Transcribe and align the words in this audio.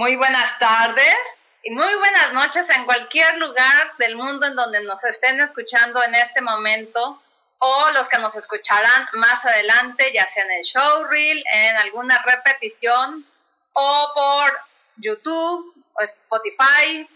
Muy 0.00 0.16
buenas 0.16 0.58
tardes 0.58 1.50
y 1.62 1.72
muy 1.72 1.94
buenas 1.96 2.32
noches 2.32 2.70
en 2.70 2.86
cualquier 2.86 3.36
lugar 3.36 3.92
del 3.98 4.16
mundo 4.16 4.46
en 4.46 4.56
donde 4.56 4.82
nos 4.82 5.04
estén 5.04 5.38
escuchando 5.42 6.02
en 6.02 6.14
este 6.14 6.40
momento 6.40 7.22
o 7.58 7.90
los 7.90 8.08
que 8.08 8.16
nos 8.16 8.34
escucharán 8.34 9.08
más 9.12 9.44
adelante, 9.44 10.10
ya 10.14 10.26
sea 10.26 10.44
en 10.44 10.52
el 10.52 10.62
showreel, 10.62 11.44
en 11.52 11.76
alguna 11.76 12.16
repetición 12.22 13.26
o 13.74 14.12
por 14.14 14.60
YouTube 14.96 15.74
o 15.92 16.02
Spotify. 16.02 17.06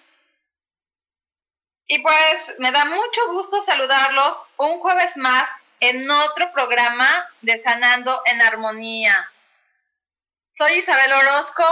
Y 1.87 2.01
pues 2.01 2.55
me 2.59 2.71
da 2.71 2.85
mucho 2.85 3.33
gusto 3.33 3.63
saludarlos 3.63 4.43
un 4.59 4.79
jueves 4.81 5.17
más 5.17 5.49
en 5.81 6.11
otro 6.11 6.53
programa 6.53 7.31
de 7.41 7.57
Sanando 7.57 8.21
en 8.27 8.43
Armonía. 8.43 9.33
Soy 10.49 10.75
Isabel 10.75 11.15
Orozco 11.15 11.65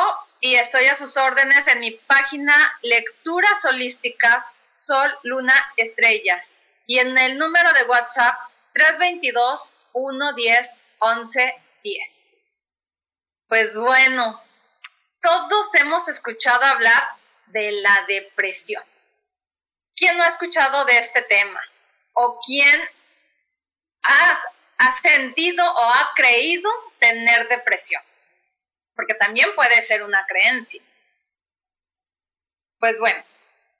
y 0.42 0.56
estoy 0.56 0.86
a 0.86 0.94
sus 0.96 1.16
órdenes 1.16 1.68
en 1.68 1.78
mi 1.78 1.92
página 1.92 2.52
Lecturas 2.82 3.64
Holísticas 3.64 4.44
Sol, 4.72 5.16
Luna, 5.22 5.54
Estrellas 5.76 6.62
y 6.84 6.98
en 6.98 7.16
el 7.16 7.38
número 7.38 7.72
de 7.72 7.84
WhatsApp 7.84 8.34
322 8.74 9.72
110 9.92 10.84
11 10.98 11.62
10. 11.84 12.16
Pues 13.46 13.78
bueno, 13.78 14.42
todos 15.20 15.74
hemos 15.76 16.08
escuchado 16.08 16.64
hablar 16.64 17.04
de 17.46 17.70
la 17.70 18.04
depresión. 18.08 18.82
¿Quién 19.94 20.16
no 20.16 20.24
ha 20.24 20.28
escuchado 20.28 20.84
de 20.86 20.98
este 20.98 21.22
tema? 21.22 21.62
¿O 22.14 22.40
quién 22.44 22.80
ha, 24.02 24.42
ha 24.78 24.92
sentido 24.92 25.64
o 25.64 25.84
ha 25.84 26.12
creído 26.16 26.68
tener 26.98 27.46
depresión? 27.46 28.02
Porque 28.94 29.14
también 29.14 29.48
puede 29.54 29.80
ser 29.82 30.02
una 30.02 30.26
creencia. 30.26 30.82
Pues 32.78 32.98
bueno, 32.98 33.22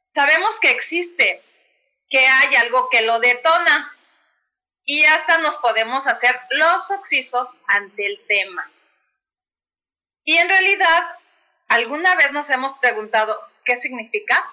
sabemos 0.06 0.60
que 0.60 0.70
existe, 0.70 1.42
que 2.08 2.26
hay 2.26 2.54
algo 2.56 2.88
que 2.90 3.02
lo 3.02 3.18
detona 3.18 3.96
y 4.84 5.04
hasta 5.04 5.38
nos 5.38 5.56
podemos 5.58 6.06
hacer 6.06 6.38
los 6.50 6.90
oxisos 6.90 7.58
ante 7.66 8.06
el 8.06 8.24
tema. 8.26 8.70
Y 10.24 10.36
en 10.36 10.48
realidad, 10.48 11.02
¿alguna 11.68 12.14
vez 12.14 12.32
nos 12.32 12.50
hemos 12.50 12.76
preguntado 12.76 13.40
qué 13.64 13.76
significa? 13.76 14.52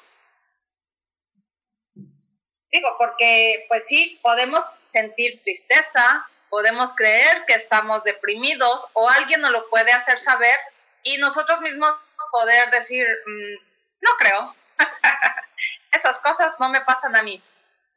Digo, 2.71 2.95
porque 2.97 3.65
pues 3.67 3.87
sí, 3.87 4.19
podemos 4.21 4.63
sentir 4.83 5.39
tristeza, 5.39 6.27
podemos 6.49 6.93
creer 6.95 7.45
que 7.45 7.53
estamos 7.53 8.03
deprimidos 8.03 8.87
o 8.93 9.09
alguien 9.09 9.41
nos 9.41 9.51
lo 9.51 9.69
puede 9.69 9.91
hacer 9.91 10.17
saber 10.17 10.57
y 11.03 11.17
nosotros 11.17 11.61
mismos 11.61 11.91
poder 12.31 12.69
decir, 12.71 13.07
mm, 13.07 13.65
no 14.01 14.09
creo, 14.17 14.55
esas 15.91 16.19
cosas 16.19 16.53
no 16.59 16.69
me 16.69 16.81
pasan 16.81 17.15
a 17.15 17.23
mí, 17.23 17.41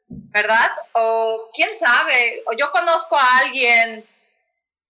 ¿verdad? 0.07 0.71
O 0.93 1.51
quién 1.53 1.77
sabe, 1.77 2.43
o 2.47 2.53
yo 2.53 2.71
conozco 2.71 3.17
a 3.17 3.37
alguien 3.37 4.07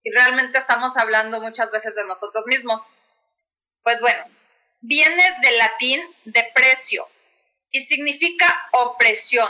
y 0.02 0.10
realmente 0.10 0.58
estamos 0.58 0.96
hablando 0.96 1.40
muchas 1.40 1.72
veces 1.72 1.94
de 1.94 2.04
nosotros 2.04 2.44
mismos. 2.46 2.90
Pues 3.82 4.00
bueno, 4.00 4.22
viene 4.80 5.36
del 5.42 5.58
latín 5.58 6.00
deprecio 6.24 7.08
y 7.70 7.80
significa 7.80 8.68
opresión, 8.72 9.48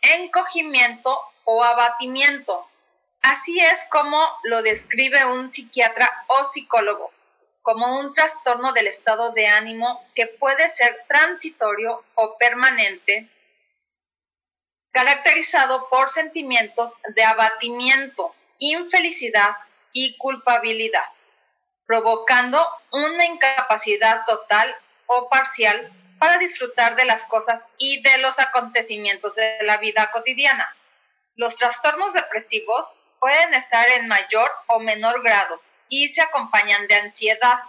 encogimiento 0.00 1.18
o 1.44 1.62
abatimiento. 1.62 2.68
Así 3.22 3.60
es 3.60 3.84
como 3.90 4.20
lo 4.42 4.62
describe 4.62 5.24
un 5.24 5.48
psiquiatra 5.48 6.10
o 6.26 6.42
psicólogo, 6.42 7.12
como 7.62 8.00
un 8.00 8.12
trastorno 8.12 8.72
del 8.72 8.88
estado 8.88 9.30
de 9.32 9.46
ánimo 9.46 10.04
que 10.14 10.26
puede 10.26 10.68
ser 10.68 11.04
transitorio 11.06 12.04
o 12.16 12.36
permanente, 12.36 13.28
caracterizado 14.90 15.88
por 15.88 16.10
sentimientos 16.10 16.96
de 17.14 17.22
abatimiento, 17.22 18.34
infelicidad 18.58 19.56
y 19.92 20.16
culpabilidad, 20.18 21.06
provocando 21.86 22.66
una 22.90 23.24
incapacidad 23.24 24.24
total 24.26 24.74
o 25.06 25.28
parcial 25.28 25.90
para 26.18 26.38
disfrutar 26.38 26.96
de 26.96 27.04
las 27.04 27.24
cosas 27.26 27.66
y 27.78 28.02
de 28.02 28.18
los 28.18 28.40
acontecimientos 28.40 29.36
de 29.36 29.58
la 29.62 29.76
vida 29.76 30.10
cotidiana. 30.10 30.68
Los 31.36 31.56
trastornos 31.56 32.12
depresivos 32.12 32.96
pueden 33.22 33.54
estar 33.54 33.88
en 33.92 34.08
mayor 34.08 34.50
o 34.66 34.80
menor 34.80 35.22
grado 35.22 35.62
y 35.88 36.08
se 36.08 36.22
acompañan 36.22 36.88
de 36.88 36.96
ansiedad. 36.96 37.60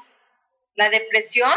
La 0.73 0.89
depresión 0.89 1.53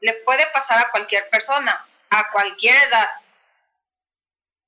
le 0.00 0.14
puede 0.14 0.46
pasar 0.46 0.78
a 0.78 0.90
cualquier 0.90 1.28
persona, 1.28 1.86
a 2.08 2.30
cualquier 2.30 2.74
edad. 2.88 3.10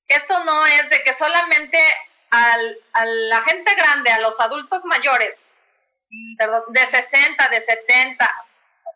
Esto 0.08 0.44
no 0.44 0.66
es 0.66 0.90
de 0.90 1.02
que 1.02 1.14
solamente 1.14 1.78
a 2.30 2.58
la 3.02 3.40
gente 3.40 3.74
grande, 3.76 4.10
a 4.10 4.20
los 4.20 4.38
adultos 4.40 4.84
mayores, 4.84 5.42
de 6.68 6.86
60, 6.86 7.48
de 7.48 7.60
70 7.62 8.44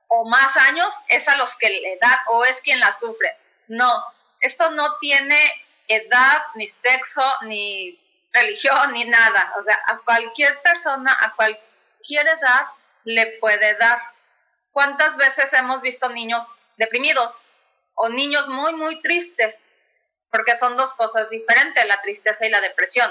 o 0.09 0.29
más 0.29 0.59
años, 0.59 0.95
es 1.09 1.27
a 1.27 1.37
los 1.37 1.57
que 1.57 1.71
la 1.71 1.89
edad 1.89 2.19
o 2.27 2.45
es 2.45 2.61
quien 2.61 2.81
la 2.81 2.93
sufre. 2.93 3.35
No, 3.69 4.05
esto 4.41 4.71
no 4.73 4.99
tiene 4.99 5.41
edad, 5.89 6.43
ni 6.55 6.67
sexo, 6.67 7.25
ni 7.43 7.99
religión 8.33 8.93
ni 8.93 9.05
nada. 9.05 9.55
O 9.59 9.63
sea, 9.63 9.79
a 9.87 9.99
cualquier 9.99 10.61
persona, 10.63 11.17
a 11.21 11.35
cualquier 11.35 12.27
dar, 12.41 12.67
le 13.05 13.27
puede 13.39 13.75
dar. 13.77 14.01
¿Cuántas 14.73 15.17
veces 15.17 15.53
hemos 15.55 15.83
visto 15.83 16.09
niños 16.09 16.47
deprimidos 16.77 17.41
o 17.95 18.09
niños 18.09 18.49
muy, 18.49 18.75
muy 18.75 19.01
tristes? 19.03 19.69
Porque 20.31 20.55
son 20.55 20.77
dos 20.77 20.95
cosas 20.95 21.29
diferentes, 21.29 21.85
la 21.87 22.01
tristeza 22.03 22.47
y 22.47 22.51
la 22.51 22.61
depresión. 22.61 23.11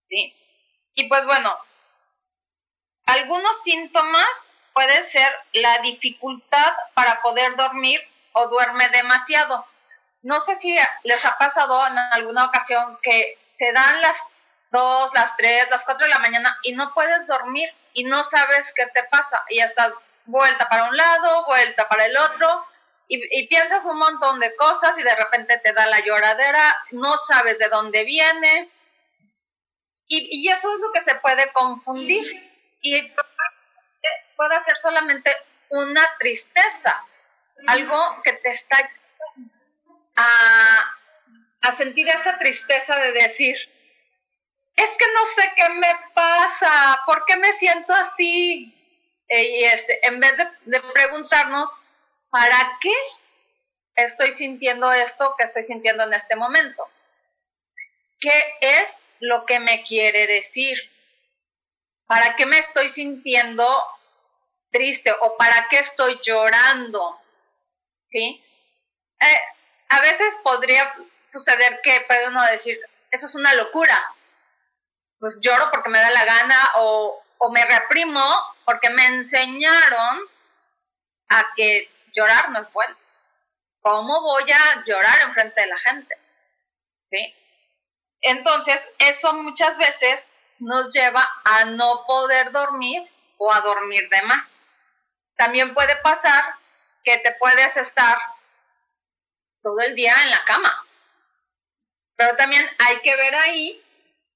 ¿Sí? 0.00 0.34
Y 0.94 1.08
pues 1.08 1.24
bueno, 1.26 1.56
algunos 3.06 3.62
síntomas 3.62 4.46
puede 4.72 5.02
ser 5.02 5.30
la 5.52 5.78
dificultad 5.78 6.72
para 6.94 7.20
poder 7.20 7.56
dormir 7.56 8.00
o 8.32 8.46
duerme 8.46 8.88
demasiado. 8.88 9.66
No 10.22 10.40
sé 10.40 10.56
si 10.56 10.76
les 11.04 11.24
ha 11.24 11.36
pasado 11.38 11.86
en 11.86 11.98
alguna 11.98 12.46
ocasión 12.46 12.98
que 13.02 13.38
te 13.58 13.72
dan 13.72 14.00
las 14.00 14.16
2, 14.70 15.14
las 15.14 15.36
3, 15.36 15.70
las 15.70 15.84
4 15.84 16.06
de 16.06 16.12
la 16.12 16.18
mañana 16.18 16.58
y 16.62 16.72
no 16.72 16.92
puedes 16.94 17.26
dormir 17.26 17.70
y 17.92 18.04
no 18.04 18.22
sabes 18.24 18.72
qué 18.74 18.86
te 18.86 19.02
pasa. 19.04 19.44
Y 19.48 19.60
estás 19.60 19.92
vuelta 20.24 20.68
para 20.68 20.84
un 20.84 20.96
lado, 20.96 21.44
vuelta 21.46 21.88
para 21.88 22.06
el 22.06 22.16
otro 22.16 22.66
y, 23.08 23.46
piensas 23.46 23.86
un 23.86 23.98
montón 23.98 24.38
de 24.38 24.54
cosas 24.56 24.98
y 24.98 25.02
de 25.02 25.14
repente 25.14 25.58
te 25.58 25.72
da 25.72 25.86
la 25.86 26.00
lloradera, 26.00 26.76
no 26.92 27.16
sabes 27.16 27.58
de 27.58 27.68
dónde 27.68 28.04
viene. 28.04 28.70
Y, 30.06 30.28
y 30.30 30.48
eso 30.50 30.72
es 30.74 30.80
lo 30.80 30.92
que 30.92 31.00
se 31.00 31.14
puede 31.16 31.50
confundir. 31.52 32.24
Y 32.82 33.12
puede 34.36 34.60
ser 34.60 34.76
solamente 34.76 35.34
una 35.70 36.02
tristeza, 36.18 37.02
algo 37.66 38.20
que 38.22 38.32
te 38.34 38.50
está 38.50 38.76
a, 40.16 40.97
a 41.68 41.76
sentir 41.76 42.08
esa 42.08 42.38
tristeza 42.38 42.96
de 42.96 43.12
decir, 43.12 43.56
es 44.76 44.90
que 44.90 45.04
no 45.12 45.26
sé 45.34 45.52
qué 45.56 45.68
me 45.70 45.90
pasa, 46.14 47.00
¿por 47.04 47.24
qué 47.24 47.36
me 47.36 47.52
siento 47.52 47.92
así? 47.94 48.74
Eh, 49.28 49.42
y 49.42 49.64
este, 49.64 50.06
en 50.06 50.20
vez 50.20 50.36
de, 50.36 50.80
preguntarnos, 50.80 51.68
¿para 52.30 52.78
qué 52.80 52.94
estoy 53.96 54.30
sintiendo 54.30 54.90
esto 54.92 55.34
que 55.36 55.44
estoy 55.44 55.62
sintiendo 55.62 56.04
en 56.04 56.14
este 56.14 56.36
momento? 56.36 56.88
¿Qué 58.20 58.56
es 58.60 58.94
lo 59.20 59.44
que 59.44 59.60
me 59.60 59.82
quiere 59.82 60.26
decir? 60.26 60.78
¿Para 62.06 62.36
qué 62.36 62.46
me 62.46 62.58
estoy 62.58 62.88
sintiendo 62.88 63.68
triste 64.70 65.12
o 65.20 65.36
para 65.36 65.66
qué 65.68 65.78
estoy 65.78 66.18
llorando, 66.22 67.20
¿sí? 68.04 68.42
Eh, 69.20 69.40
a 69.88 70.00
veces 70.00 70.38
podría 70.42 70.94
suceder 71.28 71.80
que 71.82 72.04
puede 72.08 72.28
uno 72.28 72.42
decir, 72.46 72.78
eso 73.10 73.26
es 73.26 73.34
una 73.34 73.54
locura, 73.54 74.14
pues 75.18 75.40
lloro 75.40 75.70
porque 75.70 75.90
me 75.90 75.98
da 75.98 76.10
la 76.10 76.24
gana 76.24 76.72
o, 76.76 77.22
me 77.52 77.64
reprimo 77.64 78.54
porque 78.64 78.90
me 78.90 79.06
enseñaron 79.06 80.20
a 81.28 81.52
que 81.54 81.90
llorar 82.14 82.50
no 82.50 82.60
es 82.60 82.72
bueno. 82.72 82.96
¿Cómo 83.80 84.20
voy 84.22 84.50
a 84.50 84.84
llorar 84.84 85.22
en 85.22 85.32
frente 85.32 85.60
de 85.60 85.66
la 85.68 85.78
gente? 85.78 86.18
¿Sí? 87.04 87.34
Entonces, 88.20 88.94
eso 88.98 89.32
muchas 89.34 89.78
veces 89.78 90.28
nos 90.58 90.90
lleva 90.90 91.26
a 91.44 91.64
no 91.66 92.04
poder 92.06 92.50
dormir 92.50 93.08
o 93.38 93.52
a 93.52 93.60
dormir 93.60 94.08
de 94.08 94.22
más. 94.22 94.58
También 95.36 95.72
puede 95.74 95.94
pasar 95.96 96.56
que 97.04 97.16
te 97.18 97.32
puedes 97.32 97.76
estar 97.76 98.18
todo 99.62 99.80
el 99.80 99.94
día 99.94 100.14
en 100.24 100.30
la 100.30 100.44
cama. 100.44 100.87
Pero 102.18 102.34
también 102.34 102.68
hay 102.78 102.96
que 102.98 103.14
ver 103.14 103.32
ahí 103.36 103.80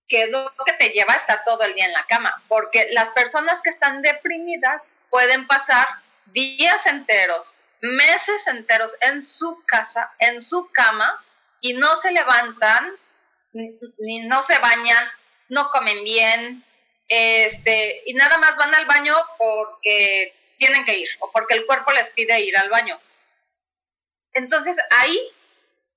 qué 0.06 0.22
es 0.22 0.30
lo 0.30 0.54
que 0.64 0.72
te 0.74 0.90
lleva 0.90 1.14
a 1.14 1.16
estar 1.16 1.42
todo 1.44 1.64
el 1.64 1.74
día 1.74 1.86
en 1.86 1.92
la 1.92 2.06
cama, 2.06 2.40
porque 2.46 2.88
las 2.92 3.10
personas 3.10 3.60
que 3.60 3.70
están 3.70 4.02
deprimidas 4.02 4.90
pueden 5.10 5.48
pasar 5.48 5.88
días 6.26 6.86
enteros, 6.86 7.56
meses 7.80 8.46
enteros 8.46 8.96
en 9.00 9.20
su 9.20 9.64
casa, 9.66 10.14
en 10.20 10.40
su 10.40 10.70
cama, 10.70 11.24
y 11.60 11.72
no 11.72 11.96
se 11.96 12.12
levantan, 12.12 12.92
ni, 13.52 14.20
no 14.26 14.42
se 14.42 14.58
bañan, 14.58 15.10
no 15.48 15.70
comen 15.72 16.04
bien, 16.04 16.64
este, 17.08 18.02
y 18.06 18.14
nada 18.14 18.38
más 18.38 18.56
van 18.56 18.72
al 18.76 18.86
baño 18.86 19.16
porque 19.38 20.36
tienen 20.56 20.84
que 20.84 20.98
ir 20.98 21.08
o 21.18 21.32
porque 21.32 21.54
el 21.54 21.66
cuerpo 21.66 21.90
les 21.90 22.10
pide 22.10 22.38
ir 22.42 22.56
al 22.56 22.70
baño. 22.70 22.96
Entonces 24.34 24.78
ahí 24.90 25.20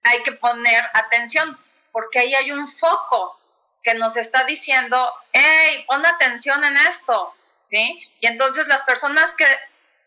hay 0.01 0.23
que 0.23 0.31
poner 0.31 0.83
atención 0.93 1.55
porque 1.95 2.19
ahí 2.19 2.35
hay 2.35 2.51
un 2.51 2.67
foco 2.67 3.39
que 3.81 3.93
nos 3.93 4.17
está 4.17 4.43
diciendo, 4.43 5.13
hey, 5.31 5.85
pon 5.87 6.05
atención 6.05 6.61
en 6.65 6.75
esto, 6.75 7.33
¿sí? 7.63 8.05
Y 8.19 8.27
entonces 8.27 8.67
las 8.67 8.83
personas 8.83 9.33
que, 9.33 9.47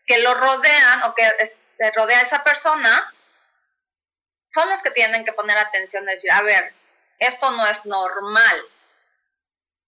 que 0.05 0.19
lo 0.19 0.35
rodean 0.35 1.01
o 1.05 1.15
que 1.15 1.27
se 1.71 1.89
rodea 1.89 2.19
a 2.19 2.21
esa 2.21 2.43
persona 2.43 3.11
son 4.45 4.69
las 4.69 4.83
que 4.83 4.91
tienen 4.91 5.25
que 5.25 5.33
poner 5.33 5.57
atención 5.57 6.03
y 6.03 6.11
decir, 6.11 6.31
a 6.31 6.43
ver, 6.43 6.75
esto 7.17 7.49
no 7.49 7.65
es 7.65 7.87
normal. 7.87 8.61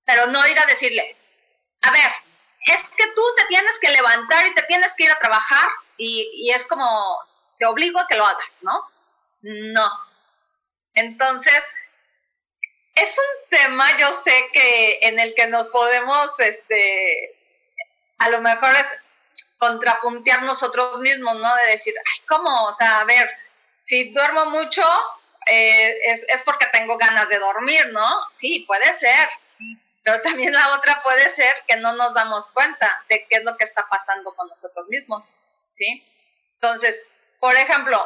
Pero 0.04 0.26
no 0.26 0.48
ir 0.48 0.58
a 0.58 0.66
decirle, 0.66 1.16
a 1.84 1.92
ver, 1.92 2.12
es 2.66 2.82
que 2.98 3.06
tú 3.14 3.22
te 3.38 3.46
tienes 3.46 3.78
que 3.78 3.92
levantar 3.92 4.48
y 4.48 4.56
te 4.56 4.64
tienes 4.64 4.96
que 4.96 5.04
ir 5.04 5.12
a 5.12 5.20
trabajar 5.20 5.70
y, 5.98 6.50
es 6.50 6.66
como, 6.66 7.20
te 7.60 7.68
obligo 7.68 8.00
a 8.00 8.08
que 8.08 8.16
lo 8.16 8.26
hagas, 8.26 8.58
¿no? 8.62 8.90
No. 9.44 9.88
Entonces, 10.96 11.64
es 12.96 13.18
un 13.18 13.50
tema, 13.50 13.98
yo 13.98 14.12
sé 14.14 14.34
que 14.54 15.00
en 15.04 15.20
el 15.20 15.34
que 15.36 15.48
nos 15.48 15.70
podemos, 15.70 16.40
este, 16.40 17.38
a 18.18 18.30
lo 18.30 18.42
mejor 18.42 18.72
es 18.72 18.88
contrapuntear 19.58 20.44
nosotros 20.44 21.00
mismos, 21.00 21.36
¿no? 21.36 21.56
De 21.56 21.68
decir, 21.68 21.94
ay, 21.98 22.26
¿cómo? 22.28 22.66
O 22.66 22.74
sea, 22.74 23.02
a 23.02 23.06
ver, 23.06 23.30
si 23.80 24.12
duermo 24.12 24.48
mucho, 24.48 24.84
eh, 25.48 25.98
es, 26.06 26.26
es 26.30 26.42
porque 26.44 26.66
tengo 26.68 26.98
ganas 26.98 27.30
de 27.30 27.40
dormir, 27.40 27.88
¿no? 27.92 28.08
Sí, 28.32 28.64
puede 28.68 28.92
ser. 28.94 29.30
Pero 30.04 30.22
también 30.22 30.52
la 30.52 30.76
otra 30.76 31.00
puede 31.02 31.30
ser 31.30 31.64
que 31.68 31.76
no 31.78 31.94
nos 31.94 32.14
damos 32.14 32.50
cuenta 32.50 33.04
de 33.08 33.26
qué 33.28 33.38
es 33.38 33.44
lo 33.44 33.56
que 33.56 33.64
está 33.64 33.88
pasando 33.88 34.34
con 34.34 34.48
nosotros 34.48 34.88
mismos, 34.88 35.26
¿sí? 35.74 36.04
Entonces, 36.54 37.04
por 37.40 37.56
ejemplo, 37.56 38.00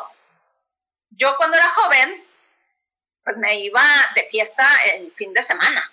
yo 1.11 1.35
cuando 1.37 1.57
era 1.57 1.69
joven, 1.69 2.25
pues 3.25 3.37
me 3.39 3.59
iba 3.59 3.83
de 4.15 4.23
fiesta 4.23 4.65
el 4.93 5.11
fin 5.13 5.33
de 5.33 5.41
semana, 5.41 5.91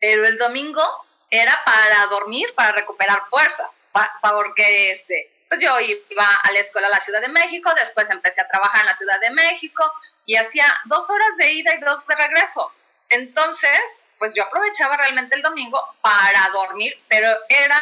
pero 0.00 0.26
el 0.26 0.36
domingo 0.36 0.82
era 1.30 1.56
para 1.64 2.06
dormir, 2.06 2.52
para 2.54 2.72
recuperar 2.72 3.20
fuerzas, 3.22 3.84
porque 4.20 4.90
este, 4.90 5.30
pues 5.48 5.60
yo 5.60 5.78
iba 5.78 6.26
a 6.42 6.52
la 6.52 6.58
escuela 6.58 6.88
a 6.88 6.90
la 6.90 7.00
Ciudad 7.00 7.20
de 7.20 7.28
México, 7.28 7.72
después 7.74 8.10
empecé 8.10 8.40
a 8.40 8.48
trabajar 8.48 8.80
en 8.80 8.86
la 8.86 8.94
Ciudad 8.94 9.20
de 9.20 9.30
México 9.30 9.90
y 10.26 10.34
hacía 10.34 10.66
dos 10.86 11.08
horas 11.08 11.36
de 11.36 11.52
ida 11.52 11.74
y 11.74 11.80
dos 11.80 12.04
de 12.06 12.16
regreso. 12.16 12.72
Entonces, 13.08 13.80
pues 14.18 14.34
yo 14.34 14.44
aprovechaba 14.44 14.96
realmente 14.96 15.36
el 15.36 15.42
domingo 15.42 15.80
para 16.00 16.48
dormir, 16.52 16.92
pero 17.08 17.28
era 17.48 17.80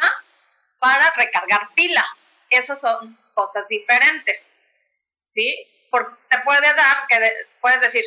para 0.79 1.11
recargar 1.13 1.71
pila. 1.75 2.05
Esas 2.51 2.81
son 2.81 3.19
cosas 3.33 3.67
diferentes, 3.69 4.53
¿sí? 5.31 5.67
Porque 5.91 6.15
te 6.29 6.39
puede 6.41 6.75
dar 6.75 7.07
que 7.09 7.33
puedes 7.61 7.81
decir, 7.81 8.05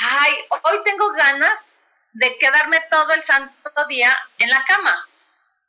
ay, 0.00 0.34
hoy 0.62 0.82
tengo 0.84 1.12
ganas 1.12 1.64
de 2.12 2.36
quedarme 2.38 2.80
todo 2.90 3.12
el 3.12 3.22
santo 3.22 3.86
día 3.88 4.16
en 4.38 4.50
la 4.50 4.64
cama, 4.64 5.08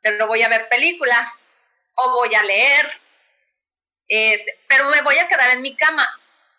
pero 0.00 0.26
voy 0.26 0.42
a 0.42 0.48
ver 0.48 0.68
películas 0.68 1.44
o 1.94 2.10
voy 2.10 2.34
a 2.34 2.42
leer, 2.42 3.00
este, 4.08 4.58
pero 4.68 4.86
me 4.86 5.02
voy 5.02 5.18
a 5.18 5.28
quedar 5.28 5.50
en 5.50 5.62
mi 5.62 5.76
cama 5.76 6.08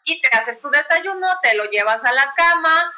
y 0.06 0.22
te 0.22 0.30
haces 0.36 0.62
tu 0.62 0.70
desayuno, 0.70 1.28
te 1.42 1.56
lo 1.56 1.66
llevas 1.66 2.04
a 2.06 2.14
la 2.14 2.34
cama, 2.36 2.94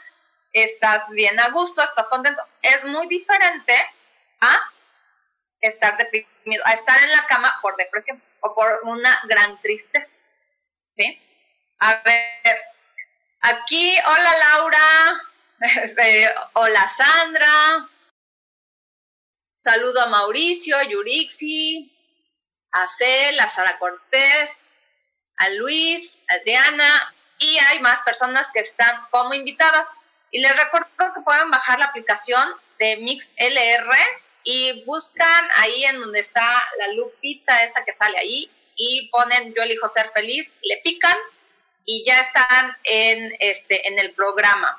estás 0.51 1.09
bien 1.11 1.39
a 1.39 1.49
gusto, 1.49 1.83
estás 1.83 2.07
contento. 2.07 2.41
Es 2.61 2.85
muy 2.85 3.07
diferente 3.07 3.75
a 4.41 4.71
estar 5.61 5.97
deprimido, 5.97 6.63
a 6.65 6.73
estar 6.73 7.01
en 7.03 7.11
la 7.11 7.25
cama 7.27 7.59
por 7.61 7.75
depresión 7.75 8.21
o 8.41 8.53
por 8.53 8.81
una 8.83 9.21
gran 9.25 9.59
tristeza. 9.61 10.19
¿Sí? 10.85 11.21
A 11.79 12.01
ver, 12.03 12.63
aquí, 13.45 13.95
hola 14.07 14.37
Laura, 14.37 15.21
este, 15.59 16.33
hola 16.53 16.87
Sandra, 16.87 17.87
saludo 19.55 20.01
a 20.01 20.07
Mauricio, 20.07 20.77
a 20.77 20.83
Yurixi, 20.83 21.91
a 22.71 22.87
Cel, 22.87 23.39
a 23.39 23.47
Sara 23.47 23.77
Cortés, 23.77 24.49
a 25.37 25.49
Luis, 25.49 26.17
a 26.27 26.33
Adriana, 26.35 27.13
y 27.37 27.57
hay 27.57 27.79
más 27.79 28.01
personas 28.01 28.49
que 28.51 28.61
están 28.61 28.99
como 29.11 29.33
invitadas. 29.33 29.87
Y 30.31 30.39
les 30.41 30.55
recuerdo 30.55 30.87
que 31.13 31.21
pueden 31.21 31.51
bajar 31.51 31.79
la 31.79 31.85
aplicación 31.85 32.49
de 32.79 32.97
MixLR 32.97 33.91
y 34.43 34.83
buscan 34.85 35.47
ahí 35.57 35.85
en 35.85 35.99
donde 35.99 36.19
está 36.19 36.63
la 36.79 36.87
lupita 36.93 37.63
esa 37.63 37.85
que 37.85 37.93
sale 37.93 38.17
ahí 38.17 38.49
y 38.75 39.09
ponen 39.09 39.53
yo 39.53 39.63
elijo 39.63 39.87
ser 39.87 40.09
feliz, 40.09 40.49
le 40.61 40.77
pican 40.83 41.15
y 41.85 42.03
ya 42.05 42.19
están 42.19 42.75
en, 42.83 43.35
este, 43.39 43.87
en 43.87 43.99
el 43.99 44.11
programa. 44.11 44.77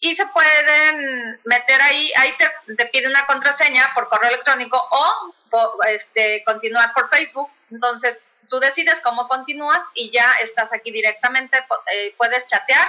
Y 0.00 0.14
se 0.14 0.26
pueden 0.26 1.40
meter 1.44 1.82
ahí, 1.82 2.12
ahí 2.16 2.32
te, 2.36 2.74
te 2.74 2.86
pide 2.86 3.08
una 3.08 3.26
contraseña 3.26 3.92
por 3.94 4.08
correo 4.08 4.28
electrónico 4.28 4.80
o 4.90 5.84
este, 5.88 6.44
continuar 6.44 6.92
por 6.92 7.08
Facebook. 7.08 7.50
Entonces, 7.70 8.20
tú 8.48 8.60
decides 8.60 9.00
cómo 9.00 9.26
continúas 9.26 9.80
y 9.94 10.10
ya 10.10 10.34
estás 10.40 10.72
aquí 10.72 10.90
directamente, 10.90 11.58
eh, 11.92 12.14
puedes 12.16 12.46
chatear 12.46 12.86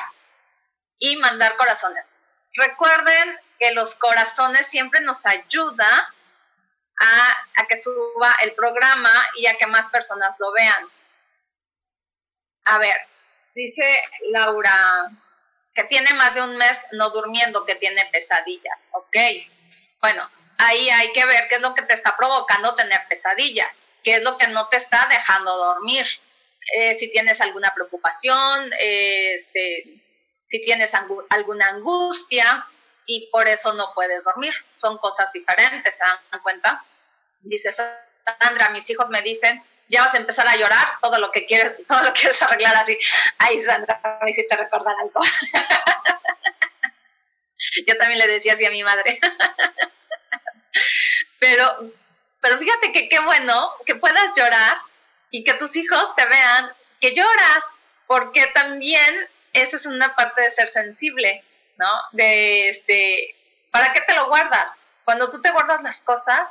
y 0.99 1.15
mandar 1.17 1.55
corazones. 1.55 2.13
Recuerden 2.53 3.39
que 3.57 3.71
los 3.71 3.95
corazones 3.95 4.67
siempre 4.67 5.01
nos 5.01 5.25
ayuda 5.25 6.13
a, 6.99 7.61
a, 7.61 7.67
que 7.67 7.77
suba 7.77 8.35
el 8.41 8.53
programa 8.53 9.11
y 9.35 9.47
a 9.47 9.57
que 9.57 9.67
más 9.67 9.87
personas 9.89 10.35
lo 10.39 10.51
vean. 10.51 10.89
A 12.65 12.77
ver, 12.77 12.97
dice 13.59 14.01
Laura 14.29 15.11
que 15.73 15.83
tiene 15.83 16.13
más 16.13 16.35
de 16.35 16.41
un 16.41 16.57
mes 16.57 16.81
no 16.93 17.09
durmiendo, 17.11 17.65
que 17.65 17.75
tiene 17.75 18.05
pesadillas. 18.11 18.87
Ok, 18.91 19.15
bueno, 20.01 20.29
ahí 20.57 20.89
hay 20.89 21.11
que 21.13 21.25
ver 21.25 21.47
qué 21.47 21.55
es 21.55 21.61
lo 21.61 21.73
que 21.73 21.83
te 21.83 21.93
está 21.93 22.17
provocando 22.17 22.75
tener 22.75 22.99
pesadillas, 23.07 23.83
qué 24.03 24.15
es 24.15 24.23
lo 24.23 24.37
que 24.37 24.47
no 24.47 24.67
te 24.67 24.77
está 24.77 25.07
dejando 25.09 25.55
dormir. 25.55 26.05
Eh, 26.75 26.95
si 26.95 27.11
tienes 27.11 27.41
alguna 27.41 27.73
preocupación, 27.73 28.71
este, 28.77 30.03
si 30.45 30.61
tienes 30.63 30.93
alguna 31.29 31.69
angustia 31.69 32.67
y 33.05 33.29
por 33.31 33.47
eso 33.47 33.73
no 33.73 33.93
puedes 33.93 34.23
dormir. 34.23 34.53
Son 34.75 34.97
cosas 34.97 35.31
diferentes, 35.31 35.95
¿se 35.95 36.03
dan 36.03 36.41
cuenta? 36.43 36.83
Dice 37.41 37.71
Sandra, 37.71 38.69
mis 38.69 38.89
hijos 38.89 39.09
me 39.09 39.21
dicen, 39.21 39.63
ya 39.89 40.03
vas 40.03 40.13
a 40.13 40.17
empezar 40.17 40.47
a 40.47 40.55
llorar, 40.55 40.87
todo 41.01 41.17
lo 41.17 41.31
que 41.31 41.45
quieres, 41.45 41.73
todo 41.87 42.01
lo 42.03 42.13
que 42.13 42.21
quieres 42.21 42.41
arreglar 42.41 42.75
así. 42.75 42.97
Ay, 43.37 43.59
Sandra, 43.59 44.19
me 44.23 44.29
hiciste 44.29 44.55
recordar 44.55 44.95
algo. 44.99 45.19
Yo 47.87 47.97
también 47.97 48.19
le 48.19 48.27
decía 48.27 48.53
así 48.53 48.65
a 48.65 48.71
mi 48.71 48.83
madre. 48.83 49.19
pero, 51.39 51.91
pero 52.39 52.57
fíjate 52.57 52.91
que 52.91 53.09
qué 53.09 53.19
bueno 53.19 53.71
que 53.85 53.95
puedas 53.95 54.31
llorar 54.35 54.77
y 55.31 55.43
que 55.43 55.53
tus 55.55 55.75
hijos 55.75 56.15
te 56.15 56.25
vean 56.25 56.71
que 56.99 57.13
lloras, 57.13 57.63
porque 58.07 58.45
también 58.47 59.29
esa 59.53 59.75
es 59.75 59.85
una 59.85 60.15
parte 60.15 60.41
de 60.41 60.51
ser 60.51 60.69
sensible, 60.69 61.43
¿no? 61.77 61.89
De 62.11 62.69
este, 62.69 63.35
¿para 63.71 63.93
qué 63.93 64.01
te 64.01 64.15
lo 64.15 64.27
guardas? 64.27 64.71
Cuando 65.05 65.29
tú 65.29 65.41
te 65.41 65.51
guardas 65.51 65.81
las 65.81 66.01
cosas, 66.01 66.47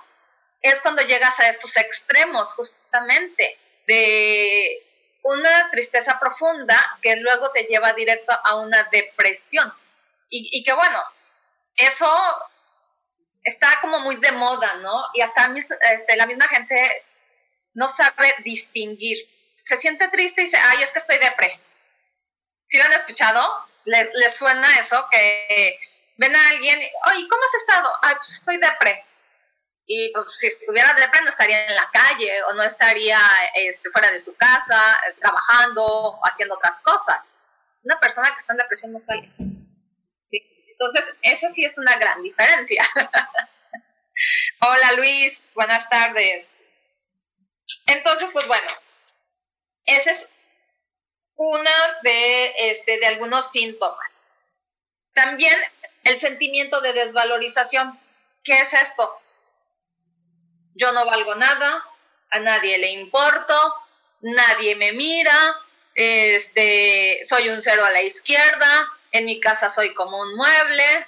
es 0.60 0.80
cuando 0.80 1.02
llegas 1.02 1.38
a 1.40 1.48
estos 1.48 1.76
extremos, 1.76 2.52
justamente, 2.54 3.58
de 3.86 4.82
una 5.22 5.70
tristeza 5.70 6.18
profunda 6.18 6.76
que 7.02 7.16
luego 7.16 7.50
te 7.52 7.64
lleva 7.64 7.92
directo 7.92 8.32
a 8.44 8.56
una 8.56 8.82
depresión. 8.84 9.72
Y, 10.30 10.62
que 10.62 10.72
bueno, 10.74 11.00
eso 11.76 12.06
está 13.42 13.78
como 13.80 14.00
muy 14.00 14.16
de 14.16 14.32
moda, 14.32 14.74
¿no? 14.76 15.04
Y 15.14 15.22
hasta 15.22 15.50
este, 15.92 16.16
la 16.16 16.26
misma 16.26 16.46
gente 16.48 17.04
no 17.74 17.88
sabe 17.88 18.34
distinguir. 18.44 19.26
Se 19.54 19.76
siente 19.76 20.08
triste 20.08 20.42
y 20.42 20.44
dice, 20.44 20.58
ay, 20.58 20.82
es 20.82 20.92
que 20.92 20.98
estoy 20.98 21.18
depre. 21.18 21.58
¿Sí 22.62 22.76
lo 22.76 22.84
han 22.84 22.92
escuchado? 22.92 23.66
¿Les, 23.86 24.12
les 24.14 24.36
suena 24.36 24.78
eso? 24.78 25.08
Que 25.10 25.80
ven 26.18 26.36
a 26.36 26.48
alguien, 26.48 26.78
oye, 26.78 27.26
¿cómo 27.28 27.42
has 27.42 27.54
estado? 27.54 27.90
Ay, 28.02 28.14
pues 28.16 28.30
estoy 28.32 28.58
depre. 28.58 29.04
Y 29.90 30.12
pues, 30.12 30.26
si 30.36 30.46
estuviera 30.48 30.92
depre 30.92 31.22
no 31.22 31.30
estaría 31.30 31.66
en 31.66 31.74
la 31.74 31.90
calle 31.90 32.42
o 32.42 32.52
no 32.52 32.62
estaría 32.62 33.18
este, 33.54 33.90
fuera 33.90 34.10
de 34.10 34.20
su 34.20 34.36
casa, 34.36 35.00
trabajando 35.18 35.82
o 35.82 36.20
haciendo 36.26 36.56
otras 36.56 36.80
cosas. 36.80 37.24
Una 37.82 37.98
persona 37.98 38.30
que 38.30 38.38
está 38.38 38.52
en 38.52 38.58
depresión 38.58 38.92
no 38.92 39.00
sale. 39.00 39.30
Entonces, 40.30 41.16
esa 41.22 41.48
sí 41.48 41.64
es 41.64 41.78
una 41.78 41.96
gran 41.96 42.22
diferencia. 42.22 42.86
Hola 44.60 44.92
Luis, 44.92 45.52
buenas 45.54 45.88
tardes. 45.88 46.54
Entonces, 47.86 48.28
pues 48.30 48.46
bueno, 48.46 48.70
ese 49.86 50.10
es 50.10 50.30
uno 51.36 51.70
de, 52.02 52.70
este, 52.70 52.98
de 52.98 53.06
algunos 53.06 53.50
síntomas. 53.50 54.18
También 55.14 55.56
el 56.04 56.16
sentimiento 56.18 56.82
de 56.82 56.92
desvalorización. 56.92 57.98
¿Qué 58.44 58.60
es 58.60 58.74
esto? 58.74 59.18
Yo 60.78 60.92
no 60.92 61.04
valgo 61.04 61.34
nada, 61.34 61.84
a 62.30 62.38
nadie 62.38 62.78
le 62.78 62.90
importo, 62.92 63.74
nadie 64.20 64.76
me 64.76 64.92
mira, 64.92 65.36
este, 65.94 67.20
soy 67.24 67.48
un 67.48 67.60
cero 67.60 67.84
a 67.84 67.90
la 67.90 68.02
izquierda, 68.02 68.88
en 69.10 69.24
mi 69.24 69.40
casa 69.40 69.70
soy 69.70 69.92
como 69.92 70.20
un 70.20 70.36
mueble, 70.36 71.06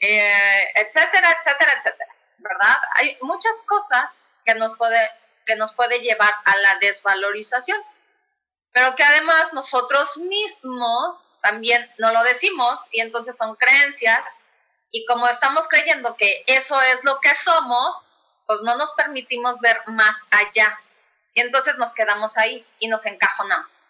eh, 0.00 0.72
etcétera, 0.76 1.36
etcétera, 1.38 1.74
etcétera, 1.78 2.14
¿verdad? 2.38 2.76
Hay 2.94 3.18
muchas 3.20 3.62
cosas 3.66 4.22
que 4.46 4.54
nos, 4.54 4.76
puede, 4.76 4.98
que 5.44 5.56
nos 5.56 5.74
puede 5.74 6.00
llevar 6.00 6.34
a 6.46 6.56
la 6.56 6.76
desvalorización, 6.76 7.78
pero 8.72 8.96
que 8.96 9.04
además 9.04 9.52
nosotros 9.52 10.16
mismos 10.16 11.16
también 11.42 11.86
no 11.98 12.12
lo 12.12 12.24
decimos 12.24 12.80
y 12.92 13.02
entonces 13.02 13.36
son 13.36 13.56
creencias 13.56 14.38
y 14.90 15.04
como 15.04 15.28
estamos 15.28 15.68
creyendo 15.68 16.16
que 16.16 16.44
eso 16.46 16.80
es 16.80 17.04
lo 17.04 17.20
que 17.20 17.34
somos, 17.34 17.94
pues 18.46 18.60
no 18.62 18.76
nos 18.76 18.92
permitimos 18.92 19.58
ver 19.60 19.80
más 19.86 20.24
allá 20.30 20.78
y 21.34 21.40
entonces 21.40 21.78
nos 21.78 21.94
quedamos 21.94 22.36
ahí 22.38 22.66
y 22.78 22.88
nos 22.88 23.06
encajonamos. 23.06 23.86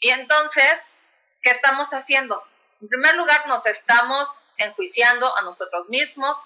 Y 0.00 0.10
entonces 0.10 0.92
¿qué 1.42 1.50
estamos 1.50 1.92
haciendo? 1.92 2.42
En 2.80 2.88
primer 2.88 3.14
lugar, 3.16 3.46
nos 3.46 3.66
estamos 3.66 4.28
enjuiciando 4.56 5.36
a 5.36 5.42
nosotros 5.42 5.88
mismos 5.88 6.38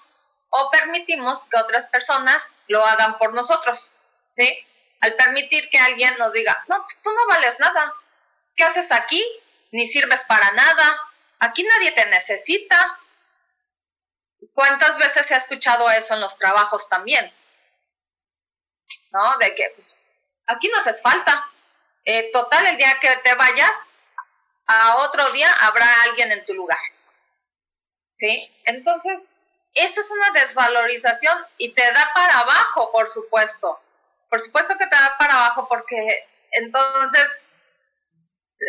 o 0.49 0.69
permitimos 0.71 1.45
que 1.45 1.57
otras 1.57 1.87
personas 1.87 2.47
lo 2.67 2.85
hagan 2.85 3.17
por 3.17 3.33
nosotros, 3.33 3.91
¿sí? 4.31 4.65
Al 5.01 5.15
permitir 5.15 5.69
que 5.69 5.79
alguien 5.79 6.15
nos 6.17 6.33
diga, 6.33 6.63
no, 6.67 6.81
pues 6.83 6.99
tú 7.01 7.11
no 7.11 7.27
vales 7.27 7.59
nada, 7.59 7.93
¿qué 8.55 8.63
haces 8.63 8.91
aquí? 8.91 9.23
Ni 9.71 9.87
sirves 9.87 10.23
para 10.23 10.51
nada, 10.51 11.01
aquí 11.39 11.63
nadie 11.63 11.91
te 11.91 12.05
necesita. 12.05 12.99
¿Cuántas 14.53 14.97
veces 14.97 15.25
se 15.25 15.33
ha 15.33 15.37
escuchado 15.37 15.89
eso 15.89 16.13
en 16.13 16.21
los 16.21 16.37
trabajos 16.37 16.87
también? 16.89 17.31
¿No? 19.11 19.37
De 19.37 19.55
que, 19.55 19.71
pues, 19.75 20.01
aquí 20.47 20.69
no 20.69 20.77
haces 20.77 21.01
falta. 21.01 21.47
Eh, 22.05 22.31
total, 22.31 22.67
el 22.67 22.77
día 22.77 22.99
que 22.99 23.15
te 23.17 23.33
vayas, 23.35 23.75
a 24.67 24.97
otro 24.97 25.29
día 25.31 25.51
habrá 25.61 25.87
alguien 26.03 26.31
en 26.31 26.45
tu 26.45 26.53
lugar. 26.53 26.79
¿Sí? 28.13 28.51
Entonces, 28.65 29.27
eso 29.73 30.01
es 30.01 30.11
una 30.11 30.29
desvalorización 30.31 31.37
y 31.57 31.69
te 31.73 31.91
da 31.91 32.11
para 32.13 32.39
abajo, 32.39 32.91
por 32.91 33.09
supuesto. 33.09 33.79
Por 34.29 34.39
supuesto 34.39 34.77
que 34.77 34.85
te 34.85 34.95
da 34.95 35.17
para 35.17 35.35
abajo 35.35 35.67
porque 35.67 36.27
entonces 36.51 37.41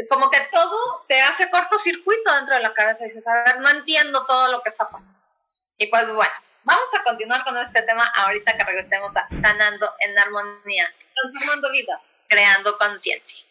como 0.09 0.31
que 0.31 0.41
todo 0.53 1.05
te 1.07 1.21
hace 1.23 1.51
cortocircuito 1.51 2.35
dentro 2.35 2.57
de 2.57 2.63
la 2.63 2.75
cabeza 2.75 3.05
y 3.05 3.09
dices, 3.09 3.27
a 3.29 3.45
ver, 3.45 3.61
no 3.61 3.69
entiendo 3.69 4.27
todo 4.27 4.51
lo 4.51 4.63
que 4.63 4.69
está 4.69 4.89
pasando. 4.89 5.19
Y 5.79 5.87
pues 5.87 6.13
bueno, 6.13 6.33
vamos 6.63 6.89
a 6.95 7.03
continuar 7.03 7.45
con 7.45 7.57
este 7.59 7.83
tema 7.83 8.05
ahorita 8.15 8.57
que 8.57 8.65
regresemos 8.65 9.17
a 9.17 9.29
sanando 9.35 9.91
en 10.01 10.19
armonía, 10.19 10.93
transformando 11.15 11.71
vidas, 11.73 12.01
creando 12.29 12.77
conciencia. 12.79 13.45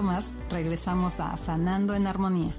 Más 0.00 0.34
regresamos 0.48 1.20
a 1.20 1.36
Sanando 1.36 1.94
en 1.94 2.06
Armonía. 2.06 2.56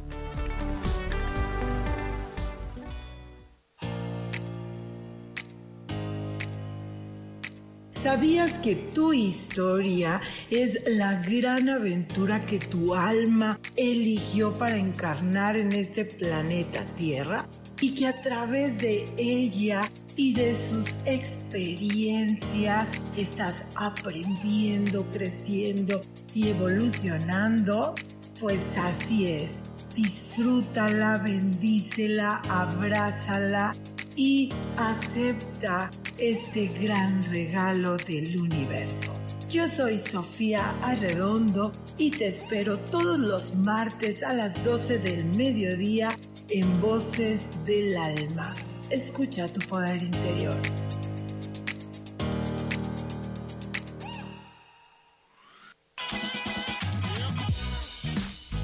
¿Sabías 7.89 8.59
que 8.59 8.75
tu 8.75 9.13
historia 9.13 10.19
es 10.51 10.77
la 10.85 11.21
gran 11.21 11.69
aventura 11.69 12.45
que 12.45 12.59
tu 12.59 12.93
alma 12.93 13.57
eligió 13.77 14.53
para 14.53 14.77
encarnar 14.77 15.55
en 15.55 15.71
este 15.71 16.03
planeta 16.03 16.85
Tierra? 16.95 17.47
Y 17.83 17.95
que 17.95 18.07
a 18.07 18.15
través 18.15 18.77
de 18.77 19.05
ella 19.17 19.91
y 20.15 20.33
de 20.33 20.55
sus 20.55 20.95
experiencias 21.03 22.87
estás 23.17 23.65
aprendiendo, 23.75 25.05
creciendo 25.11 25.99
y 26.33 26.47
evolucionando? 26.47 27.93
Pues 28.39 28.61
así 28.77 29.27
es. 29.27 29.63
Disfrútala, 29.97 31.17
bendícela, 31.17 32.37
abrázala 32.49 33.75
y 34.15 34.49
acepta 34.77 35.91
este 36.17 36.67
gran 36.67 37.21
regalo 37.31 37.97
del 37.97 38.37
universo. 38.37 39.13
Yo 39.49 39.67
soy 39.67 39.99
Sofía 39.99 40.73
Arredondo 40.83 41.73
y 41.97 42.11
te 42.11 42.29
espero 42.29 42.79
todos 42.79 43.19
los 43.19 43.55
martes 43.55 44.23
a 44.23 44.33
las 44.33 44.63
12 44.63 44.99
del 44.99 45.25
mediodía 45.25 46.17
en 46.50 46.81
Voces 46.81 47.63
del 47.65 47.95
Alma. 47.97 48.53
Escucha 48.89 49.47
tu 49.51 49.59
poder 49.67 50.01
interior. 50.01 50.55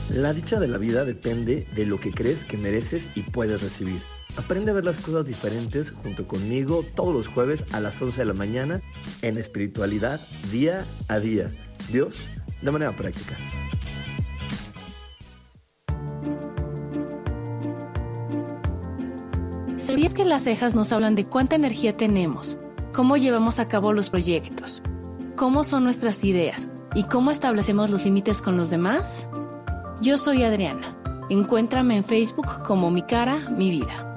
La 0.09 0.33
dicha 0.33 0.59
de 0.59 0.67
la 0.67 0.77
vida 0.77 1.05
depende 1.05 1.67
de 1.75 1.86
lo 1.86 2.00
que 2.00 2.12
crees 2.12 2.43
que 2.43 2.57
mereces 2.57 3.09
y 3.15 3.21
puedes 3.21 3.62
recibir. 3.62 4.01
Aprende 4.38 4.71
a 4.71 4.74
ver 4.74 4.86
las 4.86 4.98
cosas 4.98 5.25
diferentes 5.25 5.91
junto 5.91 6.25
conmigo 6.25 6.83
todos 6.95 7.13
los 7.13 7.27
jueves 7.27 7.65
a 7.71 7.79
las 7.79 8.01
11 8.01 8.21
de 8.21 8.25
la 8.25 8.33
mañana 8.33 8.81
en 9.21 9.38
espiritualidad 9.38 10.19
día 10.51 10.86
a 11.07 11.19
día. 11.19 11.51
Dios, 11.91 12.27
de 12.62 12.71
manera 12.71 12.95
práctica. 12.95 13.38
¿Sabías 19.89 20.13
que 20.13 20.24
las 20.24 20.43
cejas 20.43 20.75
nos 20.75 20.91
hablan 20.91 21.15
de 21.15 21.25
cuánta 21.25 21.55
energía 21.55 21.98
tenemos, 21.98 22.60
cómo 22.93 23.17
llevamos 23.17 23.58
a 23.58 23.67
cabo 23.67 23.91
los 23.91 24.12
proyectos, 24.12 24.84
cómo 25.36 25.63
son 25.63 25.84
nuestras 25.84 26.24
ideas 26.24 26.69
y 26.93 27.05
cómo 27.05 27.31
establecemos 27.31 27.89
los 27.89 28.05
límites 28.05 28.43
con 28.43 28.55
los 28.55 28.69
demás? 28.69 29.27
Yo 30.00 30.19
soy 30.19 30.43
Adriana. 30.43 30.96
Encuéntrame 31.31 31.96
en 31.98 32.03
Facebook 32.03 32.62
como 32.62 32.91
Mi 32.91 33.01
Cara, 33.01 33.39
Mi 33.50 33.72
Vida. 33.72 34.15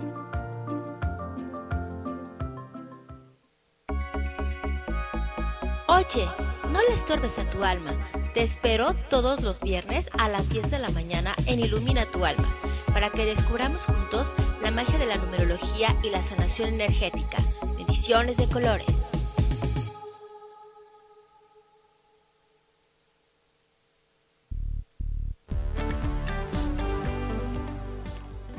Oye, 5.89 6.29
no 6.71 6.83
le 6.87 6.95
estorbes 6.95 7.39
a 7.39 7.49
tu 7.51 7.65
alma. 7.65 7.93
Te 8.35 8.43
espero 8.43 8.95
todos 9.09 9.43
los 9.43 9.59
viernes 9.61 10.11
a 10.19 10.29
las 10.29 10.51
10 10.51 10.71
de 10.71 10.79
la 10.79 10.91
mañana 10.91 11.35
en 11.47 11.61
Ilumina 11.61 12.05
tu 12.05 12.27
alma, 12.27 12.55
para 12.93 13.09
que 13.09 13.25
descubramos 13.25 13.87
juntos 13.87 14.35
magia 14.73 14.99
de 14.99 15.07
la 15.07 15.17
numerología 15.17 15.97
y 16.03 16.11
la 16.11 16.23
sanación 16.23 16.71
energética. 16.71 17.39
Mediciones 17.77 18.37
de 18.37 18.49
colores. 18.49 18.87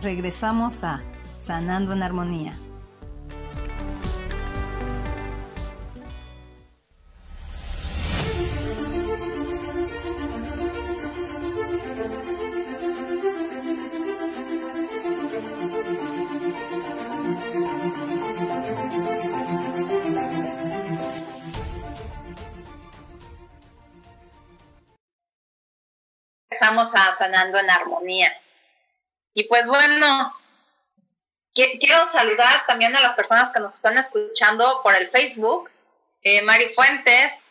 Regresamos 0.02 0.84
a 0.84 1.02
Sanando 1.38 1.94
en 1.94 2.04
Armonía. 2.04 2.54
Estamos 26.54 26.92
Sanando 26.92 27.58
en 27.58 27.70
Armonía. 27.70 28.32
Y 29.34 29.46
pues 29.46 29.68
bueno, 29.68 30.36
quiero 31.54 32.06
saludar 32.06 32.66
también 32.68 32.96
a 32.96 33.02
las 33.02 33.14
personas 33.14 33.52
que 33.52 33.60
nos 33.60 33.74
están 33.74 33.98
escuchando 33.98 34.82
por 34.84 34.96
el 34.96 35.08
Facebook. 35.08 35.72
Eh, 36.22 36.42
Mari 36.44 36.68
Fuentes, 36.70 37.46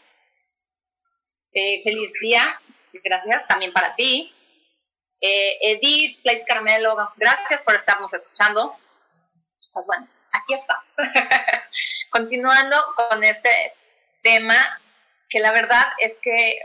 eh, 1.52 1.82
feliz 1.82 2.12
día, 2.20 2.61
gracias 3.05 3.46
también 3.48 3.72
para 3.72 3.94
ti. 3.96 4.33
Eh, 5.20 5.59
Edith, 5.72 6.22
Place 6.22 6.44
Carmelo, 6.46 6.96
gracias 7.16 7.62
por 7.62 7.74
estarnos 7.74 8.14
escuchando. 8.14 8.77
Pues 9.72 9.87
bueno, 9.87 10.09
aquí 10.31 10.55
estamos. 10.55 10.92
Continuando 12.11 12.77
con 12.96 13.24
este 13.24 13.50
tema, 14.22 14.81
que 15.29 15.40
la 15.40 15.50
verdad 15.53 15.85
es 15.98 16.18
que 16.18 16.59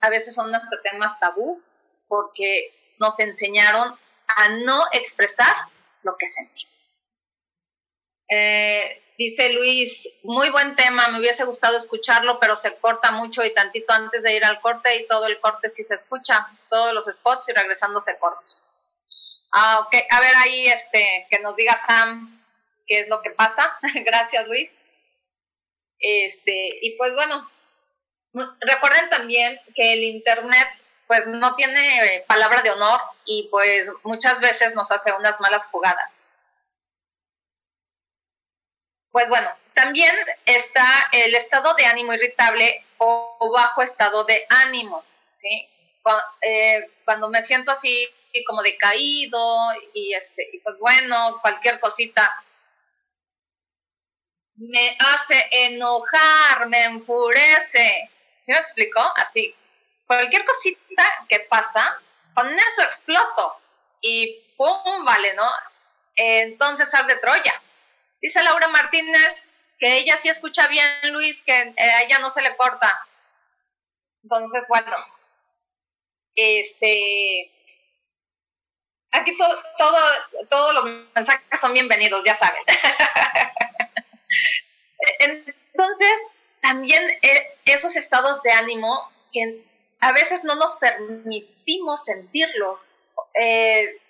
a 0.00 0.10
veces 0.10 0.34
son 0.34 0.50
nuestros 0.50 0.82
temas 0.82 1.18
tabú, 1.18 1.60
porque 2.08 2.72
nos 2.98 3.18
enseñaron 3.20 3.96
a 4.36 4.48
no 4.48 4.84
expresar 4.92 5.54
lo 6.02 6.16
que 6.16 6.26
sentimos. 6.26 6.92
Eh, 8.28 9.02
dice 9.18 9.50
Luis, 9.50 10.08
muy 10.22 10.50
buen 10.50 10.76
tema, 10.76 11.08
me 11.08 11.18
hubiese 11.18 11.44
gustado 11.44 11.76
escucharlo, 11.76 12.38
pero 12.38 12.56
se 12.56 12.76
corta 12.78 13.10
mucho 13.10 13.44
y 13.44 13.52
tantito 13.52 13.92
antes 13.92 14.22
de 14.22 14.36
ir 14.36 14.44
al 14.44 14.60
corte 14.60 14.96
y 14.96 15.06
todo 15.06 15.26
el 15.26 15.40
corte 15.40 15.68
sí 15.68 15.82
se 15.82 15.94
escucha, 15.94 16.46
todos 16.68 16.94
los 16.94 17.06
spots 17.06 17.48
y 17.48 17.52
regresando 17.52 18.00
se 18.00 18.18
corta. 18.18 18.52
Ah, 19.52 19.80
ok, 19.80 19.94
a 20.10 20.20
ver 20.20 20.34
ahí 20.36 20.68
este, 20.68 21.26
que 21.28 21.40
nos 21.40 21.56
diga 21.56 21.76
Sam 21.76 22.40
qué 22.86 23.00
es 23.00 23.08
lo 23.08 23.20
que 23.20 23.30
pasa. 23.30 23.76
Gracias 24.04 24.46
Luis. 24.46 24.78
Este, 25.98 26.78
y 26.80 26.96
pues 26.96 27.12
bueno, 27.14 27.48
recuerden 28.32 29.10
también 29.10 29.60
que 29.74 29.92
el 29.94 30.04
Internet 30.04 30.68
pues 31.06 31.26
no 31.26 31.56
tiene 31.56 32.04
eh, 32.04 32.24
palabra 32.28 32.62
de 32.62 32.70
honor 32.70 33.00
y 33.24 33.48
pues 33.50 33.90
muchas 34.04 34.40
veces 34.40 34.76
nos 34.76 34.92
hace 34.92 35.12
unas 35.12 35.40
malas 35.40 35.66
jugadas. 35.66 36.18
Pues 39.10 39.28
bueno, 39.28 39.50
también 39.74 40.14
está 40.46 40.86
el 41.12 41.34
estado 41.34 41.74
de 41.74 41.86
ánimo 41.86 42.12
irritable 42.14 42.84
o 42.98 43.50
bajo 43.52 43.82
estado 43.82 44.22
de 44.22 44.46
ánimo, 44.48 45.02
¿sí? 45.32 45.68
Eh, 46.42 46.88
cuando 47.04 47.28
me 47.28 47.42
siento 47.42 47.72
así 47.72 48.08
como 48.46 48.62
decaído 48.62 49.72
y 49.92 50.14
este 50.14 50.48
y 50.52 50.58
pues 50.60 50.78
bueno, 50.78 51.40
cualquier 51.42 51.80
cosita 51.80 52.32
me 54.60 54.96
hace 55.00 55.42
enojar, 55.50 56.68
me 56.68 56.84
enfurece. 56.84 58.10
¿Sí 58.40 58.52
me 58.52 58.58
explicó? 58.58 59.00
Así, 59.16 59.54
cualquier 60.06 60.46
cosita 60.46 61.26
que 61.28 61.40
pasa, 61.40 62.00
con 62.34 62.48
eso 62.48 62.82
exploto 62.82 63.60
y 64.00 64.42
¡pum! 64.56 65.04
Vale, 65.04 65.34
¿no? 65.34 65.46
Entonces 66.16 66.90
de 67.06 67.16
Troya. 67.16 67.62
Dice 68.20 68.42
Laura 68.42 68.68
Martínez 68.68 69.42
que 69.78 69.98
ella 69.98 70.16
sí 70.16 70.30
escucha 70.30 70.66
bien, 70.68 70.88
Luis, 71.12 71.42
que 71.42 71.54
eh, 71.54 71.74
a 71.78 72.02
ella 72.02 72.18
no 72.18 72.30
se 72.30 72.40
le 72.40 72.56
corta. 72.56 73.06
Entonces, 74.22 74.66
bueno, 74.68 74.96
este, 76.34 77.52
aquí 79.10 79.36
todo, 79.36 79.62
todos 80.48 80.74
los 80.74 80.84
mensajes 81.14 81.60
son 81.60 81.74
bienvenidos, 81.74 82.24
ya 82.24 82.34
saben. 82.34 82.62
Entonces, 85.18 86.18
también 86.60 87.02
eh, 87.22 87.58
esos 87.64 87.96
estados 87.96 88.42
de 88.42 88.52
ánimo 88.52 89.10
que 89.32 89.64
a 90.00 90.12
veces 90.12 90.44
no 90.44 90.54
nos 90.54 90.74
permitimos 90.76 92.04
sentirlos 92.04 92.90
eh, 93.34 94.00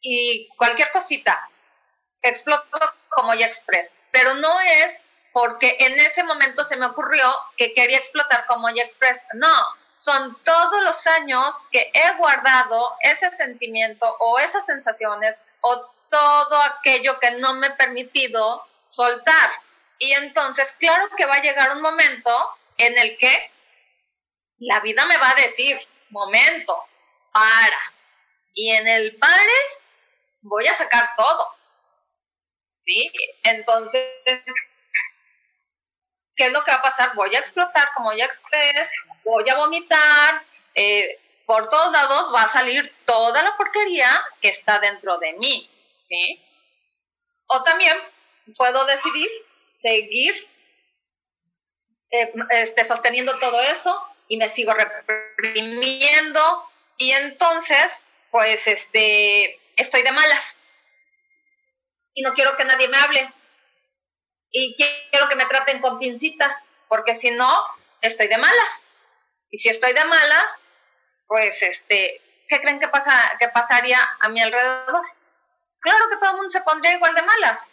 y 0.00 0.48
cualquier 0.56 0.90
cosita 0.90 1.50
exploto 2.22 2.78
como 3.08 3.34
ya 3.34 3.46
express, 3.46 3.96
pero 4.10 4.34
no 4.34 4.60
es 4.60 5.00
porque 5.32 5.76
en 5.80 6.00
ese 6.00 6.24
momento 6.24 6.64
se 6.64 6.76
me 6.76 6.86
ocurrió 6.86 7.22
que 7.56 7.74
quería 7.74 7.98
explotar 7.98 8.46
como 8.46 8.70
ya 8.70 8.82
express, 8.82 9.24
no, 9.34 9.54
son 9.96 10.36
todos 10.44 10.82
los 10.82 11.06
años 11.06 11.54
que 11.70 11.90
he 11.92 12.16
guardado 12.16 12.94
ese 13.00 13.30
sentimiento 13.32 14.06
o 14.20 14.38
esas 14.38 14.66
sensaciones 14.66 15.40
o 15.60 15.90
todo 16.10 16.62
aquello 16.62 17.18
que 17.18 17.32
no 17.32 17.54
me 17.54 17.68
he 17.68 17.70
permitido 17.70 18.64
soltar. 18.84 19.50
Y 19.98 20.12
entonces, 20.12 20.72
claro 20.78 21.08
que 21.16 21.26
va 21.26 21.36
a 21.36 21.42
llegar 21.42 21.70
un 21.72 21.80
momento 21.80 22.56
en 22.76 22.96
el 22.98 23.16
que 23.16 23.50
la 24.58 24.80
vida 24.80 25.06
me 25.06 25.16
va 25.18 25.30
a 25.30 25.34
decir, 25.34 25.78
momento, 26.10 26.84
para. 27.32 27.92
Y 28.54 28.72
en 28.72 28.88
el 28.88 29.16
pare 29.16 29.52
voy 30.42 30.66
a 30.66 30.72
sacar 30.72 31.14
todo. 31.16 31.54
¿Sí? 32.78 33.10
Entonces, 33.42 34.06
¿qué 36.36 36.46
es 36.46 36.52
lo 36.52 36.62
que 36.62 36.70
va 36.70 36.78
a 36.78 36.82
pasar? 36.82 37.14
Voy 37.14 37.34
a 37.34 37.38
explotar 37.38 37.92
como 37.94 38.12
ya 38.12 38.24
express, 38.24 38.90
voy 39.24 39.48
a 39.48 39.56
vomitar, 39.56 40.42
eh, 40.74 41.18
por 41.46 41.68
todos 41.68 41.92
lados 41.92 42.32
va 42.34 42.42
a 42.42 42.48
salir 42.48 42.92
toda 43.04 43.42
la 43.42 43.56
porquería 43.56 44.24
que 44.40 44.48
está 44.48 44.78
dentro 44.78 45.18
de 45.18 45.32
mí, 45.34 45.70
¿sí? 46.02 46.42
O 47.46 47.62
también 47.62 47.96
puedo 48.56 48.84
decidir 48.84 49.28
seguir 49.80 50.34
eh, 52.10 52.32
este, 52.50 52.84
sosteniendo 52.84 53.38
todo 53.38 53.60
eso 53.60 54.00
y 54.28 54.36
me 54.36 54.48
sigo 54.48 54.72
reprimiendo 54.74 56.70
y 56.96 57.12
entonces 57.12 58.04
pues 58.30 58.66
este 58.66 59.60
estoy 59.76 60.02
de 60.02 60.12
malas. 60.12 60.62
y 62.14 62.22
no 62.22 62.32
quiero 62.32 62.56
que 62.56 62.64
nadie 62.64 62.88
me 62.88 62.96
hable. 62.96 63.30
Y 64.50 64.74
quiero 64.74 65.28
que 65.28 65.36
me 65.36 65.44
traten 65.44 65.82
con 65.82 65.98
pincitas, 65.98 66.74
porque 66.88 67.14
si 67.14 67.30
no, 67.30 67.62
estoy 68.00 68.26
de 68.28 68.38
malas. 68.38 68.84
Y 69.50 69.58
si 69.58 69.68
estoy 69.68 69.92
de 69.92 70.04
malas, 70.04 70.50
pues, 71.26 71.62
este, 71.62 72.22
¿qué 72.48 72.60
creen 72.62 72.80
que, 72.80 72.88
pasa, 72.88 73.12
que 73.38 73.48
pasaría 73.48 73.98
a 74.20 74.30
mi 74.30 74.40
alrededor? 74.40 75.02
Claro 75.80 76.08
que 76.08 76.16
todo 76.16 76.30
el 76.30 76.36
mundo 76.36 76.48
se 76.48 76.62
pondría 76.62 76.94
igual 76.94 77.14
de 77.14 77.22
malas, 77.22 77.70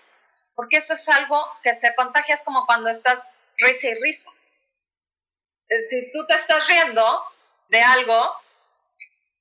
porque 0.55 0.77
eso 0.77 0.93
es 0.93 1.09
algo 1.09 1.45
que 1.61 1.73
se 1.73 1.95
contagia, 1.95 2.35
es 2.35 2.43
como 2.43 2.65
cuando 2.65 2.89
estás 2.89 3.29
risa 3.57 3.87
y 3.87 3.95
risa. 3.95 4.29
Eh, 5.69 5.81
si 5.89 6.11
tú 6.11 6.25
te 6.27 6.35
estás 6.35 6.67
riendo 6.67 7.23
de 7.69 7.81
algo 7.81 8.35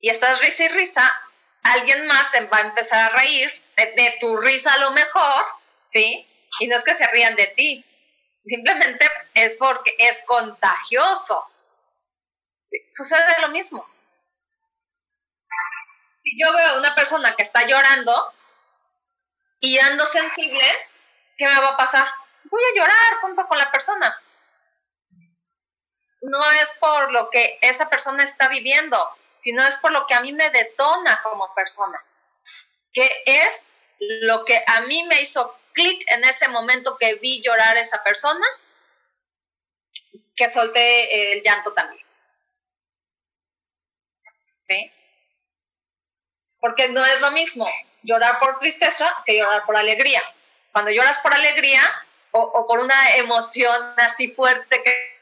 y 0.00 0.10
estás 0.10 0.40
risa 0.40 0.64
y 0.64 0.68
risa, 0.68 1.12
alguien 1.62 2.06
más 2.06 2.26
va 2.52 2.58
a 2.58 2.62
empezar 2.62 3.00
a 3.00 3.16
reír 3.16 3.52
de, 3.76 4.16
tu 4.20 4.36
risa 4.36 4.72
a 4.72 4.78
lo 4.78 4.90
mejor, 4.92 5.44
¿sí? 5.86 6.26
Y 6.60 6.66
no 6.66 6.76
es 6.76 6.84
que 6.84 6.94
se 6.94 7.06
rían 7.08 7.34
de 7.36 7.46
ti, 7.48 7.84
simplemente 8.44 9.08
es 9.34 9.56
porque 9.56 9.94
es 9.98 10.22
contagioso. 10.26 11.48
Sucede 12.90 13.40
lo 13.40 13.48
mismo. 13.48 13.86
Si 16.22 16.40
yo 16.40 16.52
veo 16.52 16.68
a 16.68 16.78
una 16.78 16.94
persona 16.94 17.34
que 17.34 17.42
está 17.42 17.66
llorando 17.66 18.32
y 19.60 19.78
ando 19.78 20.06
sensible, 20.06 20.64
¿qué 21.36 21.46
me 21.46 21.60
va 21.60 21.68
a 21.68 21.76
pasar? 21.76 22.06
Voy 22.50 22.62
a 22.62 22.76
llorar 22.76 23.14
junto 23.20 23.46
con 23.46 23.58
la 23.58 23.70
persona. 23.70 24.20
No 26.22 26.50
es 26.52 26.72
por 26.78 27.12
lo 27.12 27.30
que 27.30 27.58
esa 27.62 27.88
persona 27.88 28.22
está 28.22 28.48
viviendo, 28.48 29.08
sino 29.38 29.62
es 29.66 29.76
por 29.76 29.90
lo 29.92 30.06
que 30.06 30.14
a 30.14 30.20
mí 30.20 30.32
me 30.32 30.50
detona 30.50 31.20
como 31.22 31.52
persona. 31.54 32.02
¿Qué 32.92 33.10
es 33.26 33.72
lo 33.98 34.44
que 34.44 34.62
a 34.66 34.82
mí 34.82 35.04
me 35.04 35.20
hizo 35.20 35.58
clic 35.72 36.04
en 36.12 36.24
ese 36.24 36.48
momento 36.48 36.96
que 36.98 37.14
vi 37.14 37.40
llorar 37.42 37.76
a 37.76 37.80
esa 37.80 38.02
persona? 38.04 38.46
Que 40.36 40.48
solté 40.48 41.32
el 41.32 41.42
llanto 41.42 41.72
también. 41.72 42.06
Porque 46.60 46.88
no 46.88 47.04
es 47.04 47.20
lo 47.20 47.30
mismo 47.32 47.68
llorar 48.02 48.38
por 48.38 48.58
tristeza 48.58 49.22
que 49.26 49.38
llorar 49.38 49.64
por 49.66 49.76
alegría. 49.76 50.22
Cuando 50.72 50.90
lloras 50.90 51.18
por 51.18 51.34
alegría 51.34 51.82
o, 52.30 52.66
por 52.66 52.80
una 52.80 53.16
emoción 53.16 53.94
así 53.98 54.30
fuerte 54.30 54.82
que 54.82 55.12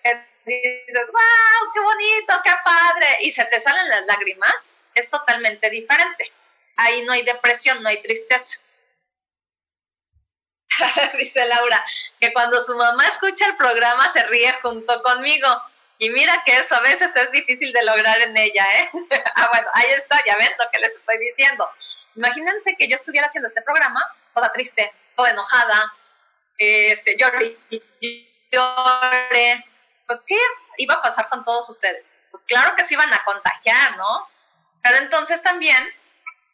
dices, 0.45 1.11
wow, 1.13 1.73
qué 1.75 1.81
bonito, 1.81 2.41
qué 2.45 2.53
padre, 2.65 3.07
y 3.21 3.33
se 3.33 3.45
te 3.45 3.61
salen 3.61 3.89
las 3.89 4.07
lágrimas, 4.07 4.55
es 4.95 5.11
totalmente 5.11 5.71
diferente. 5.71 6.33
Ahí 6.77 7.03
no 7.03 7.13
hay 7.13 7.23
depresión, 7.23 7.83
no 7.83 7.89
hay 7.89 8.01
tristeza. 8.01 8.59
Dice 11.19 11.45
Laura, 11.47 11.85
que 12.19 12.33
cuando 12.33 12.61
su 12.61 12.77
mamá 12.77 13.07
escucha 13.07 13.47
el 13.47 13.57
programa 13.57 14.09
se 14.09 14.23
ríe 14.25 14.53
junto 14.63 15.03
conmigo. 15.03 15.49
Y 15.99 16.09
mira 16.11 16.43
que 16.47 16.57
eso 16.57 16.75
a 16.77 16.81
veces 16.81 17.15
es 17.15 17.31
difícil 17.31 17.73
de 17.73 17.85
lograr 17.85 18.23
en 18.23 18.35
ella, 18.35 18.67
¿eh? 18.79 18.91
ah, 19.35 19.49
bueno, 19.53 19.69
ahí 19.75 19.91
está, 19.91 20.23
ya 20.25 20.37
ven 20.37 20.51
lo 20.59 20.71
que 20.73 20.79
les 20.79 20.95
estoy 20.95 21.19
diciendo. 21.19 21.69
Imagínense 22.17 22.75
que 22.77 22.89
yo 22.89 22.95
estuviera 22.95 23.27
haciendo 23.27 23.49
este 23.49 23.61
programa 23.63 24.03
toda 24.33 24.51
triste, 24.51 24.91
enojada, 25.27 25.95
este, 26.59 27.17
lloré, 27.17 27.59
lloré. 28.51 29.65
Pues, 30.07 30.25
¿qué 30.27 30.37
iba 30.79 30.95
a 30.95 31.03
pasar 31.03 31.29
con 31.29 31.45
todos 31.45 31.69
ustedes? 31.71 32.15
Pues 32.31 32.45
claro 32.45 32.75
que 32.77 32.85
se 32.85 32.95
iban 32.95 33.13
a 33.13 33.25
contagiar, 33.25 33.97
¿no? 33.97 34.29
Pero 34.83 34.99
entonces 34.99 35.43
también 35.43 35.93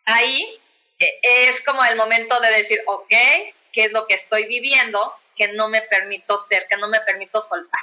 ahí 0.04 0.60
eh, 0.98 1.20
es 1.22 1.64
como 1.64 1.84
el 1.84 1.96
momento 1.96 2.38
de 2.40 2.50
decir, 2.50 2.82
ok, 2.86 3.08
¿qué 3.08 3.84
es 3.84 3.92
lo 3.92 4.06
que 4.06 4.14
estoy 4.14 4.46
viviendo 4.46 5.14
que 5.36 5.48
no 5.48 5.68
me 5.68 5.82
permito 5.82 6.38
ser, 6.38 6.66
que 6.68 6.76
no 6.76 6.88
me 6.88 7.00
permito 7.00 7.40
soltar? 7.40 7.82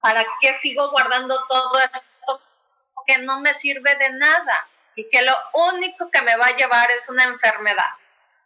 ¿Para 0.00 0.26
qué 0.40 0.58
sigo 0.60 0.90
guardando 0.90 1.46
todo 1.46 1.78
esto 1.78 2.42
que 3.06 3.18
no 3.18 3.40
me 3.40 3.54
sirve 3.54 3.94
de 3.96 4.10
nada? 4.10 4.68
Y 4.94 5.08
que 5.08 5.22
lo 5.22 5.34
único 5.54 6.10
que 6.10 6.20
me 6.22 6.36
va 6.36 6.48
a 6.48 6.56
llevar 6.56 6.90
es 6.90 7.08
una 7.08 7.24
enfermedad. 7.24 7.94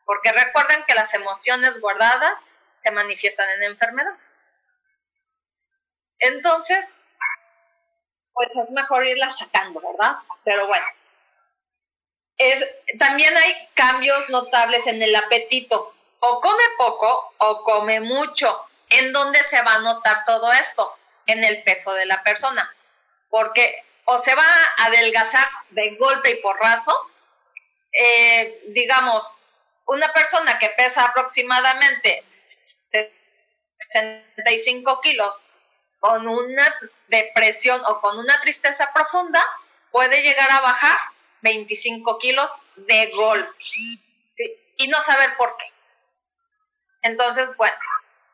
Porque 0.06 0.32
recuerden 0.32 0.82
que 0.86 0.94
las 0.94 1.12
emociones 1.12 1.78
guardadas 1.80 2.46
se 2.76 2.90
manifiestan 2.90 3.50
en 3.50 3.64
enfermedades. 3.64 4.38
Entonces, 6.18 6.94
pues 8.32 8.56
es 8.56 8.70
mejor 8.70 9.06
irlas 9.06 9.36
sacando, 9.36 9.80
¿verdad? 9.80 10.16
Pero 10.44 10.66
bueno, 10.66 10.86
también 12.98 13.36
hay 13.36 13.68
cambios 13.74 14.30
notables 14.30 14.86
en 14.86 15.02
el 15.02 15.14
apetito. 15.14 15.92
O 16.20 16.40
come 16.40 16.64
poco 16.78 17.34
o 17.36 17.62
come 17.62 18.00
mucho. 18.00 18.58
¿En 18.88 19.12
dónde 19.12 19.42
se 19.42 19.60
va 19.60 19.74
a 19.74 19.78
notar 19.80 20.24
todo 20.24 20.50
esto? 20.52 20.96
en 21.26 21.44
el 21.44 21.62
peso 21.62 21.92
de 21.94 22.06
la 22.06 22.22
persona, 22.22 22.72
porque 23.28 23.84
o 24.04 24.18
se 24.18 24.34
va 24.34 24.44
a 24.44 24.86
adelgazar 24.86 25.48
de 25.70 25.96
golpe 25.96 26.30
y 26.30 26.36
porrazo, 26.36 26.96
eh, 27.92 28.62
digamos, 28.68 29.34
una 29.86 30.12
persona 30.12 30.58
que 30.58 30.68
pesa 30.70 31.04
aproximadamente 31.04 32.24
65 33.78 35.00
kilos 35.00 35.46
con 36.00 36.28
una 36.28 36.74
depresión 37.08 37.80
o 37.86 38.00
con 38.00 38.18
una 38.18 38.40
tristeza 38.40 38.92
profunda, 38.92 39.44
puede 39.90 40.22
llegar 40.22 40.50
a 40.50 40.60
bajar 40.60 40.98
25 41.40 42.18
kilos 42.18 42.50
de 42.76 43.10
golpe 43.10 43.54
y 44.76 44.88
no 44.88 45.00
saber 45.00 45.36
por 45.36 45.56
qué. 45.56 45.72
Entonces, 47.02 47.56
bueno, 47.56 47.76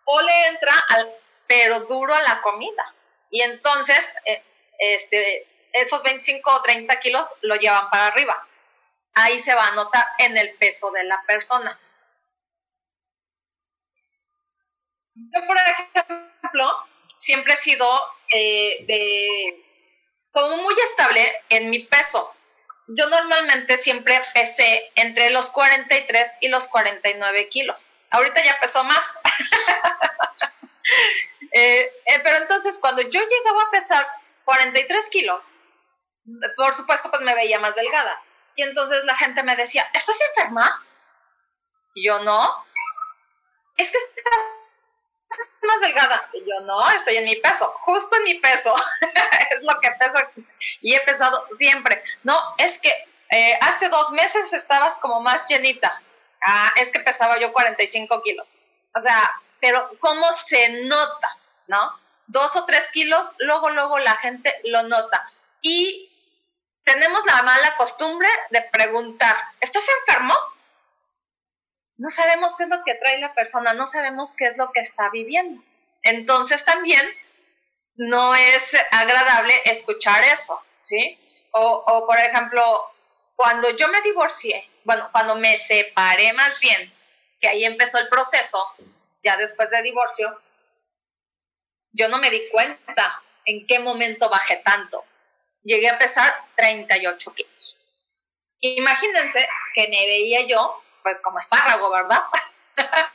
o 0.05 0.23
le 0.23 0.47
entra 0.49 0.73
al 0.89 1.23
pero 1.53 1.81
duro 1.81 2.15
a 2.15 2.23
la 2.23 2.41
comida. 2.41 2.95
Y 3.31 3.43
entonces, 3.43 4.15
eh, 4.25 4.43
este, 4.79 5.47
esos 5.75 6.03
25 6.03 6.51
o 6.51 6.63
30 6.63 6.99
kilos 7.01 7.27
lo 7.43 7.57
llevan 7.57 7.91
para 7.91 8.07
arriba. 8.07 8.49
Ahí 9.15 9.39
se 9.39 9.55
va 9.55 9.69
a 9.69 9.75
notar 9.75 10.07
en 10.19 10.37
el 10.37 10.55
peso 10.55 10.91
de 10.91 11.05
la 11.05 11.23
persona. 11.27 11.79
Yo, 15.15 15.47
por 15.47 15.57
ejemplo, 15.59 16.87
siempre 17.17 17.53
he 17.53 17.57
sido 17.57 17.87
eh, 18.31 18.85
de, 18.87 19.65
como 20.31 20.57
muy 20.57 20.75
estable 20.83 21.33
en 21.51 21.71
mi 21.71 21.81
peso. 21.81 22.35
Yo 22.89 23.09
normalmente 23.09 23.77
siempre 23.77 24.21
pesé 24.35 24.91
entre 24.97 25.31
los 25.31 25.51
43 25.51 26.37
y 26.41 26.49
los 26.49 26.67
49 26.69 27.49
kilos. 27.49 27.91
Ahorita 28.11 28.43
ya 28.43 28.59
pesó 28.61 28.85
más. 28.85 29.05
Eh, 31.55 31.81
eh, 32.07 32.21
pero 32.23 32.37
entonces 32.37 32.79
cuando 32.79 33.03
yo 33.03 33.21
llegaba 33.21 33.63
a 33.63 33.71
pesar 33.71 34.07
43 34.45 35.11
kilos, 35.11 35.59
por 36.57 36.75
supuesto 36.75 37.11
pues 37.11 37.21
me 37.23 37.35
veía 37.35 37.59
más 37.59 37.75
delgada. 37.75 38.19
Y 38.57 38.63
entonces 38.63 39.05
la 39.05 39.17
gente 39.17 39.43
me 39.43 39.57
decía, 39.57 39.89
¿estás 39.93 40.19
enferma? 40.29 40.85
Y 41.95 42.07
yo 42.07 42.21
no. 42.21 42.65
Es 43.77 43.91
que 43.91 43.99
estás 43.99 45.49
más 45.63 45.81
delgada. 45.81 46.29
Y 46.33 46.41
yo 46.41 46.61
no, 46.61 46.91
estoy 46.91 47.17
en 47.17 47.25
mi 47.25 47.37
peso, 47.37 47.67
justo 47.81 48.17
en 48.17 48.25
mi 48.25 48.35
peso. 48.35 48.75
es 49.51 49.65
lo 49.65 49.81
que 49.81 49.91
peso 49.93 50.19
y 50.81 50.95
he 50.95 51.01
pesado 51.01 51.47
siempre. 51.51 52.03
No, 52.23 52.39
es 52.59 52.79
que 52.79 52.93
eh, 53.31 53.59
hace 53.61 53.89
dos 53.89 54.11
meses 54.11 54.53
estabas 54.53 54.99
como 54.99 55.21
más 55.21 55.49
llenita. 55.49 56.03
Ah, 56.41 56.73
es 56.77 56.91
que 56.91 57.01
pesaba 57.01 57.39
yo 57.39 57.53
45 57.53 58.23
kilos. 58.23 58.49
O 58.95 59.01
sea, 59.01 59.31
pero 59.61 59.91
¿cómo 60.01 60.33
se 60.33 60.85
nota? 60.85 61.39
¿no? 61.67 61.93
Dos 62.27 62.57
o 62.57 62.65
tres 62.65 62.91
kilos, 62.91 63.27
luego, 63.39 63.71
luego 63.71 63.99
la 63.99 64.17
gente 64.17 64.55
lo 64.65 64.83
nota. 64.85 65.27
Y 65.61 66.12
tenemos 66.85 67.25
la 67.27 67.43
mala 67.43 67.77
costumbre 67.77 68.29
de 68.51 68.63
preguntar, 68.63 69.37
¿estás 69.61 69.85
enfermo? 70.01 70.35
No 71.97 72.09
sabemos 72.09 72.55
qué 72.57 72.65
es 72.65 72.69
lo 72.69 72.83
que 72.85 72.95
trae 72.95 73.19
la 73.21 73.35
persona, 73.35 73.75
no 73.75 73.87
sabemos 73.87 74.35
qué 74.35 74.47
es 74.47 74.57
lo 74.57 74.73
que 74.73 74.81
está 74.81 75.09
viviendo. 75.11 75.63
Entonces 76.03 76.65
también 76.65 77.07
no 77.95 78.35
es 78.35 78.75
agradable 78.91 79.55
escuchar 79.67 80.25
eso, 80.25 80.61
¿sí? 80.83 81.19
O, 81.53 81.85
o 81.87 82.07
por 82.07 82.19
ejemplo, 82.19 82.63
cuando 83.37 83.71
yo 83.71 83.89
me 83.89 84.01
divorcié, 84.01 84.69
bueno, 84.85 85.09
cuando 85.13 85.37
me 85.37 85.57
separé 85.57 86.33
más 86.33 86.59
bien, 86.61 86.93
que 87.41 87.49
ahí 87.49 87.65
empezó 87.65 87.99
el 87.99 88.09
proceso, 88.09 88.59
ya 89.23 89.37
después 89.37 89.71
de 89.71 89.83
divorcio, 89.83 90.41
yo 91.93 92.09
no 92.09 92.19
me 92.19 92.31
di 92.31 92.49
cuenta 92.51 93.23
en 93.45 93.67
qué 93.67 93.79
momento 93.79 94.29
bajé 94.29 94.57
tanto. 94.57 95.05
Llegué 95.63 95.89
a 95.89 95.99
pesar 95.99 96.35
38 96.57 97.35
kilos. 97.35 97.79
Imagínense 98.61 99.49
que 99.75 99.89
me 99.89 100.07
veía 100.07 100.47
yo, 100.47 100.83
pues 101.03 101.21
como 101.21 101.39
espárrago, 101.39 101.91
¿verdad? 101.91 102.23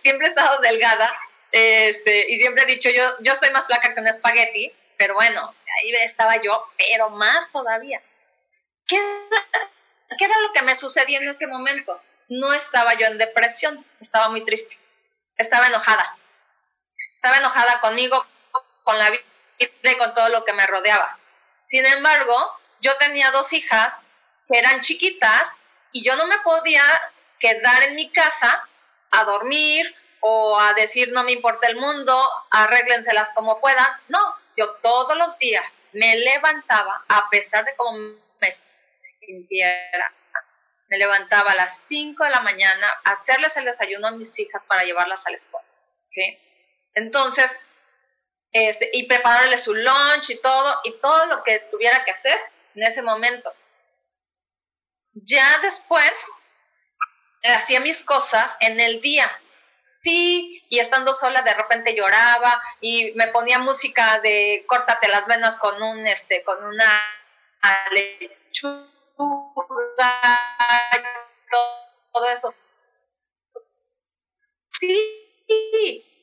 siempre 0.00 0.26
he 0.26 0.30
estado 0.30 0.60
delgada 0.60 1.12
este, 1.52 2.30
y 2.30 2.36
siempre 2.36 2.64
he 2.64 2.66
dicho 2.66 2.90
yo, 2.90 3.02
yo 3.20 3.32
estoy 3.32 3.50
más 3.50 3.66
flaca 3.66 3.94
que 3.94 4.00
un 4.00 4.08
espagueti, 4.08 4.72
pero 4.96 5.14
bueno, 5.14 5.54
ahí 5.78 5.94
estaba 5.96 6.40
yo, 6.42 6.64
pero 6.76 7.10
más 7.10 7.50
todavía. 7.50 8.02
¿Qué 8.86 9.00
¿qué 10.18 10.24
era 10.24 10.38
lo 10.38 10.52
que 10.52 10.62
me 10.62 10.74
sucedía 10.74 11.18
en 11.18 11.28
ese 11.28 11.46
momento? 11.46 12.00
No 12.28 12.52
estaba 12.52 12.94
yo 12.94 13.06
en 13.06 13.18
depresión, 13.18 13.84
estaba 14.00 14.28
muy 14.28 14.44
triste, 14.44 14.78
estaba 15.36 15.66
enojada. 15.68 16.16
Estaba 17.14 17.38
enojada 17.38 17.80
conmigo, 17.80 18.24
con 18.84 18.98
la 18.98 19.10
vida 19.10 19.22
y 19.58 19.94
con 19.96 20.14
todo 20.14 20.28
lo 20.28 20.44
que 20.44 20.52
me 20.52 20.66
rodeaba. 20.66 21.18
Sin 21.62 21.84
embargo, 21.86 22.58
yo 22.80 22.96
tenía 22.98 23.30
dos 23.30 23.52
hijas 23.52 24.02
que 24.48 24.58
eran 24.58 24.80
chiquitas 24.80 25.56
y 25.92 26.02
yo 26.02 26.16
no 26.16 26.26
me 26.26 26.38
podía 26.38 26.82
quedar 27.38 27.82
en 27.84 27.96
mi 27.96 28.10
casa 28.10 28.68
a 29.10 29.24
dormir 29.24 29.94
o 30.20 30.58
a 30.58 30.74
decir 30.74 31.12
no 31.12 31.24
me 31.24 31.32
importa 31.32 31.68
el 31.68 31.76
mundo, 31.76 32.28
arréglenselas 32.50 33.32
como 33.34 33.60
puedan. 33.60 33.88
No, 34.08 34.36
yo 34.56 34.72
todos 34.82 35.16
los 35.16 35.38
días 35.38 35.82
me 35.92 36.16
levantaba, 36.16 37.04
a 37.08 37.28
pesar 37.30 37.64
de 37.64 37.74
cómo 37.76 37.98
me 38.40 38.48
sintiera, 39.00 40.12
me 40.88 40.98
levantaba 40.98 41.52
a 41.52 41.56
las 41.56 41.78
5 41.78 42.24
de 42.24 42.30
la 42.30 42.40
mañana 42.40 42.88
a 43.04 43.12
hacerles 43.12 43.56
el 43.56 43.64
desayuno 43.64 44.08
a 44.08 44.12
mis 44.12 44.38
hijas 44.38 44.64
para 44.64 44.84
llevarlas 44.84 45.26
a 45.26 45.30
la 45.30 45.36
escuela. 45.36 45.66
¿sí? 46.06 46.38
Entonces, 46.94 47.50
este, 48.56 48.90
y 48.92 49.04
prepararles 49.04 49.64
su 49.64 49.74
lunch 49.74 50.30
y 50.30 50.36
todo, 50.36 50.80
y 50.84 50.92
todo 50.92 51.26
lo 51.26 51.42
que 51.42 51.60
tuviera 51.70 52.04
que 52.04 52.12
hacer 52.12 52.38
en 52.74 52.84
ese 52.84 53.02
momento. 53.02 53.52
Ya 55.12 55.58
después, 55.60 56.26
hacía 57.42 57.80
mis 57.80 58.02
cosas 58.02 58.56
en 58.60 58.80
el 58.80 59.00
día. 59.00 59.30
Sí, 59.94 60.62
y 60.68 60.78
estando 60.78 61.14
sola 61.14 61.42
de 61.42 61.54
repente 61.54 61.94
lloraba 61.94 62.62
y 62.80 63.12
me 63.14 63.28
ponía 63.28 63.58
música 63.58 64.20
de 64.20 64.64
córtate 64.66 65.08
las 65.08 65.26
venas 65.26 65.56
con 65.56 65.82
un 65.82 66.06
este 66.06 66.44
con 66.44 66.62
una 66.66 67.02
lechuga 67.90 68.92
todo 72.12 72.26
eso. 72.30 72.54
Sí, 74.78 76.15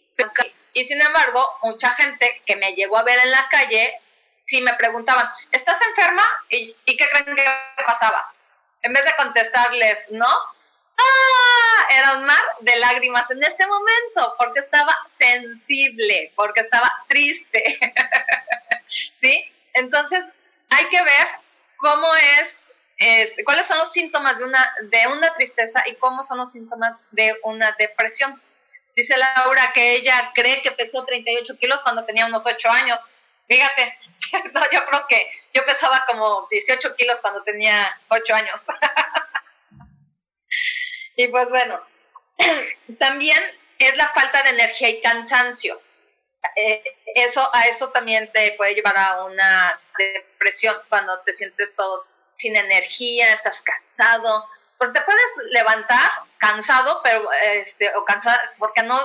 y 0.74 0.84
sin 0.84 1.02
embargo, 1.02 1.46
mucha 1.62 1.92
gente 1.92 2.42
que 2.46 2.56
me 2.56 2.74
llegó 2.74 2.98
a 2.98 3.04
ver 3.04 3.20
en 3.24 3.32
la 3.32 3.48
calle, 3.50 4.00
sí 4.34 4.62
me 4.62 4.74
preguntaban, 4.74 5.30
¿estás 5.52 5.80
enferma? 5.82 6.24
¿Y, 6.50 6.76
qué 6.86 7.08
creen 7.08 7.36
que 7.36 7.46
pasaba? 7.86 8.34
En 8.82 8.92
vez 8.92 9.06
de 9.06 9.16
contestarles, 9.16 10.08
¿no? 10.10 10.28
¡Ah! 10.28 11.88
Era 11.92 12.14
un 12.14 12.26
mar 12.26 12.44
de 12.62 12.76
lágrimas 12.78 13.30
en 13.32 13.44
ese 13.44 13.66
momento, 13.68 14.36
porque 14.38 14.60
estaba 14.60 14.98
sensible, 15.20 16.32
porque 16.36 16.62
estaba 16.62 16.92
triste. 17.08 17.80
¿Sí? 19.18 19.52
Entonces, 19.74 20.32
hay 20.70 20.86
que 20.90 21.02
ver 21.02 21.28
cómo 21.78 22.08
es, 22.40 22.70
este, 22.98 23.44
cuáles 23.44 23.68
son 23.68 23.78
los 23.78 23.92
síntomas 23.92 24.40
de 24.40 24.46
una, 24.46 24.76
de 24.82 25.08
una 25.08 25.34
tristeza 25.34 25.84
y 25.88 25.96
cómo 25.96 26.24
son 26.24 26.40
los 26.40 26.52
síntomas 26.52 26.96
de 27.12 27.36
una 27.44 27.76
depresión. 27.78 28.42
Dice 28.96 29.18
Laura 29.18 29.72
que 29.74 29.96
ella 29.96 30.32
cree 30.36 30.62
que 30.62 30.72
pesó 30.72 31.04
38 31.04 31.58
kilos 31.58 31.82
cuando 31.82 32.06
tenía 32.06 32.26
unos 32.26 32.46
8 32.46 32.70
años. 32.70 33.02
Fíjate, 33.48 33.98
yo 34.72 34.86
creo 34.86 35.08
que 35.08 35.32
yo 35.54 35.66
pesaba 35.66 36.06
como 36.08 36.48
18 36.50 36.96
kilos 36.96 37.22
cuando 37.22 37.44
tenía 37.44 38.00
8 38.10 38.36
años. 38.36 38.66
y 41.16 41.28
pues 41.28 41.50
bueno, 41.50 41.82
también 43.00 43.40
es 43.80 43.98
la 43.98 44.08
falta 44.10 44.44
de 44.44 44.50
energía 44.50 44.90
y 44.90 45.02
cansancio. 45.02 45.82
Eh, 46.56 46.84
eso, 47.16 47.48
a 47.54 47.68
eso 47.68 47.90
también 47.90 48.32
te 48.32 48.52
puede 48.54 48.76
llevar 48.76 48.98
a 48.98 49.24
una 49.24 49.80
depresión 49.98 50.76
cuando 50.90 51.20
te 51.22 51.34
sientes 51.34 51.76
todo 51.76 52.06
sin 52.32 52.56
energía, 52.56 53.32
estás 53.32 53.62
cansado, 53.62 54.48
porque 54.84 55.00
te 55.00 55.06
puedes 55.06 55.32
levantar 55.52 56.12
cansado, 56.38 57.00
pero 57.06 57.32
este, 57.54 57.96
o 57.96 58.04
cansado, 58.04 58.38
porque 58.58 58.84
no 58.84 59.00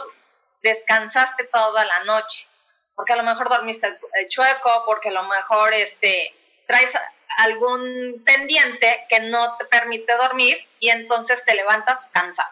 descansaste 0.60 1.44
toda 1.44 1.84
la 1.84 2.02
noche, 2.02 2.48
porque 2.96 3.12
a 3.12 3.16
lo 3.16 3.22
mejor 3.22 3.48
dormiste 3.48 3.96
chueco, 4.26 4.82
porque 4.86 5.10
a 5.10 5.12
lo 5.12 5.22
mejor 5.22 5.72
este, 5.74 6.34
traes 6.66 6.98
algún 7.36 8.20
pendiente 8.26 9.06
que 9.08 9.20
no 9.20 9.56
te 9.56 9.66
permite 9.66 10.16
dormir 10.16 10.58
y 10.80 10.90
entonces 10.90 11.44
te 11.44 11.54
levantas 11.54 12.08
cansado. 12.12 12.50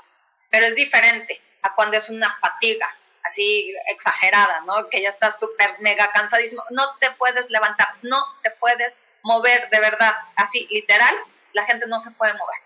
Pero 0.49 0.67
es 0.67 0.77
diferente 0.77 1.41
a 1.63 1.75
cuando 1.75 1.97
es 1.97 2.09
una 2.11 2.33
fatiga 2.39 2.89
así 3.25 3.75
exagerada, 3.89 4.61
¿no? 4.61 4.89
Que 4.89 5.03
ya 5.03 5.09
estás 5.09 5.41
súper 5.41 5.81
mega 5.81 6.13
cansadísimo. 6.13 6.63
No 6.71 6.97
te 7.01 7.11
puedes 7.11 7.51
levantar, 7.51 7.89
no 8.03 8.25
te 8.45 8.53
puedes 8.53 9.01
mover 9.23 9.69
de 9.71 9.81
verdad, 9.81 10.15
así 10.37 10.69
literal, 10.71 11.17
la 11.55 11.65
gente 11.65 11.89
no 11.89 11.99
se 11.99 12.13
puede 12.13 12.33
mover. 12.35 12.66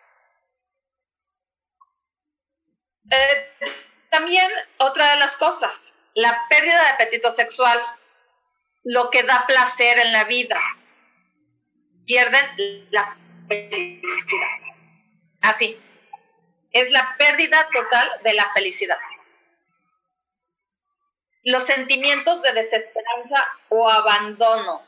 Eh, 3.11 3.51
también 4.11 4.51
otra 4.79 5.11
de 5.13 5.17
las 5.17 5.37
cosas, 5.37 5.97
la 6.15 6.47
pérdida 6.49 6.83
de 6.83 6.89
apetito 6.91 7.31
sexual, 7.31 7.81
lo 8.85 9.11
que 9.11 9.23
da 9.23 9.47
placer 9.47 9.99
en 9.99 10.13
la 10.13 10.25
vida. 10.25 10.61
Pierden 12.07 12.89
la 12.91 13.17
felicidad. 13.49 14.59
Así, 15.43 15.81
es 16.73 16.91
la 16.91 17.17
pérdida 17.19 17.69
total 17.73 18.11
de 18.23 18.35
la 18.35 18.51
felicidad. 18.53 18.99
Los 21.43 21.65
sentimientos 21.65 22.43
de 22.43 22.53
desesperanza 22.53 23.47
o 23.71 23.89
abandono. 23.89 24.83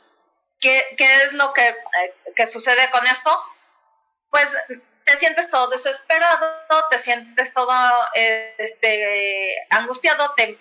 ¿Qué, 0.59 0.95
es 0.97 1.33
lo 1.33 1.51
que, 1.53 1.67
eh, 1.67 2.15
que 2.35 2.45
sucede 2.45 2.89
con 2.91 3.05
esto? 3.07 3.37
Pues 4.29 4.55
te 5.13 5.19
sientes 5.19 5.49
todo 5.51 5.67
desesperado, 5.67 6.65
te 6.89 6.97
sientes 6.97 7.53
todo 7.53 7.71
este, 8.57 9.55
angustiado, 9.69 10.33
te, 10.33 10.57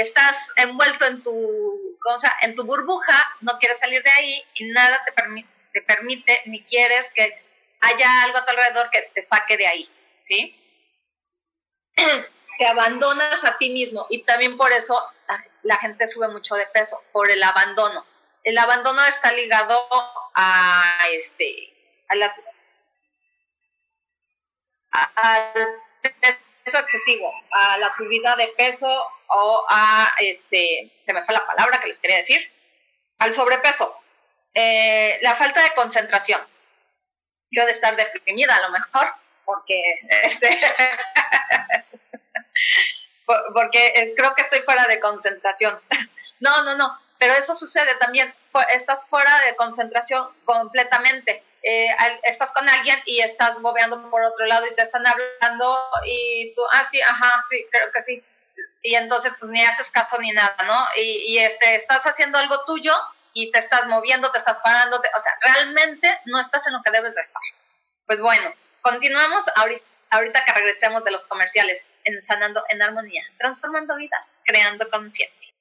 estás 0.00 0.52
envuelto 0.56 1.04
en 1.04 1.22
tu, 1.22 1.98
en 2.40 2.54
tu 2.54 2.64
burbuja, 2.64 3.30
no 3.42 3.58
quieres 3.58 3.78
salir 3.78 4.02
de 4.02 4.10
ahí 4.10 4.42
y 4.54 4.70
nada 4.70 5.02
te, 5.04 5.12
permite, 5.12 5.48
te 5.74 5.82
permite 5.82 6.40
ni 6.46 6.62
quieres 6.62 7.08
que 7.14 7.42
haya 7.82 8.22
algo 8.22 8.38
a 8.38 8.44
tu 8.46 8.52
alrededor 8.52 8.88
que 8.88 9.02
te 9.14 9.20
saque 9.20 9.58
de 9.58 9.66
ahí, 9.66 9.90
¿sí? 10.20 10.56
te 11.94 12.66
abandonas 12.66 13.44
a 13.44 13.58
ti 13.58 13.68
mismo 13.68 14.06
y 14.08 14.22
también 14.22 14.56
por 14.56 14.72
eso 14.72 14.98
la 15.62 15.76
gente 15.76 16.06
sube 16.06 16.28
mucho 16.28 16.54
de 16.54 16.64
peso, 16.68 16.98
por 17.12 17.30
el 17.30 17.42
abandono. 17.42 18.06
El 18.44 18.56
abandono 18.56 19.04
está 19.04 19.30
ligado 19.32 19.86
a, 20.34 21.00
este, 21.12 22.02
a 22.08 22.14
las 22.14 22.40
al 24.90 25.52
peso 26.64 26.78
excesivo, 26.78 27.32
a 27.50 27.78
la 27.78 27.90
subida 27.90 28.36
de 28.36 28.48
peso 28.48 28.88
o 29.28 29.66
a, 29.68 30.14
este, 30.20 30.90
se 31.00 31.12
me 31.12 31.24
fue 31.24 31.34
la 31.34 31.46
palabra 31.46 31.80
que 31.80 31.88
les 31.88 31.98
quería 31.98 32.16
decir, 32.16 32.40
al 33.18 33.32
sobrepeso, 33.32 33.94
eh, 34.54 35.18
la 35.22 35.34
falta 35.34 35.62
de 35.62 35.74
concentración. 35.74 36.40
Yo 37.50 37.64
de 37.64 37.72
estar 37.72 37.96
deprimida 37.96 38.54
a 38.54 38.60
lo 38.60 38.70
mejor, 38.70 39.08
porque, 39.44 39.82
este, 40.24 40.60
porque 43.54 43.86
eh, 43.96 44.14
creo 44.16 44.34
que 44.34 44.42
estoy 44.42 44.60
fuera 44.60 44.86
de 44.86 45.00
concentración. 45.00 45.78
No, 46.40 46.62
no, 46.62 46.76
no, 46.76 46.96
pero 47.18 47.34
eso 47.34 47.56
sucede 47.56 47.96
también, 47.96 48.32
estás 48.68 49.04
fuera 49.08 49.40
de 49.40 49.56
concentración 49.56 50.24
completamente. 50.44 51.42
Eh, 51.70 51.94
estás 52.22 52.52
con 52.52 52.66
alguien 52.66 52.98
y 53.04 53.20
estás 53.20 53.60
bobeando 53.60 54.08
por 54.08 54.22
otro 54.22 54.46
lado 54.46 54.66
y 54.66 54.74
te 54.74 54.80
están 54.80 55.06
hablando 55.06 55.78
y 56.06 56.54
tú, 56.54 56.62
ah, 56.72 56.82
sí, 56.82 56.98
ajá, 57.02 57.44
sí, 57.46 57.66
creo 57.70 57.92
que 57.92 58.00
sí. 58.00 58.24
Y 58.80 58.94
entonces 58.94 59.34
pues 59.38 59.50
ni 59.50 59.62
haces 59.62 59.90
caso 59.90 60.16
ni 60.18 60.30
nada, 60.30 60.56
¿no? 60.64 60.86
Y, 60.96 61.36
este, 61.36 61.74
estás 61.74 62.04
haciendo 62.04 62.38
algo 62.38 62.64
tuyo 62.64 62.96
y 63.34 63.50
te 63.50 63.58
estás 63.58 63.86
moviendo, 63.86 64.30
te 64.30 64.38
estás 64.38 64.60
parando, 64.60 64.96
o 64.96 65.20
sea, 65.20 65.36
realmente 65.42 66.08
no 66.24 66.40
estás 66.40 66.66
en 66.66 66.72
lo 66.72 66.82
que 66.82 66.90
debes 66.90 67.16
de 67.16 67.20
estar. 67.20 67.42
Pues 68.06 68.22
bueno, 68.22 68.50
continuamos 68.80 69.44
ahorita, 69.54 69.84
ahorita 70.08 70.44
que 70.46 70.52
regresemos 70.52 71.04
de 71.04 71.10
los 71.10 71.26
comerciales 71.26 71.90
en 72.04 72.24
Sanando 72.24 72.64
en 72.70 72.80
Armonía, 72.80 73.24
transformando 73.36 73.94
vidas, 73.96 74.36
creando 74.46 74.88
conciencia. 74.88 75.52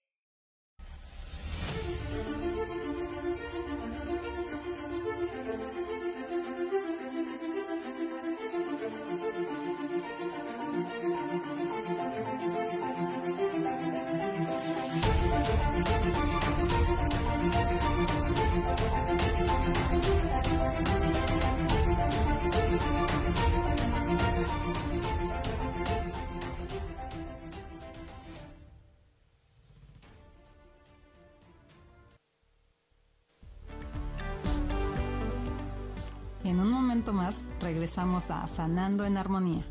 Más 37.06 37.46
regresamos 37.60 38.32
a 38.32 38.48
Sanando 38.48 39.06
en 39.06 39.18
Armonía. 39.18 39.66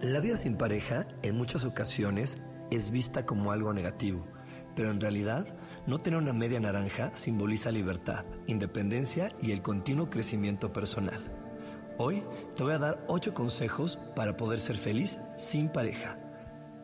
La 0.00 0.20
vida 0.20 0.36
sin 0.36 0.56
pareja 0.56 1.06
en 1.22 1.36
muchas 1.36 1.64
ocasiones 1.64 2.40
es 2.70 2.90
vista 2.90 3.26
como 3.26 3.52
algo 3.52 3.74
negativo, 3.74 4.26
pero 4.74 4.90
en 4.90 5.00
realidad 5.00 5.46
no 5.86 5.98
tener 5.98 6.18
una 6.18 6.32
media 6.32 6.60
naranja 6.60 7.14
simboliza 7.14 7.70
libertad, 7.70 8.24
independencia 8.46 9.32
y 9.42 9.52
el 9.52 9.60
continuo 9.60 10.08
crecimiento 10.08 10.72
personal. 10.72 11.22
Hoy 11.98 12.22
te 12.56 12.62
voy 12.62 12.72
a 12.72 12.78
dar 12.78 13.04
8 13.08 13.34
consejos 13.34 13.98
para 14.16 14.36
poder 14.36 14.60
ser 14.60 14.76
feliz 14.76 15.18
sin 15.36 15.68
pareja. 15.68 16.18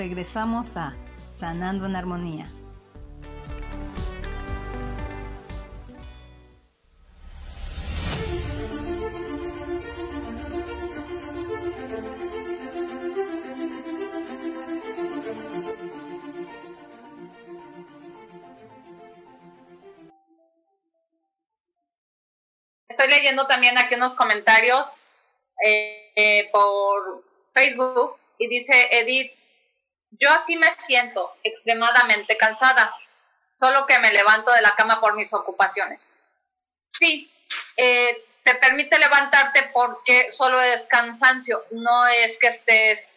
Regresamos 0.00 0.78
a 0.78 0.96
Sanando 1.30 1.84
en 1.84 1.94
Armonía. 1.94 2.46
Estoy 22.88 23.08
leyendo 23.08 23.46
también 23.46 23.76
aquí 23.76 23.96
unos 23.96 24.14
comentarios 24.14 24.94
eh, 25.62 26.10
eh, 26.16 26.48
por 26.50 27.22
Facebook 27.52 28.16
y 28.38 28.48
dice 28.48 28.88
Edith, 28.92 29.39
yo 30.12 30.30
así 30.30 30.56
me 30.56 30.70
siento 30.70 31.34
extremadamente 31.42 32.36
cansada, 32.36 32.94
solo 33.50 33.86
que 33.86 33.98
me 33.98 34.12
levanto 34.12 34.50
de 34.52 34.62
la 34.62 34.74
cama 34.74 35.00
por 35.00 35.14
mis 35.14 35.32
ocupaciones. 35.32 36.12
Sí, 36.82 37.30
eh, 37.76 38.24
te 38.42 38.54
permite 38.56 38.98
levantarte 38.98 39.62
porque 39.72 40.30
solo 40.32 40.60
es 40.60 40.86
cansancio, 40.86 41.64
no 41.70 42.06
es 42.06 42.38
que 42.38 42.48
estés 42.48 43.12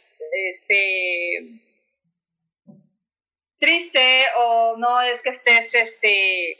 este, 0.49 1.61
triste 3.59 4.25
o 4.37 4.75
no 4.77 5.01
es 5.01 5.21
que 5.21 5.29
estés 5.29 5.73
este, 5.75 6.57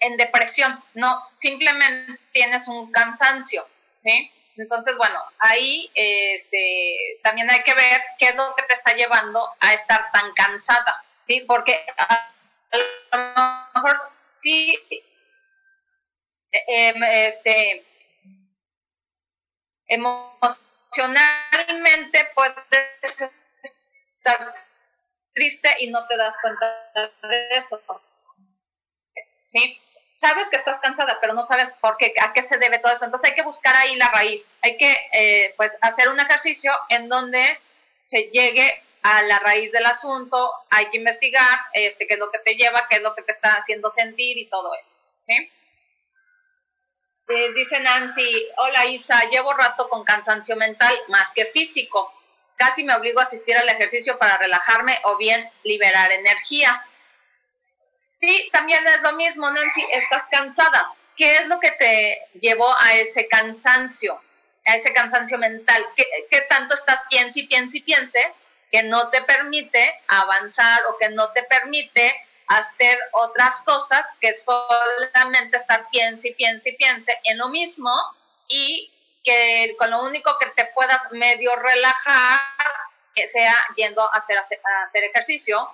en 0.00 0.16
depresión, 0.16 0.72
no, 0.94 1.20
simplemente 1.38 2.18
tienes 2.32 2.68
un 2.68 2.90
cansancio, 2.90 3.66
¿sí? 3.96 4.30
Entonces, 4.56 4.96
bueno, 4.96 5.22
ahí 5.38 5.90
este, 5.94 7.20
también 7.22 7.48
hay 7.50 7.62
que 7.62 7.74
ver 7.74 8.00
qué 8.18 8.28
es 8.28 8.36
lo 8.36 8.54
que 8.54 8.62
te 8.64 8.74
está 8.74 8.94
llevando 8.94 9.48
a 9.60 9.74
estar 9.74 10.10
tan 10.12 10.32
cansada, 10.34 11.04
¿sí? 11.22 11.40
Porque 11.46 11.86
a, 11.96 12.30
lo 13.12 13.18
mejor 13.74 14.08
sí, 14.38 14.78
em, 16.50 17.02
este, 17.02 17.86
emocionalmente 19.86 22.28
puedes 22.34 23.30
estar 24.12 24.52
triste 25.32 25.76
y 25.80 25.90
no 25.90 26.06
te 26.06 26.16
das 26.16 26.36
cuenta 26.42 26.90
de 27.22 27.56
eso, 27.56 27.80
¿sí? 29.46 29.80
Sabes 30.20 30.50
que 30.50 30.56
estás 30.56 30.80
cansada, 30.80 31.18
pero 31.20 31.32
no 31.32 31.42
sabes 31.42 31.76
por 31.80 31.96
qué, 31.96 32.12
a 32.20 32.34
qué 32.34 32.42
se 32.42 32.58
debe 32.58 32.78
todo 32.78 32.92
eso. 32.92 33.06
Entonces 33.06 33.30
hay 33.30 33.36
que 33.36 33.42
buscar 33.42 33.74
ahí 33.74 33.96
la 33.96 34.08
raíz. 34.08 34.46
Hay 34.60 34.76
que, 34.76 34.94
eh, 35.12 35.54
pues, 35.56 35.78
hacer 35.80 36.10
un 36.10 36.20
ejercicio 36.20 36.72
en 36.90 37.08
donde 37.08 37.58
se 38.02 38.24
llegue 38.24 38.82
a 39.02 39.22
la 39.22 39.38
raíz 39.38 39.72
del 39.72 39.86
asunto. 39.86 40.52
Hay 40.70 40.90
que 40.90 40.98
investigar, 40.98 41.48
este, 41.72 42.06
qué 42.06 42.14
es 42.14 42.20
lo 42.20 42.30
que 42.30 42.38
te 42.38 42.54
lleva, 42.54 42.86
qué 42.88 42.96
es 42.96 43.02
lo 43.02 43.14
que 43.14 43.22
te 43.22 43.32
está 43.32 43.54
haciendo 43.54 43.88
sentir 43.88 44.36
y 44.36 44.46
todo 44.46 44.74
eso, 44.74 44.94
¿sí? 45.20 45.50
Eh, 47.28 47.52
dice 47.54 47.78
Nancy, 47.80 48.48
hola 48.58 48.86
Isa, 48.86 49.22
llevo 49.30 49.54
rato 49.54 49.88
con 49.88 50.04
cansancio 50.04 50.56
mental 50.56 50.94
más 51.08 51.32
que 51.32 51.46
físico. 51.46 52.12
Casi 52.56 52.84
me 52.84 52.94
obligo 52.94 53.20
a 53.20 53.22
asistir 53.22 53.56
al 53.56 53.68
ejercicio 53.68 54.18
para 54.18 54.36
relajarme 54.36 54.98
o 55.04 55.16
bien 55.16 55.48
liberar 55.62 56.12
energía. 56.12 56.84
Sí, 58.20 58.50
también 58.52 58.86
es 58.86 59.00
lo 59.00 59.12
mismo, 59.12 59.50
Nancy, 59.50 59.84
estás 59.92 60.26
cansada. 60.30 60.92
¿Qué 61.16 61.36
es 61.36 61.48
lo 61.48 61.58
que 61.58 61.70
te 61.70 62.28
llevó 62.38 62.74
a 62.78 62.94
ese 62.94 63.28
cansancio, 63.28 64.20
a 64.66 64.74
ese 64.74 64.92
cansancio 64.92 65.38
mental? 65.38 65.84
¿Qué, 65.96 66.40
tanto 66.48 66.74
estás 66.74 67.02
piense 67.08 67.44
piense 67.44 67.80
piense 67.80 68.32
que 68.70 68.82
no 68.82 69.08
te 69.08 69.22
permite 69.22 70.00
avanzar 70.06 70.82
o 70.88 70.98
que 70.98 71.08
no 71.08 71.30
te 71.32 71.42
permite 71.44 72.14
hacer 72.46 72.98
otras 73.12 73.60
cosas 73.62 74.04
que 74.20 74.34
solamente 74.34 75.56
estar 75.56 75.88
piense 75.90 76.32
piense 76.32 76.72
piense 76.72 77.18
en 77.24 77.38
lo 77.38 77.48
mismo 77.48 77.92
y 78.48 78.90
que 79.24 79.74
con 79.78 79.90
lo 79.90 80.02
único 80.02 80.36
que 80.38 80.46
te 80.46 80.66
puedas 80.66 81.12
medio 81.12 81.54
relajar 81.56 82.40
que 83.14 83.26
sea 83.26 83.54
yendo 83.76 84.02
a 84.02 84.16
hacer, 84.16 84.38
a 84.38 84.82
hacer 84.84 85.04
ejercicio 85.04 85.68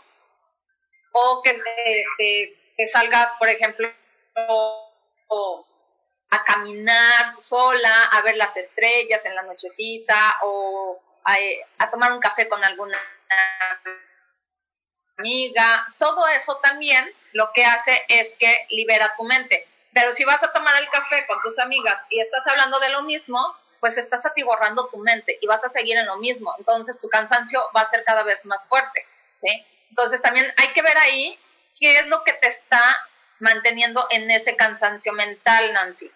o 1.19 1.43
que, 1.43 1.59
te, 2.77 2.89
salgas, 2.89 3.33
por 3.39 3.49
ejemplo, 3.49 3.91
a 6.31 6.45
caminar 6.45 7.41
sola, 7.41 8.05
a 8.13 8.21
ver 8.21 8.37
las 8.37 8.57
estrellas 8.59 9.25
en 9.25 9.35
la 9.35 9.45
nochecita 9.45 10.39
o 10.43 11.01
a, 11.25 11.91
tomar 11.91 12.13
un 12.13 12.21
café 12.21 12.49
con 12.49 12.63
alguna 12.63 12.99
amiga. 15.17 15.87
Todo 15.99 16.29
eso 16.29 16.59
también 16.59 17.11
lo 17.33 17.51
que 17.53 17.65
hace 17.65 18.05
es 18.09 18.37
que 18.39 18.67
libera 18.71 19.15
tu 19.17 19.25
mente. 19.25 19.67
Pero 19.95 20.13
si 20.13 20.25
vas 20.25 20.43
a 20.43 20.53
tomar 20.53 20.81
el 20.83 20.91
café 20.91 21.27
con 21.27 21.41
tus 21.41 21.59
amigas 21.59 21.99
y 22.11 22.21
estás 22.21 22.47
hablando 22.47 22.79
de 22.79 22.91
lo 22.91 23.03
mismo, 23.05 23.57
pues 23.81 23.97
estás 23.97 24.27
atiborrando 24.27 24.89
tu 24.89 24.99
mente 24.99 25.39
y 25.41 25.47
vas 25.47 25.65
a 25.65 25.71
seguir 25.71 25.97
en 25.97 26.07
lo 26.07 26.19
mismo. 26.19 26.55
Entonces 26.59 27.01
tu 27.01 27.09
cansancio 27.09 27.63
va 27.75 27.81
a 27.81 27.87
ser 27.87 28.05
cada 28.05 28.23
vez 28.23 28.45
más 28.45 28.69
fuerte, 28.69 29.07
¿sí? 29.37 29.65
Entonces 29.91 30.23
también 30.23 30.47
hay 30.57 30.69
que 30.69 30.83
ver 30.83 30.97
ahí 30.99 31.39
qué 31.79 31.99
es 31.99 32.07
lo 32.09 32.25
que 32.25 32.33
te 32.33 32.49
está 32.49 32.97
manteniendo 33.39 34.07
en 34.11 34.31
ese 34.31 34.57
cansancio 34.57 35.13
mental, 35.13 35.73
Nancy. 35.73 36.11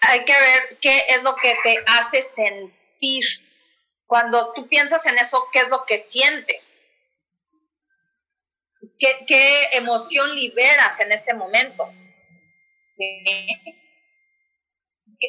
Hay 0.00 0.24
que 0.24 0.38
ver 0.38 0.78
qué 0.80 1.04
es 1.08 1.22
lo 1.22 1.36
que 1.36 1.56
te 1.62 1.82
hace 1.86 2.22
sentir. 2.22 3.24
Cuando 4.06 4.52
tú 4.52 4.68
piensas 4.68 5.06
en 5.06 5.18
eso, 5.18 5.48
¿qué 5.52 5.60
es 5.60 5.68
lo 5.68 5.84
que 5.86 5.98
sientes? 5.98 6.78
¿Qué, 8.98 9.24
qué 9.26 9.70
emoción 9.72 10.34
liberas 10.34 11.00
en 11.00 11.12
ese 11.12 11.34
momento? 11.34 11.90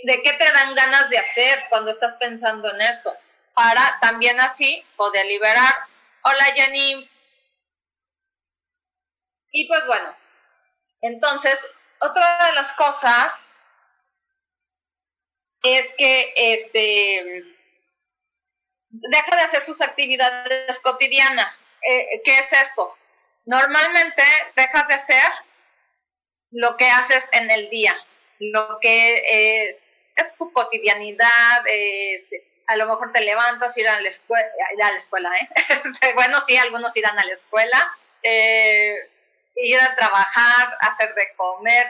¿De 0.04 0.22
qué 0.22 0.34
te 0.34 0.52
dan 0.52 0.76
ganas 0.76 1.10
de 1.10 1.18
hacer 1.18 1.64
cuando 1.70 1.92
estás 1.92 2.18
pensando 2.20 2.70
en 2.74 2.82
eso? 2.82 3.16
Para 3.54 3.98
también 4.02 4.40
así 4.42 4.84
poder 4.98 5.26
liberar. 5.26 5.74
Hola, 6.24 6.44
Jenny. 6.56 7.10
Y 9.58 9.70
pues 9.70 9.88
bueno, 9.88 10.14
entonces, 11.00 11.66
otra 12.02 12.48
de 12.48 12.56
las 12.56 12.74
cosas 12.74 13.46
es 15.64 15.96
que 15.98 16.34
este 16.36 17.46
deja 18.90 19.36
de 19.38 19.42
hacer 19.42 19.64
sus 19.64 19.82
actividades 19.82 20.78
cotidianas. 20.82 21.62
Eh, 21.88 22.22
¿Qué 22.26 22.38
es 22.38 22.52
esto? 22.52 22.98
Normalmente 23.46 24.24
dejas 24.58 24.90
de 24.90 24.96
hacer 24.96 25.32
lo 26.52 26.76
que 26.76 26.90
haces 26.90 27.30
en 27.32 27.50
el 27.50 27.70
día, 27.70 27.96
lo 28.40 28.78
que 28.82 29.68
es, 29.70 29.88
es 30.18 30.36
tu 30.36 30.52
cotidianidad, 30.52 31.64
este, 31.68 32.46
a 32.68 32.76
lo 32.76 32.88
mejor 32.88 33.14
te 33.14 33.22
levantas, 33.22 33.78
ir 33.78 33.88
a 33.88 34.02
la 34.02 34.10
escuela, 34.10 34.50
ir 34.76 34.84
a 34.84 34.92
la 34.92 34.98
escuela 34.98 35.32
¿eh? 35.38 35.50
bueno, 36.16 36.42
sí, 36.42 36.58
algunos 36.58 36.98
irán 36.98 37.18
a 37.18 37.24
la 37.24 37.32
escuela, 37.32 37.98
eh, 38.22 39.15
ir 39.56 39.80
a 39.80 39.96
trabajar, 39.96 40.78
hacer 40.82 41.14
de 41.16 41.34
comer, 41.36 41.88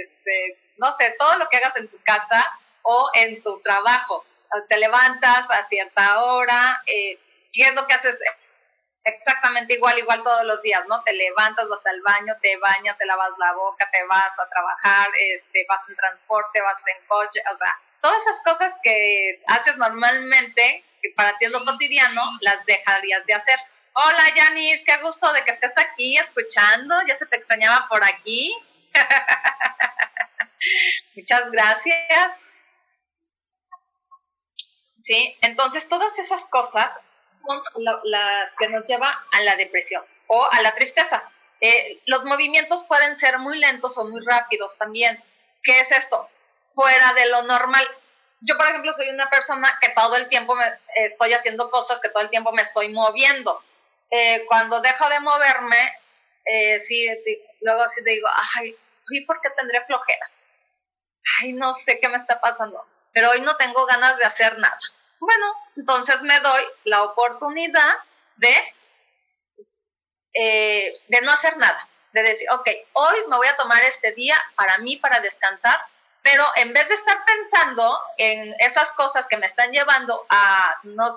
este, 0.00 0.58
no 0.76 0.92
sé, 0.96 1.14
todo 1.18 1.36
lo 1.38 1.48
que 1.48 1.56
hagas 1.56 1.76
en 1.76 1.88
tu 1.88 2.00
casa 2.02 2.44
o 2.82 3.10
en 3.14 3.42
tu 3.42 3.60
trabajo. 3.60 4.24
Te 4.68 4.78
levantas 4.78 5.50
a 5.50 5.62
cierta 5.64 6.22
hora, 6.22 6.82
eh, 6.86 7.18
¿qué 7.52 7.62
es 7.62 7.74
lo 7.74 7.86
que 7.86 7.94
haces? 7.94 8.16
Exactamente 9.04 9.74
igual, 9.74 9.98
igual 9.98 10.22
todos 10.22 10.44
los 10.44 10.60
días, 10.62 10.82
¿no? 10.88 11.02
Te 11.04 11.12
levantas, 11.12 11.68
vas 11.68 11.86
al 11.86 12.00
baño, 12.02 12.36
te 12.42 12.56
bañas, 12.58 12.98
te 12.98 13.06
lavas 13.06 13.30
la 13.38 13.52
boca, 13.52 13.88
te 13.90 14.04
vas 14.06 14.32
a 14.38 14.48
trabajar, 14.48 15.08
este, 15.18 15.64
vas 15.68 15.80
en 15.88 15.96
transporte, 15.96 16.60
vas 16.60 16.78
en 16.88 17.06
coche, 17.06 17.40
o 17.52 17.56
sea, 17.56 17.80
todas 18.00 18.22
esas 18.22 18.42
cosas 18.42 18.74
que 18.82 19.42
haces 19.46 19.76
normalmente, 19.78 20.84
que 21.02 21.10
para 21.10 21.36
ti 21.38 21.46
es 21.46 21.52
lo 21.52 21.64
cotidiano, 21.64 22.22
las 22.40 22.64
dejarías 22.66 23.24
de 23.26 23.34
hacer. 23.34 23.58
Hola, 23.98 24.24
Yanis, 24.36 24.84
qué 24.84 24.94
gusto 24.98 25.32
de 25.32 25.42
que 25.42 25.52
estés 25.52 25.72
aquí 25.78 26.18
escuchando. 26.18 26.94
Ya 27.08 27.16
se 27.16 27.24
te 27.24 27.36
extrañaba 27.36 27.88
por 27.88 28.04
aquí. 28.04 28.54
Muchas 31.16 31.50
gracias. 31.50 32.32
Sí, 34.98 35.34
entonces 35.40 35.88
todas 35.88 36.18
esas 36.18 36.46
cosas 36.48 36.92
son 37.42 37.62
las 38.04 38.54
que 38.56 38.68
nos 38.68 38.84
llevan 38.84 39.14
a 39.32 39.40
la 39.40 39.56
depresión 39.56 40.04
o 40.26 40.44
a 40.44 40.60
la 40.60 40.74
tristeza. 40.74 41.22
Eh, 41.62 42.02
los 42.04 42.26
movimientos 42.26 42.82
pueden 42.82 43.14
ser 43.14 43.38
muy 43.38 43.58
lentos 43.58 43.96
o 43.96 44.04
muy 44.04 44.22
rápidos 44.26 44.76
también. 44.76 45.24
¿Qué 45.62 45.80
es 45.80 45.90
esto? 45.90 46.28
Fuera 46.64 47.14
de 47.14 47.30
lo 47.30 47.44
normal. 47.44 47.88
Yo, 48.40 48.58
por 48.58 48.68
ejemplo, 48.68 48.92
soy 48.92 49.08
una 49.08 49.30
persona 49.30 49.74
que 49.80 49.88
todo 49.88 50.16
el 50.16 50.26
tiempo 50.26 50.54
me 50.54 50.66
estoy 50.96 51.32
haciendo 51.32 51.70
cosas, 51.70 51.98
que 52.00 52.10
todo 52.10 52.22
el 52.22 52.28
tiempo 52.28 52.52
me 52.52 52.60
estoy 52.60 52.90
moviendo. 52.90 53.62
Eh, 54.10 54.44
cuando 54.46 54.80
dejo 54.80 55.08
de 55.08 55.20
moverme, 55.20 55.92
eh, 56.44 56.78
sí, 56.78 57.08
luego 57.60 57.86
sí 57.88 58.02
digo, 58.04 58.28
ay, 58.56 58.76
¿y 59.10 59.24
por 59.24 59.40
qué 59.40 59.50
tendré 59.50 59.84
flojera? 59.84 60.30
Ay, 61.40 61.52
no 61.52 61.74
sé 61.74 61.98
qué 62.00 62.08
me 62.08 62.16
está 62.16 62.40
pasando, 62.40 62.86
pero 63.12 63.30
hoy 63.30 63.40
no 63.40 63.56
tengo 63.56 63.84
ganas 63.86 64.16
de 64.18 64.24
hacer 64.24 64.58
nada. 64.58 64.78
Bueno, 65.18 65.52
entonces 65.76 66.22
me 66.22 66.38
doy 66.40 66.62
la 66.84 67.02
oportunidad 67.02 67.96
de, 68.36 68.74
eh, 70.34 70.96
de 71.08 71.20
no 71.22 71.32
hacer 71.32 71.56
nada, 71.56 71.88
de 72.12 72.22
decir, 72.22 72.48
ok, 72.52 72.68
hoy 72.92 73.16
me 73.28 73.36
voy 73.36 73.48
a 73.48 73.56
tomar 73.56 73.82
este 73.82 74.12
día 74.12 74.36
para 74.54 74.78
mí, 74.78 74.96
para 74.96 75.20
descansar, 75.20 75.80
pero 76.22 76.44
en 76.56 76.72
vez 76.72 76.88
de 76.88 76.94
estar 76.94 77.24
pensando 77.24 78.00
en 78.18 78.54
esas 78.60 78.92
cosas 78.92 79.26
que 79.26 79.36
me 79.36 79.46
están 79.46 79.72
llevando 79.72 80.26
a 80.28 80.74
no, 80.82 81.08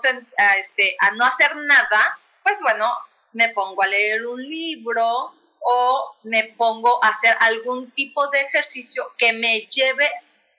este, 0.57 0.95
a 0.99 1.11
no 1.11 1.25
hacer 1.25 1.55
nada, 1.55 2.19
pues 2.49 2.61
bueno, 2.61 2.91
me 3.33 3.49
pongo 3.49 3.83
a 3.83 3.87
leer 3.87 4.25
un 4.25 4.41
libro 4.41 5.35
o 5.59 6.15
me 6.23 6.45
pongo 6.45 7.03
a 7.03 7.09
hacer 7.09 7.35
algún 7.39 7.91
tipo 7.91 8.27
de 8.29 8.41
ejercicio 8.41 9.03
que 9.19 9.33
me 9.33 9.67
lleve 9.67 10.09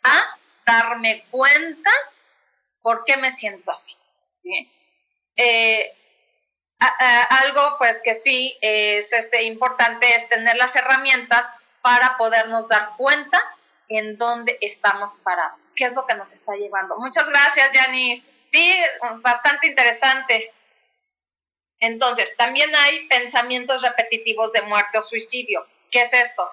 a 0.05 0.37
darme 0.65 1.25
cuenta 1.33 1.91
por 2.81 3.03
qué 3.05 3.17
me 3.17 3.33
siento 3.33 3.73
así. 3.73 3.97
Eh, 5.35 5.93
algo 6.79 7.77
pues 7.79 8.03
que 8.03 8.15
sí 8.15 8.57
es 8.61 9.13
este, 9.13 9.43
importante 9.43 10.15
es 10.15 10.29
tener 10.29 10.57
las 10.57 10.77
herramientas 10.77 11.51
para 11.83 12.17
podernos 12.19 12.69
dar 12.69 12.91
cuenta 12.97 13.43
en 13.89 14.17
dónde 14.17 14.59
estamos 14.61 15.15
parados, 15.25 15.71
qué 15.75 15.87
es 15.87 15.93
lo 15.93 16.07
que 16.07 16.15
nos 16.15 16.33
está 16.33 16.55
llevando. 16.55 16.99
Muchas 16.99 17.29
gracias, 17.29 17.71
Janice. 17.73 18.31
Sí, 18.53 18.77
bastante 19.23 19.67
interesante. 19.67 20.53
Entonces, 21.81 22.37
también 22.37 22.75
hay 22.77 23.07
pensamientos 23.07 23.81
repetitivos 23.83 24.53
de 24.53 24.63
muerte 24.63 24.99
o 24.99 25.03
suicidio. 25.03 25.67
¿Qué 25.91 26.03
es 26.03 26.13
esto? 26.13 26.51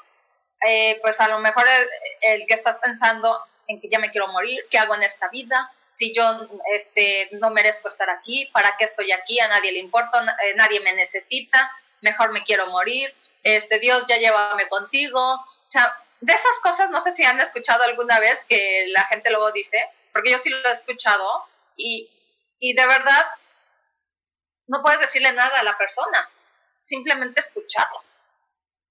Eh, 0.67 0.97
pues 1.01 1.19
a 1.19 1.28
lo 1.28 1.39
mejor 1.39 1.65
el, 2.21 2.47
que 2.47 2.53
estás 2.53 2.80
pensando 2.80 3.39
en 3.67 3.80
que 3.80 3.89
ya 3.89 3.99
me 3.99 4.09
quiero 4.09 4.28
morir, 4.30 4.65
¿qué 4.71 4.80
hago 4.80 4.95
en 4.95 5.03
esta 5.03 5.28
vida? 5.30 5.71
Si 5.93 6.13
yo 6.13 6.47
este, 6.73 7.30
no 7.34 7.49
merezco 7.49 7.89
estar 7.89 8.09
aquí, 8.09 8.49
¿para 8.53 8.75
qué 8.78 8.86
estoy 8.86 9.11
aquí? 9.11 9.39
A 9.39 9.49
nadie 9.49 9.73
le 9.73 9.80
importa, 9.80 10.23
eh, 10.43 10.53
nadie 10.55 10.80
me 10.80 10.93
necesita, 10.93 11.71
mejor 12.01 12.32
me 12.32 12.43
quiero 12.43 12.67
morir, 12.67 13.13
este, 13.43 13.80
Dios 13.80 14.05
ya 14.07 14.17
llévame 14.17 14.67
contigo. 14.67 15.19
O 15.19 15.45
sea, 15.65 15.93
de 16.21 16.34
esas 16.34 16.59
cosas 16.63 16.89
no 16.89 17.01
sé 17.01 17.11
si 17.11 17.23
han 17.23 17.39
escuchado 17.39 17.84
alguna 17.84 18.19
vez 18.19 18.43
que 18.45 18.86
la 18.89 19.03
gente 19.05 19.30
luego 19.30 19.51
dice, 19.51 19.88
porque 20.13 20.32
yo 20.32 20.39
sí 20.39 20.49
lo 20.49 20.69
he 20.69 20.71
escuchado 20.71 21.45
y, 21.75 22.09
y 22.59 22.73
de 22.73 22.88
verdad 22.88 23.25
no 24.68 24.82
puedes 24.82 24.99
decirle 24.99 25.32
nada 25.34 25.59
a 25.59 25.63
la 25.63 25.78
persona, 25.78 26.30
simplemente 26.78 27.39
escucharlo. 27.39 28.03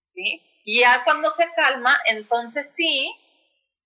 ¿Sí? 0.05 0.43
Y 0.65 0.81
ya 0.81 1.05
cuando 1.05 1.31
se 1.31 1.53
calma, 1.55 2.01
entonces 2.07 2.75
sí, 2.75 3.15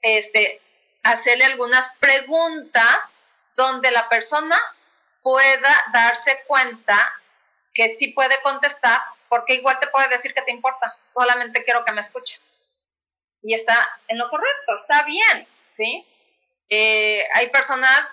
este, 0.03 0.61
hacerle 1.03 1.45
algunas 1.45 1.97
preguntas 1.99 3.15
donde 3.57 3.91
la 3.91 4.09
persona 4.09 4.59
pueda 5.23 5.85
darse 5.93 6.43
cuenta 6.47 6.97
que 7.75 7.89
sí 7.89 8.09
puede 8.09 8.41
contestar, 8.43 9.01
porque 9.29 9.55
igual 9.55 9.79
te 9.79 9.89
puede 9.89 10.09
decir 10.09 10.35
que 10.35 10.43
te 10.43 10.51
importa, 10.51 10.97
solamente 11.13 11.65
quiero 11.65 11.85
que 11.85 11.93
me 11.93 12.01
escuches. 12.01 12.51
Y 13.43 13.55
está 13.55 13.77
en 14.09 14.19
lo 14.19 14.29
correcto, 14.29 14.77
está 14.77 15.03
bien, 15.05 15.47
¿sí? 15.69 16.07
Eh, 16.69 17.27
hay 17.35 17.49
personas 17.51 18.13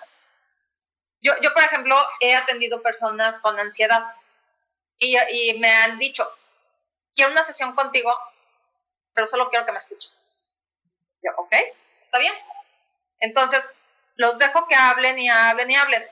yo, 1.20 1.32
yo, 1.40 1.52
por 1.52 1.62
ejemplo, 1.62 1.96
he 2.20 2.34
atendido 2.34 2.82
personas 2.82 3.40
con 3.40 3.58
ansiedad 3.58 4.14
y, 4.98 5.58
me 5.58 5.70
han 5.70 5.98
dicho, 5.98 6.28
quiero 7.14 7.32
una 7.32 7.42
sesión 7.42 7.74
contigo 7.74 8.12
pero 9.18 9.26
solo 9.26 9.50
quiero 9.50 9.66
que 9.66 9.72
me 9.72 9.78
escuches. 9.78 10.20
Yo, 11.24 11.32
ok, 11.38 11.52
está 12.00 12.20
bien. 12.20 12.32
Entonces, 13.18 13.68
los 14.14 14.38
dejo 14.38 14.68
que 14.68 14.76
hablen 14.76 15.18
y 15.18 15.28
hablen 15.28 15.68
y 15.68 15.74
hablen. 15.74 16.06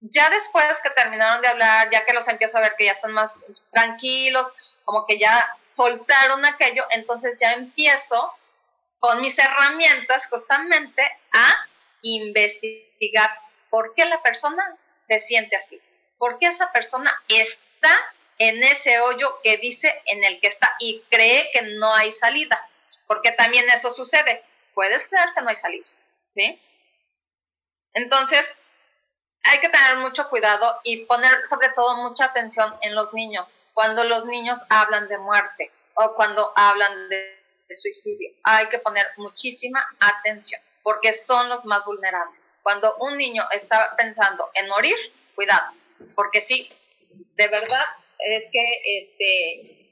Ya 0.00 0.30
después 0.30 0.80
que 0.80 0.88
terminaron 0.88 1.42
de 1.42 1.48
hablar, 1.48 1.90
ya 1.90 2.06
que 2.06 2.14
los 2.14 2.26
empiezo 2.28 2.56
a 2.56 2.62
ver 2.62 2.74
que 2.78 2.86
ya 2.86 2.92
están 2.92 3.12
más 3.12 3.34
tranquilos, 3.70 4.78
como 4.86 5.04
que 5.04 5.18
ya 5.18 5.46
soltaron 5.66 6.42
aquello, 6.46 6.86
entonces 6.92 7.36
ya 7.38 7.52
empiezo 7.52 8.34
con 8.98 9.20
mis 9.20 9.38
herramientas 9.38 10.26
justamente 10.30 11.02
a 11.32 11.68
investigar 12.00 13.30
por 13.72 13.94
qué 13.94 14.04
la 14.04 14.22
persona 14.22 14.62
se 14.98 15.18
siente 15.18 15.56
así, 15.56 15.80
por 16.18 16.36
qué 16.36 16.44
esa 16.44 16.70
persona 16.72 17.10
está 17.28 17.98
en 18.36 18.62
ese 18.62 19.00
hoyo 19.00 19.40
que 19.42 19.56
dice 19.56 19.90
en 20.04 20.22
el 20.24 20.40
que 20.40 20.48
está 20.48 20.76
y 20.78 21.02
cree 21.08 21.50
que 21.54 21.62
no 21.62 21.94
hay 21.94 22.12
salida, 22.12 22.68
porque 23.06 23.32
también 23.32 23.64
eso 23.70 23.90
sucede. 23.90 24.44
Puedes 24.74 25.06
creer 25.06 25.30
que 25.34 25.40
no 25.40 25.48
hay 25.48 25.56
salida, 25.56 25.86
¿sí? 26.28 26.60
Entonces, 27.94 28.58
hay 29.44 29.58
que 29.60 29.70
tener 29.70 29.96
mucho 29.96 30.28
cuidado 30.28 30.78
y 30.84 31.06
poner 31.06 31.46
sobre 31.46 31.70
todo 31.70 31.96
mucha 31.96 32.26
atención 32.26 32.76
en 32.82 32.94
los 32.94 33.14
niños, 33.14 33.56
cuando 33.72 34.04
los 34.04 34.26
niños 34.26 34.60
hablan 34.68 35.08
de 35.08 35.16
muerte 35.16 35.72
o 35.94 36.14
cuando 36.14 36.52
hablan 36.56 37.08
de, 37.08 37.38
suicidio. 37.70 38.34
Hay 38.42 38.68
que 38.68 38.78
poner 38.78 39.08
muchísima 39.16 39.82
atención 39.98 40.60
porque 40.82 41.12
son 41.12 41.48
los 41.48 41.64
más 41.64 41.84
vulnerables. 41.84 42.48
Cuando 42.62 42.96
un 42.96 43.16
niño 43.16 43.44
está 43.52 43.94
pensando 43.96 44.50
en 44.54 44.68
morir, 44.68 44.96
cuidado, 45.34 45.72
porque 46.14 46.40
sí, 46.40 46.70
de 47.36 47.48
verdad 47.48 47.84
es 48.18 48.50
que 48.52 48.98
este, 48.98 49.82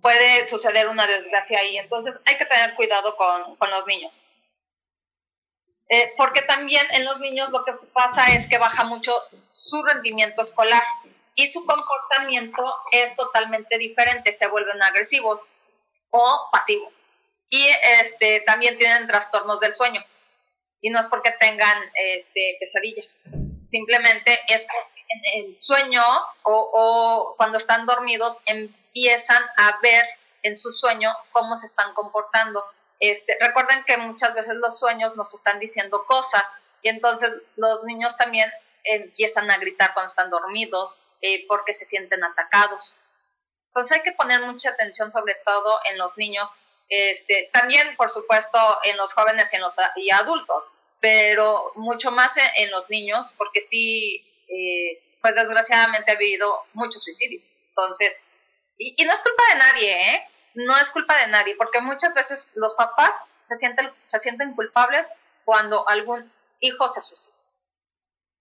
puede 0.00 0.46
suceder 0.46 0.88
una 0.88 1.06
desgracia 1.06 1.58
ahí. 1.60 1.78
Entonces 1.78 2.20
hay 2.26 2.36
que 2.36 2.46
tener 2.46 2.74
cuidado 2.74 3.16
con, 3.16 3.56
con 3.56 3.70
los 3.70 3.86
niños. 3.86 4.22
Eh, 5.88 6.12
porque 6.16 6.42
también 6.42 6.86
en 6.92 7.04
los 7.04 7.20
niños 7.20 7.50
lo 7.50 7.64
que 7.64 7.72
pasa 7.92 8.34
es 8.34 8.48
que 8.48 8.58
baja 8.58 8.84
mucho 8.84 9.12
su 9.50 9.82
rendimiento 9.84 10.40
escolar 10.40 10.82
y 11.34 11.46
su 11.46 11.66
comportamiento 11.66 12.64
es 12.90 13.14
totalmente 13.16 13.76
diferente, 13.76 14.32
se 14.32 14.46
vuelven 14.46 14.82
agresivos 14.82 15.42
o 16.10 16.48
pasivos. 16.52 17.00
Y 17.50 17.66
este, 18.00 18.40
también 18.40 18.78
tienen 18.78 19.06
trastornos 19.06 19.60
del 19.60 19.72
sueño. 19.72 20.02
Y 20.84 20.90
no 20.90 21.00
es 21.00 21.06
porque 21.06 21.30
tengan 21.40 21.78
este, 21.94 22.58
pesadillas, 22.60 23.22
simplemente 23.62 24.38
es 24.48 24.66
en 25.08 25.46
el 25.46 25.54
sueño 25.54 26.02
o, 26.42 26.70
o 26.74 27.34
cuando 27.38 27.56
están 27.56 27.86
dormidos 27.86 28.40
empiezan 28.44 29.42
a 29.56 29.78
ver 29.82 30.04
en 30.42 30.54
su 30.54 30.70
sueño 30.70 31.10
cómo 31.32 31.56
se 31.56 31.64
están 31.64 31.94
comportando. 31.94 32.62
Este, 33.00 33.34
recuerden 33.40 33.82
que 33.84 33.96
muchas 33.96 34.34
veces 34.34 34.56
los 34.56 34.78
sueños 34.78 35.16
nos 35.16 35.32
están 35.32 35.58
diciendo 35.58 36.04
cosas 36.04 36.42
y 36.82 36.90
entonces 36.90 37.32
los 37.56 37.82
niños 37.84 38.14
también 38.18 38.52
empiezan 38.84 39.50
a 39.50 39.56
gritar 39.56 39.94
cuando 39.94 40.08
están 40.08 40.28
dormidos 40.28 41.00
eh, 41.22 41.46
porque 41.48 41.72
se 41.72 41.86
sienten 41.86 42.22
atacados. 42.22 42.98
Entonces 43.68 43.96
hay 43.96 44.02
que 44.02 44.12
poner 44.12 44.42
mucha 44.42 44.68
atención 44.68 45.10
sobre 45.10 45.34
todo 45.46 45.80
en 45.90 45.96
los 45.96 46.18
niños, 46.18 46.50
este, 46.88 47.50
también 47.52 47.96
por 47.96 48.10
supuesto 48.10 48.58
en 48.84 48.96
los 48.96 49.12
jóvenes 49.12 49.52
y 49.52 49.56
en 49.56 49.62
los 49.62 49.76
y 49.96 50.10
adultos, 50.10 50.72
pero 51.00 51.72
mucho 51.76 52.10
más 52.10 52.36
en, 52.56 52.70
los 52.70 52.90
niños 52.90 53.32
porque 53.36 53.60
sí, 53.60 54.24
eh, 54.48 54.92
pues 55.20 55.34
desgraciadamente 55.34 56.12
ha 56.12 56.14
habido 56.14 56.64
mucho 56.72 56.98
suicidio. 57.00 57.40
Entonces, 57.68 58.26
y, 58.78 59.04
no 59.04 59.12
es 59.12 59.20
culpa 59.20 59.42
de 59.50 59.58
nadie, 59.58 60.14
¿eh? 60.14 60.28
No 60.54 60.76
es 60.78 60.90
culpa 60.90 61.18
de 61.18 61.26
nadie, 61.26 61.56
porque 61.56 61.80
muchas 61.80 62.14
veces 62.14 62.52
los 62.54 62.74
papás 62.74 63.14
se 63.40 63.56
sienten, 63.56 63.90
se 64.04 64.18
sienten 64.18 64.54
culpables 64.54 65.08
cuando 65.44 65.88
algún 65.88 66.32
hijo 66.60 66.88
se 66.88 67.00
suicida. 67.00 67.34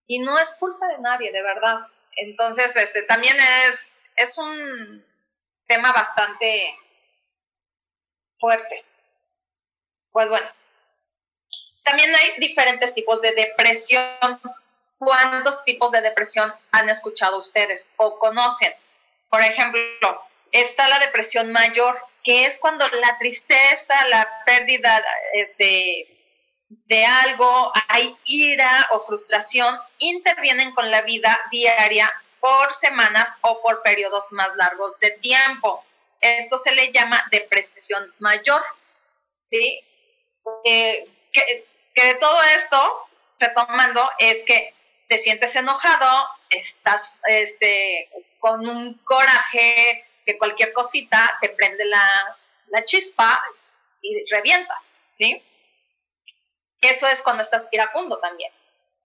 Y 0.06 0.20
no 0.20 0.38
es 0.38 0.52
culpa 0.52 0.88
de 0.88 1.00
nadie, 1.00 1.32
de 1.32 1.42
verdad. 1.42 1.88
Entonces, 2.18 2.76
este, 2.76 3.04
también 3.04 3.36
es, 3.68 3.98
es 4.16 4.38
un 4.38 5.04
tema 5.68 5.92
bastante 5.92 6.76
fuerte. 8.36 8.86
Pues 10.12 10.30
bueno, 10.30 10.48
también 11.84 12.14
hay 12.16 12.32
diferentes 12.38 12.94
tipos 12.94 13.22
de 13.22 13.34
depresión. 13.34 14.40
¿Cuántos 14.98 15.66
tipos 15.66 15.92
de 15.92 16.02
depresión 16.02 16.54
han 16.72 16.90
escuchado 16.90 17.38
ustedes 17.38 17.90
o 17.98 18.18
conocen? 18.20 18.74
Por 19.30 19.42
ejemplo, 19.42 19.82
está 20.52 20.88
la 20.88 21.00
depresión 21.00 21.52
mayor, 21.52 21.98
que 22.24 22.46
es 22.46 22.58
cuando 22.58 22.88
la 22.88 23.18
tristeza, 23.18 24.08
la 24.08 24.44
pérdida 24.46 25.04
este, 25.34 26.08
de 26.70 27.06
algo, 27.06 27.72
hay 27.90 28.16
ira 28.26 28.88
o 28.92 29.00
frustración, 29.02 29.78
intervienen 30.00 30.74
con 30.74 30.90
la 30.90 31.02
vida 31.02 31.40
diaria 31.52 32.12
por 32.40 32.72
semanas 32.72 33.34
o 33.42 33.62
por 33.62 33.82
periodos 33.82 34.32
más 34.32 34.56
largos 34.56 35.00
de 35.00 35.12
tiempo. 35.12 35.84
Esto 36.24 36.58
se 36.58 36.72
le 36.72 36.92
llama 36.92 37.24
depresión 37.32 38.14
mayor, 38.20 38.62
¿sí? 39.44 39.84
Eh, 40.66 41.08
que, 41.32 41.66
que 41.94 42.06
de 42.06 42.16
todo 42.16 42.42
esto, 42.44 43.08
retomando, 43.40 44.10
es 44.20 44.44
que 44.44 44.74
te 45.08 45.18
sientes 45.18 45.56
enojado, 45.56 46.28
estás 46.50 47.20
este, 47.28 48.10
con 48.40 48.68
un 48.68 48.94
coraje, 49.04 50.06
que 50.26 50.38
cualquier 50.38 50.74
cosita 50.74 51.38
te 51.42 51.50
prende 51.50 51.86
la, 51.86 52.38
chispa 52.86 53.40
y 54.02 54.26
revientas, 54.32 54.92
¿sí? 55.12 55.44
Eso 56.82 57.08
es 57.08 57.22
cuando 57.22 57.44
estás 57.44 57.68
iracundo 57.72 58.18
también. 58.18 58.52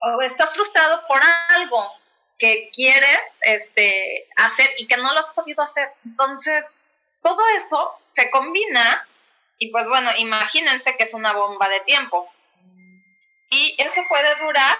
O 0.01 0.21
estás 0.21 0.55
frustrado 0.55 1.05
por 1.07 1.21
algo 1.49 1.91
que 2.39 2.71
quieres 2.73 3.35
este, 3.41 4.27
hacer 4.37 4.67
y 4.77 4.87
que 4.87 4.97
no 4.97 5.13
lo 5.13 5.19
has 5.19 5.27
podido 5.27 5.61
hacer. 5.61 5.87
Entonces, 6.03 6.79
todo 7.21 7.41
eso 7.55 7.99
se 8.05 8.29
combina 8.31 9.07
y 9.57 9.71
pues 9.71 9.87
bueno, 9.87 10.11
imagínense 10.17 10.95
que 10.95 11.03
es 11.03 11.13
una 11.13 11.33
bomba 11.33 11.67
de 11.67 11.81
tiempo. 11.81 12.31
Y 13.51 13.75
eso 13.79 14.01
puede 14.07 14.35
durar 14.37 14.79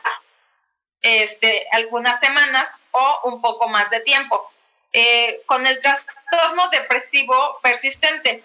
este, 1.01 1.67
algunas 1.71 2.19
semanas 2.19 2.79
o 2.91 3.19
un 3.29 3.41
poco 3.41 3.67
más 3.67 3.89
de 3.89 3.99
tiempo. 4.01 4.49
Eh, 4.91 5.41
con 5.45 5.67
el 5.67 5.79
trastorno 5.79 6.69
depresivo 6.71 7.59
persistente. 7.61 8.43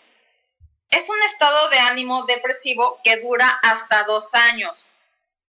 Es 0.91 1.09
un 1.09 1.21
estado 1.23 1.71
de 1.71 1.79
ánimo 1.79 2.25
depresivo 2.27 3.01
que 3.03 3.17
dura 3.17 3.49
hasta 3.63 4.05
dos 4.05 4.35
años. 4.35 4.91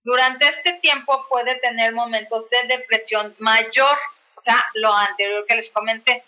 Durante 0.04 0.48
este 0.48 0.74
tiempo 0.74 1.26
puede 1.28 1.56
tener 1.56 1.92
momentos 1.92 2.50
de 2.50 2.64
depresión 2.68 3.36
mayor, 3.40 3.98
o 4.36 4.40
sea, 4.40 4.66
lo 4.76 4.94
anterior 4.94 5.46
que 5.46 5.56
les 5.56 5.70
comenté, 5.70 6.24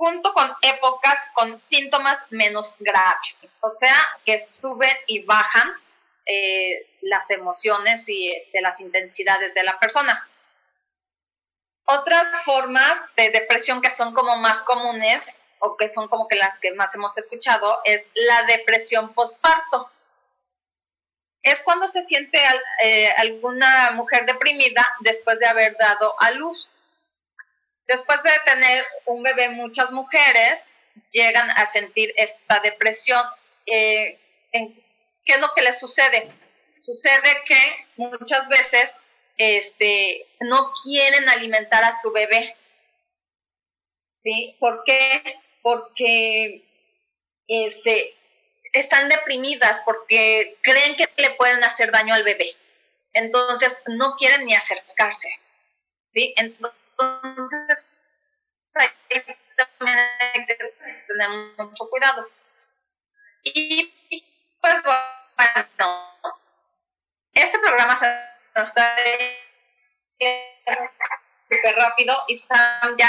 junto 0.00 0.32
con 0.32 0.50
épocas 0.62 1.28
con 1.34 1.58
síntomas 1.58 2.24
menos 2.30 2.76
graves, 2.78 3.40
o 3.60 3.68
sea, 3.68 3.94
que 4.24 4.38
suben 4.38 4.96
y 5.06 5.20
bajan 5.24 5.74
eh, 6.24 6.86
las 7.02 7.30
emociones 7.30 8.08
y 8.08 8.32
este, 8.32 8.62
las 8.62 8.80
intensidades 8.80 9.52
de 9.52 9.62
la 9.62 9.78
persona. 9.78 10.26
Otras 11.84 12.26
formas 12.44 12.94
de 13.14 13.28
depresión 13.28 13.82
que 13.82 13.90
son 13.90 14.14
como 14.14 14.36
más 14.36 14.62
comunes 14.62 15.22
o 15.58 15.76
que 15.76 15.90
son 15.90 16.08
como 16.08 16.28
que 16.28 16.36
las 16.36 16.58
que 16.60 16.72
más 16.72 16.94
hemos 16.94 17.18
escuchado 17.18 17.82
es 17.84 18.08
la 18.14 18.44
depresión 18.44 19.12
postparto. 19.12 19.90
Es 21.42 21.60
cuando 21.60 21.86
se 21.86 22.00
siente 22.00 22.42
eh, 22.82 23.12
alguna 23.18 23.90
mujer 23.90 24.24
deprimida 24.24 24.88
después 25.00 25.40
de 25.40 25.46
haber 25.46 25.76
dado 25.76 26.18
a 26.20 26.30
luz. 26.30 26.72
Después 27.90 28.22
de 28.22 28.30
tener 28.44 28.86
un 29.06 29.24
bebé, 29.24 29.48
muchas 29.48 29.90
mujeres 29.90 30.68
llegan 31.10 31.50
a 31.50 31.66
sentir 31.66 32.14
esta 32.16 32.60
depresión. 32.60 33.20
Eh, 33.66 34.16
¿Qué 34.52 35.32
es 35.32 35.40
lo 35.40 35.52
que 35.54 35.62
les 35.62 35.80
sucede? 35.80 36.30
Sucede 36.78 37.42
que 37.44 37.86
muchas 37.96 38.48
veces 38.48 39.00
este, 39.38 40.24
no 40.38 40.72
quieren 40.84 41.28
alimentar 41.30 41.82
a 41.82 41.90
su 41.90 42.12
bebé. 42.12 42.54
¿Sí? 44.12 44.54
¿Por 44.60 44.84
qué? 44.84 45.40
Porque 45.60 46.62
este, 47.48 48.14
están 48.72 49.08
deprimidas, 49.08 49.80
porque 49.84 50.56
creen 50.60 50.94
que 50.94 51.08
le 51.16 51.30
pueden 51.30 51.64
hacer 51.64 51.90
daño 51.90 52.14
al 52.14 52.22
bebé. 52.22 52.54
Entonces, 53.14 53.76
no 53.88 54.14
quieren 54.14 54.44
ni 54.44 54.54
acercarse. 54.54 55.28
¿Sí? 56.06 56.34
Entonces, 56.36 56.79
también 59.56 59.98
hay 59.98 60.46
que 60.46 60.54
tener 60.54 61.30
mucho 61.58 61.88
cuidado. 61.88 62.28
Y 63.42 63.92
pues 64.60 64.82
bueno, 64.82 65.68
este 67.32 67.58
programa 67.58 67.96
se 67.96 68.06
está 68.54 68.96
súper 71.48 71.76
rápido 71.76 72.14
y 72.28 72.36
Sam 72.36 72.96
ya. 72.98 73.08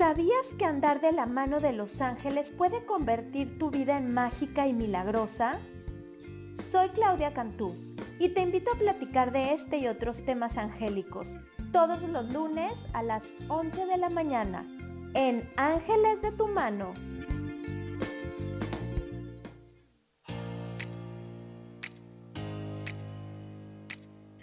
¿Sabías 0.00 0.54
que 0.58 0.64
andar 0.64 1.02
de 1.02 1.12
la 1.12 1.26
mano 1.26 1.60
de 1.60 1.74
los 1.74 2.00
ángeles 2.00 2.54
puede 2.56 2.86
convertir 2.86 3.58
tu 3.58 3.70
vida 3.70 3.98
en 3.98 4.14
mágica 4.14 4.66
y 4.66 4.72
milagrosa? 4.72 5.60
Soy 6.70 6.88
Claudia 6.88 7.34
Cantú 7.34 7.74
y 8.18 8.30
te 8.30 8.40
invito 8.40 8.70
a 8.72 8.78
platicar 8.78 9.30
de 9.30 9.52
este 9.52 9.76
y 9.76 9.88
otros 9.88 10.24
temas 10.24 10.56
angélicos 10.56 11.28
todos 11.70 12.02
los 12.04 12.32
lunes 12.32 12.72
a 12.94 13.02
las 13.02 13.34
11 13.48 13.84
de 13.84 13.98
la 13.98 14.08
mañana 14.08 14.64
en 15.12 15.46
Ángeles 15.58 16.22
de 16.22 16.32
tu 16.32 16.48
mano. 16.48 16.94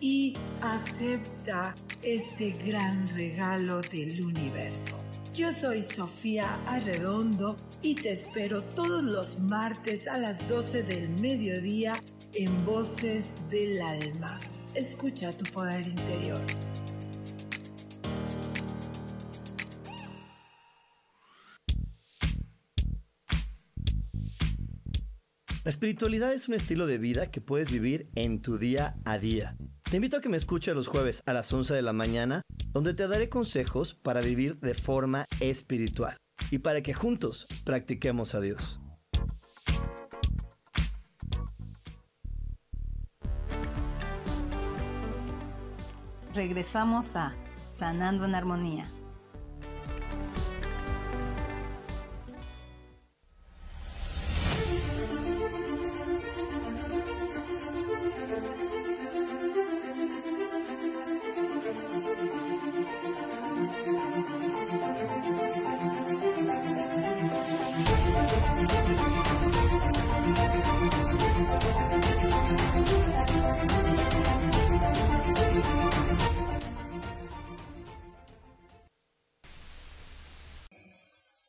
y 0.00 0.34
acepta 0.60 1.74
este 2.02 2.52
gran 2.64 3.08
regalo 3.16 3.80
del 3.82 4.22
universo. 4.22 4.98
Yo 5.34 5.52
soy 5.52 5.82
Sofía 5.82 6.46
Arredondo 6.66 7.56
y 7.82 7.94
te 7.94 8.12
espero 8.12 8.62
todos 8.62 9.04
los 9.04 9.38
martes 9.40 10.08
a 10.08 10.18
las 10.18 10.48
12 10.48 10.82
del 10.82 11.08
mediodía 11.20 11.94
en 12.34 12.64
Voces 12.64 13.26
del 13.48 13.80
Alma. 13.80 14.38
Escucha 14.74 15.36
tu 15.36 15.44
poder 15.52 15.86
interior. 15.86 16.40
La 25.64 25.70
espiritualidad 25.70 26.32
es 26.32 26.48
un 26.48 26.54
estilo 26.54 26.86
de 26.86 26.96
vida 26.96 27.30
que 27.30 27.40
puedes 27.40 27.70
vivir 27.70 28.08
en 28.14 28.40
tu 28.40 28.56
día 28.56 28.96
a 29.04 29.18
día. 29.18 29.56
Te 29.90 29.96
invito 29.96 30.18
a 30.18 30.20
que 30.20 30.28
me 30.28 30.36
escuches 30.36 30.74
los 30.74 30.86
jueves 30.86 31.22
a 31.24 31.32
las 31.32 31.50
11 31.50 31.72
de 31.72 31.80
la 31.80 31.94
mañana, 31.94 32.42
donde 32.74 32.92
te 32.92 33.08
daré 33.08 33.30
consejos 33.30 33.94
para 33.94 34.20
vivir 34.20 34.60
de 34.60 34.74
forma 34.74 35.24
espiritual 35.40 36.18
y 36.50 36.58
para 36.58 36.82
que 36.82 36.92
juntos 36.92 37.46
practiquemos 37.64 38.34
a 38.34 38.42
Dios. 38.42 38.80
Regresamos 46.34 47.16
a 47.16 47.34
Sanando 47.70 48.26
en 48.26 48.34
Armonía. 48.34 48.97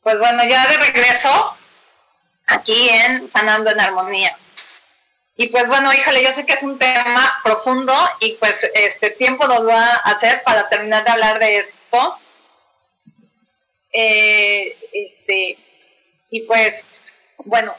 Pues 0.09 0.17
bueno, 0.17 0.43
ya 0.43 0.65
de 0.65 0.77
regreso 0.77 1.55
aquí 2.47 2.89
en 2.89 3.27
Sanando 3.27 3.69
en 3.69 3.79
Armonía. 3.79 4.35
Y 5.37 5.49
pues 5.49 5.69
bueno, 5.69 5.93
híjole, 5.93 6.23
yo 6.23 6.33
sé 6.33 6.47
que 6.47 6.53
es 6.53 6.63
un 6.63 6.79
tema 6.79 7.31
profundo 7.43 7.93
y 8.19 8.31
pues 8.37 8.67
este 8.73 9.11
tiempo 9.11 9.47
nos 9.47 9.67
va 9.67 9.85
a 9.85 9.97
hacer 9.97 10.41
para 10.41 10.67
terminar 10.67 11.03
de 11.03 11.11
hablar 11.11 11.37
de 11.37 11.59
esto. 11.59 12.19
Eh, 13.93 14.75
este, 14.93 15.59
y 16.31 16.41
pues, 16.47 17.13
bueno, 17.45 17.75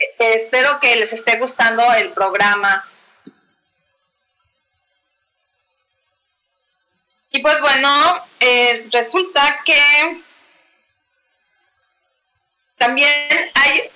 eh, 0.00 0.34
espero 0.34 0.80
que 0.80 0.96
les 0.96 1.12
esté 1.12 1.38
gustando 1.38 1.84
el 1.92 2.10
programa. 2.10 2.84
Y 7.36 7.40
pues 7.40 7.60
bueno, 7.60 8.24
eh, 8.40 8.88
resulta 8.90 9.60
que 9.62 10.22
también 12.78 13.12
hay 13.52 13.90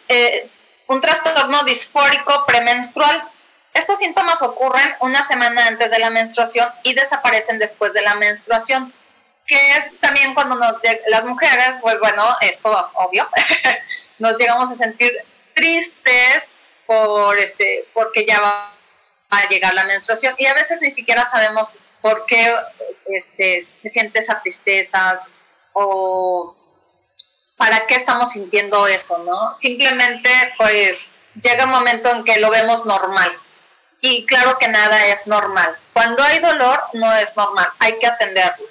un 0.88 1.01
trastorno 1.01 1.64
disfórico 1.64 2.45
premenstrual. 2.45 3.24
Estos 3.72 3.99
síntomas 3.99 4.43
ocurren 4.43 4.95
una 5.01 5.22
semana 5.22 5.68
antes 5.68 5.91
de 5.91 5.99
la 6.01 6.11
menstruación 6.11 6.68
y 6.82 6.93
desaparecen 6.93 7.59
después 7.59 7.95
de 7.95 8.03
la 8.03 8.14
menstruación, 8.16 8.93
que 9.47 9.72
es 9.72 9.99
también 10.01 10.34
cuando 10.34 10.61
las 11.07 11.24
mujeres, 11.24 11.78
pues 11.80 11.99
bueno, 11.99 12.36
esto 12.43 12.78
es 12.78 12.91
obvio, 12.93 13.26
nos 14.18 14.36
llegamos 14.36 14.70
a 14.70 14.74
sentir 14.74 15.11
tristes 15.55 16.57
por 16.84 17.38
este, 17.38 17.86
porque 17.95 18.26
ya 18.26 18.38
va 18.38 18.70
a 19.30 19.49
llegar 19.49 19.72
la 19.72 19.84
menstruación 19.84 20.34
y 20.36 20.45
a 20.45 20.53
veces 20.53 20.82
ni 20.82 20.91
siquiera 20.91 21.24
sabemos 21.24 21.78
por 22.01 22.26
qué 22.26 22.55
este, 23.07 23.66
se 23.74 23.90
siente 23.90 24.20
esa 24.20 24.40
tristeza 24.40 25.22
o 25.72 26.57
para 27.57 27.86
qué 27.86 27.94
estamos 27.94 28.32
sintiendo 28.32 28.86
eso, 28.86 29.18
¿no? 29.18 29.57
Simplemente 29.59 30.30
pues 30.57 31.09
llega 31.42 31.64
un 31.64 31.70
momento 31.70 32.11
en 32.11 32.24
que 32.24 32.38
lo 32.38 32.51
vemos 32.51 32.86
normal 32.86 33.30
y 34.01 34.24
claro 34.24 34.59
que 34.59 34.68
nada 34.68 35.07
es 35.09 35.26
normal. 35.26 35.76
Cuando 35.92 36.22
hay 36.22 36.38
dolor 36.38 36.82
no 36.94 37.12
es 37.14 37.36
normal, 37.36 37.68
hay 37.78 37.98
que 37.98 38.07
atenderlo. 38.07 38.66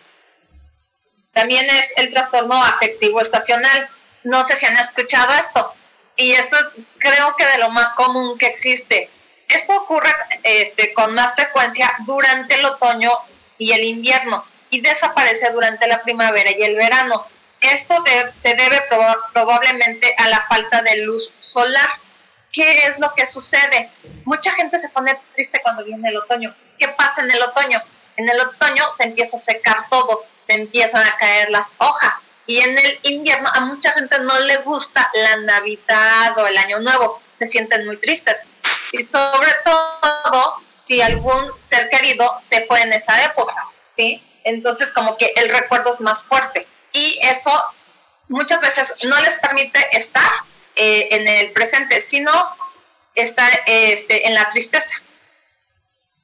También 1.31 1.69
es 1.69 1.93
el 1.97 2.09
trastorno 2.09 2.63
afectivo 2.63 3.21
estacional. 3.21 3.87
No 4.23 4.43
sé 4.43 4.55
si 4.55 4.65
han 4.65 4.77
escuchado 4.77 5.33
esto. 5.33 5.73
Y 6.15 6.33
esto 6.33 6.57
es 6.57 6.83
creo 6.97 7.35
que 7.37 7.45
de 7.45 7.59
lo 7.59 7.69
más 7.69 7.93
común 7.93 8.37
que 8.37 8.47
existe. 8.47 9.09
Esto 9.49 9.75
ocurre 9.75 10.13
este, 10.43 10.93
con 10.93 11.13
más 11.15 11.33
frecuencia 11.35 11.91
durante 12.05 12.55
el 12.55 12.65
otoño 12.65 13.11
y 13.57 13.71
el 13.71 13.83
invierno 13.83 14.45
y 14.69 14.81
desaparece 14.81 15.49
durante 15.51 15.87
la 15.87 16.01
primavera 16.03 16.51
y 16.51 16.61
el 16.61 16.75
verano. 16.75 17.25
Esto 17.59 17.95
se 18.35 18.53
debe 18.53 18.81
probablemente 19.33 20.13
a 20.17 20.29
la 20.29 20.39
falta 20.41 20.81
de 20.81 20.97
luz 20.97 21.33
solar. 21.39 21.89
¿Qué 22.51 22.85
es 22.87 22.99
lo 22.99 23.13
que 23.15 23.25
sucede? 23.25 23.89
Mucha 24.23 24.51
gente 24.51 24.77
se 24.77 24.89
pone 24.89 25.19
triste 25.33 25.61
cuando 25.61 25.83
viene 25.83 26.09
el 26.09 26.17
otoño. 26.17 26.55
¿Qué 26.77 26.87
pasa 26.87 27.21
en 27.21 27.31
el 27.31 27.41
otoño? 27.41 27.81
En 28.17 28.29
el 28.29 28.39
otoño 28.39 28.83
se 28.95 29.03
empieza 29.03 29.37
a 29.37 29.39
secar 29.39 29.85
todo, 29.89 30.25
se 30.47 30.53
empiezan 30.53 31.03
a 31.03 31.17
caer 31.17 31.49
las 31.49 31.73
hojas. 31.79 32.23
Y 32.45 32.59
en 32.59 32.77
el 32.77 32.99
invierno 33.03 33.49
a 33.53 33.61
mucha 33.61 33.93
gente 33.93 34.19
no 34.19 34.39
le 34.39 34.57
gusta 34.57 35.09
la 35.13 35.37
Navidad 35.37 36.37
o 36.37 36.47
el 36.47 36.57
Año 36.57 36.79
Nuevo, 36.79 37.21
se 37.37 37.45
sienten 37.45 37.85
muy 37.85 37.97
tristes. 37.97 38.43
Y 38.91 39.01
sobre 39.01 39.49
todo 39.63 40.55
si 40.77 41.01
algún 41.01 41.51
ser 41.61 41.89
querido 41.89 42.35
se 42.37 42.65
fue 42.65 42.81
en 42.81 42.93
esa 42.93 43.23
época, 43.25 43.55
¿sí? 43.97 44.23
Entonces 44.43 44.91
como 44.91 45.17
que 45.17 45.33
el 45.35 45.49
recuerdo 45.49 45.89
es 45.89 46.01
más 46.01 46.23
fuerte 46.23 46.65
y 46.91 47.19
eso 47.21 47.51
muchas 48.27 48.61
veces 48.61 49.05
no 49.05 49.19
les 49.21 49.37
permite 49.37 49.79
estar 49.91 50.29
eh, 50.75 51.09
en 51.11 51.27
el 51.27 51.51
presente, 51.51 51.99
sino 51.99 52.31
estar 53.15 53.49
este, 53.65 54.27
en 54.27 54.33
la 54.33 54.49
tristeza. 54.49 54.95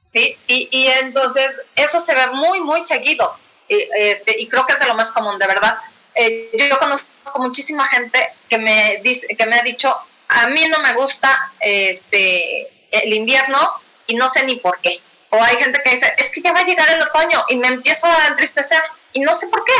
¿Sí? 0.02 0.38
Y, 0.46 0.68
y, 0.70 0.86
entonces 0.86 1.60
eso 1.74 1.98
se 1.98 2.14
ve 2.14 2.28
muy, 2.28 2.60
muy 2.60 2.80
seguido. 2.80 3.36
Y, 3.68 3.88
este, 3.96 4.40
y 4.40 4.48
creo 4.48 4.64
que 4.64 4.72
es 4.72 4.78
de 4.78 4.86
lo 4.86 4.94
más 4.94 5.10
común, 5.10 5.36
de 5.38 5.48
verdad. 5.48 5.78
Eh, 6.14 6.48
yo 6.70 6.78
conozco 6.78 7.04
muchísima 7.38 7.88
gente 7.88 8.32
que 8.48 8.58
me, 8.58 9.00
dice, 9.02 9.36
que 9.36 9.46
me 9.46 9.56
ha 9.56 9.62
dicho, 9.62 9.94
a 10.28 10.46
mí 10.48 10.64
no 10.68 10.78
me 10.80 10.92
gusta 10.94 11.52
este, 11.60 12.68
el 12.90 13.12
invierno 13.12 13.72
y 14.06 14.14
no 14.14 14.28
sé 14.28 14.44
ni 14.44 14.56
por 14.56 14.80
qué. 14.80 15.00
O 15.30 15.42
hay 15.42 15.56
gente 15.56 15.80
que 15.82 15.90
dice, 15.90 16.12
es 16.18 16.30
que 16.30 16.40
ya 16.40 16.52
va 16.52 16.60
a 16.60 16.64
llegar 16.64 16.90
el 16.90 17.02
otoño 17.02 17.44
y 17.48 17.56
me 17.56 17.68
empiezo 17.68 18.06
a 18.06 18.28
entristecer 18.28 18.82
y 19.12 19.20
no 19.20 19.34
sé 19.34 19.48
por 19.48 19.64
qué. 19.64 19.72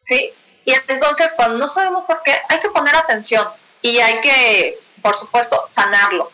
¿Sí? 0.00 0.32
Y 0.64 0.74
entonces, 0.88 1.32
cuando 1.34 1.58
no 1.58 1.68
sabemos 1.68 2.04
por 2.04 2.22
qué, 2.22 2.36
hay 2.48 2.60
que 2.60 2.70
poner 2.70 2.94
atención 2.96 3.46
y 3.82 3.98
hay 4.00 4.20
que, 4.20 4.78
por 5.00 5.14
supuesto, 5.14 5.64
sanarlo. 5.68 6.30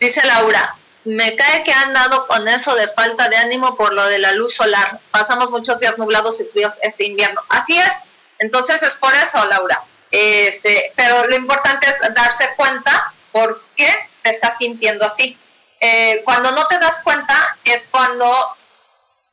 Dice 0.00 0.26
Laura, 0.26 0.76
me 1.04 1.36
cae 1.36 1.64
que 1.64 1.72
han 1.72 1.92
dado 1.92 2.26
con 2.26 2.48
eso 2.48 2.74
de 2.74 2.88
falta 2.88 3.28
de 3.28 3.36
ánimo 3.36 3.76
por 3.76 3.92
lo 3.92 4.04
de 4.06 4.18
la 4.18 4.32
luz 4.32 4.54
solar. 4.54 5.00
Pasamos 5.10 5.50
muchos 5.50 5.80
días 5.80 5.98
nublados 5.98 6.40
y 6.40 6.44
fríos 6.44 6.78
este 6.82 7.04
invierno. 7.04 7.42
Así 7.50 7.78
es. 7.78 8.04
Entonces 8.38 8.82
es 8.82 8.96
por 8.96 9.14
eso, 9.14 9.44
Laura. 9.44 9.82
Este, 10.16 10.92
pero 10.94 11.26
lo 11.26 11.34
importante 11.34 11.88
es 11.88 11.98
darse 12.14 12.48
cuenta 12.56 13.12
por 13.32 13.64
qué 13.74 13.92
te 14.22 14.30
estás 14.30 14.58
sintiendo 14.58 15.04
así. 15.04 15.36
Eh, 15.80 16.22
cuando 16.24 16.52
no 16.52 16.66
te 16.68 16.78
das 16.78 17.00
cuenta 17.00 17.56
es 17.64 17.88
cuando 17.90 18.56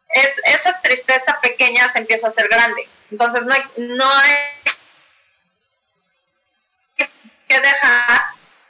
es, 0.10 0.42
esa 0.46 0.82
tristeza 0.82 1.40
pequeña 1.40 1.88
se 1.88 2.00
empieza 2.00 2.26
a 2.26 2.30
hacer 2.30 2.48
grande. 2.48 2.90
Entonces 3.12 3.44
no 3.44 3.54
hay, 3.54 3.62
no 3.78 4.10
hay 4.10 4.36
que 6.98 7.60
dejar 7.60 8.22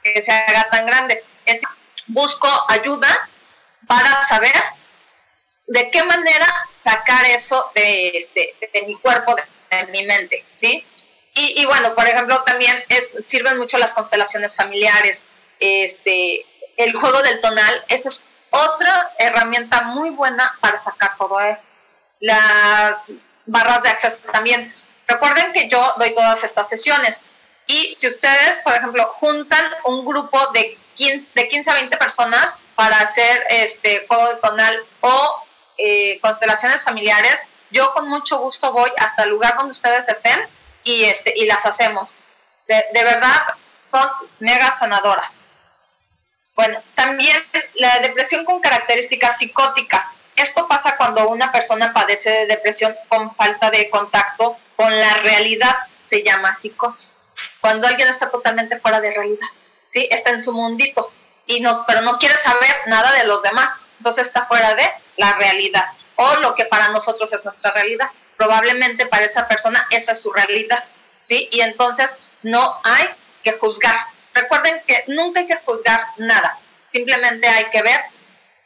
que 0.02 0.20
se 0.20 0.32
haga 0.32 0.68
tan 0.70 0.84
grande. 0.84 1.24
Es, 1.46 1.62
busco 2.08 2.48
ayuda 2.68 3.28
para 3.86 4.22
saber 4.26 4.52
de 5.68 5.90
qué 5.90 6.02
manera 6.02 6.46
sacar 6.68 7.24
eso 7.24 7.70
de, 7.74 8.08
este, 8.08 8.54
de 8.72 8.82
mi 8.82 8.96
cuerpo, 8.96 9.34
de, 9.34 9.86
mi 9.86 10.04
mente, 10.04 10.44
¿sí? 10.52 10.86
Y, 11.34 11.62
y, 11.62 11.66
bueno, 11.66 11.94
por 11.94 12.06
ejemplo, 12.06 12.42
también 12.42 12.82
es, 12.88 13.10
sirven 13.24 13.56
mucho 13.58 13.78
las 13.78 13.94
constelaciones 13.94 14.56
familiares, 14.56 15.24
este, 15.60 16.44
el 16.76 16.94
juego 16.94 17.22
del 17.22 17.40
tonal, 17.40 17.84
eso 17.88 18.08
es 18.08 18.22
otra 18.50 19.10
herramienta 19.18 19.82
muy 19.82 20.10
buena 20.10 20.54
para 20.60 20.78
sacar 20.78 21.16
todo 21.16 21.40
esto. 21.40 21.68
Las 22.20 23.10
barras 23.46 23.82
de 23.82 23.88
acceso 23.88 24.18
también. 24.30 24.72
Recuerden 25.08 25.52
que 25.52 25.68
yo 25.68 25.94
doy 25.98 26.14
todas 26.14 26.44
estas 26.44 26.68
sesiones 26.68 27.24
y 27.66 27.94
si 27.94 28.08
ustedes, 28.08 28.60
por 28.60 28.74
ejemplo, 28.74 29.06
juntan 29.18 29.64
un 29.84 30.04
grupo 30.04 30.38
de 30.52 30.78
15, 30.94 31.30
de 31.34 31.48
15 31.48 31.70
a 31.70 31.74
20 31.74 31.96
personas 31.96 32.58
para 32.74 32.98
hacer 32.98 33.44
este 33.50 34.06
juego 34.06 34.28
de 34.28 34.36
tonal 34.36 34.78
o 35.00 35.44
eh, 35.78 36.18
constelaciones 36.20 36.84
familiares, 36.84 37.40
yo 37.70 37.92
con 37.94 38.08
mucho 38.08 38.38
gusto 38.38 38.72
voy 38.72 38.90
hasta 38.98 39.24
el 39.24 39.30
lugar 39.30 39.56
donde 39.56 39.72
ustedes 39.72 40.08
estén 40.08 40.38
y, 40.84 41.04
este, 41.04 41.32
y 41.36 41.46
las 41.46 41.66
hacemos. 41.66 42.14
De, 42.68 42.84
de 42.92 43.04
verdad, 43.04 43.42
son 43.80 44.08
mega 44.38 44.70
sanadoras. 44.72 45.38
Bueno, 46.54 46.80
también 46.94 47.36
la 47.74 47.98
depresión 48.00 48.44
con 48.44 48.60
características 48.60 49.38
psicóticas. 49.38 50.04
Esto 50.36 50.68
pasa 50.68 50.96
cuando 50.96 51.28
una 51.28 51.52
persona 51.52 51.92
padece 51.92 52.30
de 52.30 52.46
depresión 52.46 52.94
con 53.08 53.34
falta 53.34 53.70
de 53.70 53.90
contacto 53.90 54.56
con 54.76 54.98
la 54.98 55.14
realidad, 55.16 55.76
se 56.04 56.22
llama 56.22 56.52
psicosis. 56.52 57.22
Cuando 57.60 57.86
alguien 57.86 58.08
está 58.08 58.30
totalmente 58.30 58.78
fuera 58.78 59.00
de 59.00 59.12
realidad, 59.12 59.48
¿sí? 59.86 60.08
Está 60.10 60.30
en 60.30 60.42
su 60.42 60.52
mundito, 60.52 61.12
y 61.46 61.60
no, 61.60 61.84
pero 61.86 62.00
no 62.02 62.18
quiere 62.18 62.36
saber 62.36 62.74
nada 62.86 63.12
de 63.12 63.24
los 63.24 63.42
demás, 63.42 63.80
entonces 63.98 64.26
está 64.26 64.42
fuera 64.42 64.74
de 64.74 64.88
la 65.16 65.34
realidad, 65.34 65.84
o 66.16 66.36
lo 66.36 66.54
que 66.54 66.64
para 66.64 66.88
nosotros 66.88 67.32
es 67.32 67.44
nuestra 67.44 67.70
realidad. 67.72 68.10
Probablemente 68.42 69.06
para 69.06 69.24
esa 69.24 69.46
persona 69.46 69.86
esa 69.90 70.10
es 70.10 70.20
su 70.20 70.32
realidad, 70.32 70.82
¿sí? 71.20 71.48
Y 71.52 71.60
entonces 71.60 72.32
no 72.42 72.76
hay 72.82 73.08
que 73.44 73.52
juzgar, 73.52 73.94
Recuerden 74.34 74.82
que 74.84 75.04
nunca 75.06 75.38
hay 75.38 75.46
que 75.46 75.60
juzgar 75.64 76.04
nada, 76.16 76.58
simplemente 76.86 77.46
hay 77.46 77.66
que 77.66 77.82
ver 77.82 78.00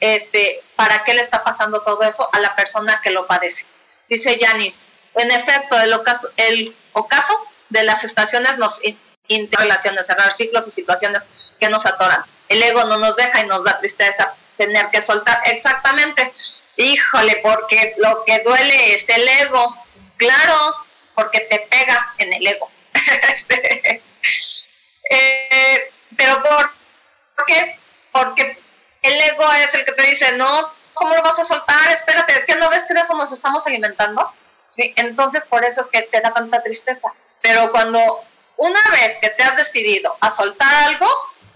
este, 0.00 0.62
para 0.76 1.04
qué 1.04 1.12
le 1.12 1.20
está 1.20 1.44
pasando 1.44 1.82
todo 1.82 2.02
eso 2.04 2.26
a 2.32 2.40
la 2.40 2.56
persona 2.56 3.02
que 3.02 3.10
lo 3.10 3.26
padece. 3.26 3.66
Dice 4.08 4.38
Yanis, 4.38 4.92
en 5.16 5.30
efecto, 5.30 5.78
el 5.78 5.92
ocaso, 5.92 7.38
de 7.68 7.82
las 7.82 8.02
estaciones 8.02 8.56
nos 8.56 8.80
interrelaciones, 9.28 10.06
cerrar 10.06 10.32
ciclos 10.32 10.66
y 10.68 10.70
situaciones 10.70 11.52
que 11.60 11.68
nos 11.68 11.84
atoran. 11.84 12.24
El 12.48 12.62
ego 12.62 12.84
no 12.84 12.96
nos 12.96 13.14
deja 13.16 13.40
y 13.40 13.46
nos 13.46 13.64
da 13.64 13.76
tristeza 13.76 14.32
tener 14.56 14.88
que 14.88 15.02
soltar. 15.02 15.42
Exactamente. 15.44 16.32
Híjole, 16.76 17.36
porque 17.42 17.94
lo 17.98 18.24
que 18.24 18.40
duele 18.40 18.94
es 18.94 19.08
el 19.08 19.26
ego. 19.26 19.76
Claro, 20.16 20.76
porque 21.14 21.40
te 21.40 21.60
pega 21.60 22.14
en 22.18 22.32
el 22.32 22.46
ego. 22.46 22.70
Eh, 25.08 25.92
pero 26.16 26.42
¿por, 26.42 27.44
qué? 27.46 27.78
Porque 28.10 28.58
el 29.02 29.20
ego 29.20 29.52
es 29.52 29.72
el 29.74 29.84
que 29.84 29.92
te 29.92 30.02
dice, 30.02 30.32
no, 30.32 30.72
¿cómo 30.94 31.14
lo 31.14 31.22
vas 31.22 31.38
a 31.38 31.44
soltar? 31.44 31.92
Espérate, 31.92 32.44
¿qué 32.44 32.56
no 32.56 32.68
ves 32.70 32.86
que 32.86 32.94
de 32.94 33.02
eso 33.02 33.14
nos 33.14 33.30
estamos 33.30 33.64
alimentando? 33.68 34.32
¿Sí? 34.68 34.92
Entonces, 34.96 35.44
por 35.44 35.64
eso 35.64 35.80
es 35.80 35.86
que 35.86 36.02
te 36.02 36.20
da 36.20 36.34
tanta 36.34 36.60
tristeza. 36.60 37.12
Pero 37.40 37.70
cuando 37.70 38.24
una 38.56 38.80
vez 38.90 39.18
que 39.18 39.28
te 39.28 39.44
has 39.44 39.56
decidido 39.56 40.16
a 40.20 40.28
soltar 40.28 40.74
algo, 40.86 41.08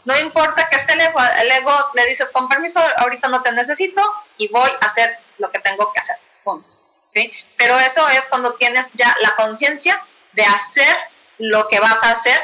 no 0.04 0.16
importa 0.18 0.68
que 0.68 0.76
esté 0.76 0.92
el 0.92 1.00
ego, 1.00 1.20
el 1.40 1.50
ego 1.50 1.72
le 1.94 2.06
dices, 2.06 2.30
con 2.30 2.48
permiso, 2.48 2.80
ahorita 2.98 3.26
no 3.26 3.42
te 3.42 3.50
necesito 3.50 4.00
y 4.40 4.48
voy 4.48 4.70
a 4.80 4.86
hacer 4.86 5.16
lo 5.38 5.52
que 5.52 5.58
tengo 5.58 5.92
que 5.92 6.00
hacer. 6.00 6.16
Punto. 6.42 6.74
¿Sí? 7.04 7.30
Pero 7.56 7.78
eso 7.78 8.08
es 8.08 8.26
cuando 8.26 8.54
tienes 8.54 8.88
ya 8.94 9.14
la 9.20 9.34
conciencia 9.36 10.00
de 10.32 10.44
hacer 10.44 10.96
lo 11.38 11.66
que 11.68 11.80
vas 11.80 12.02
a 12.04 12.12
hacer 12.12 12.40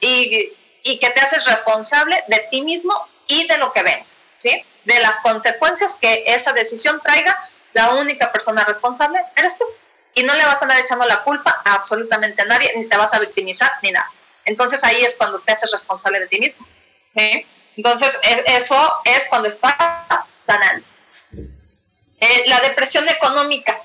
y, 0.00 0.52
y 0.84 0.98
que 0.98 1.10
te 1.10 1.20
haces 1.20 1.44
responsable 1.44 2.22
de 2.28 2.38
ti 2.50 2.62
mismo 2.62 2.94
y 3.26 3.46
de 3.48 3.58
lo 3.58 3.72
que 3.72 3.82
ven, 3.82 4.04
¿sí? 4.36 4.64
De 4.84 5.00
las 5.00 5.18
consecuencias 5.20 5.96
que 5.96 6.22
esa 6.28 6.52
decisión 6.52 7.00
traiga, 7.02 7.36
la 7.72 7.90
única 7.90 8.30
persona 8.30 8.64
responsable 8.64 9.20
eres 9.34 9.58
tú. 9.58 9.64
Y 10.14 10.22
no 10.22 10.34
le 10.34 10.44
vas 10.44 10.62
a 10.62 10.64
andar 10.64 10.80
echando 10.80 11.04
la 11.04 11.22
culpa 11.24 11.60
a 11.64 11.74
absolutamente 11.74 12.44
nadie, 12.46 12.72
ni 12.76 12.86
te 12.86 12.96
vas 12.96 13.12
a 13.12 13.18
victimizar, 13.18 13.70
ni 13.82 13.90
nada. 13.90 14.10
Entonces 14.44 14.82
ahí 14.84 15.04
es 15.04 15.16
cuando 15.16 15.40
te 15.40 15.52
haces 15.52 15.72
responsable 15.72 16.20
de 16.20 16.28
ti 16.28 16.38
mismo, 16.38 16.66
¿sí? 17.08 17.44
Entonces 17.76 18.18
e, 18.22 18.44
eso 18.56 18.94
es 19.04 19.26
cuando 19.28 19.48
estás 19.48 19.74
sanando. 20.46 20.86
Eh, 22.20 22.44
la 22.46 22.60
depresión 22.60 23.08
económica. 23.08 23.80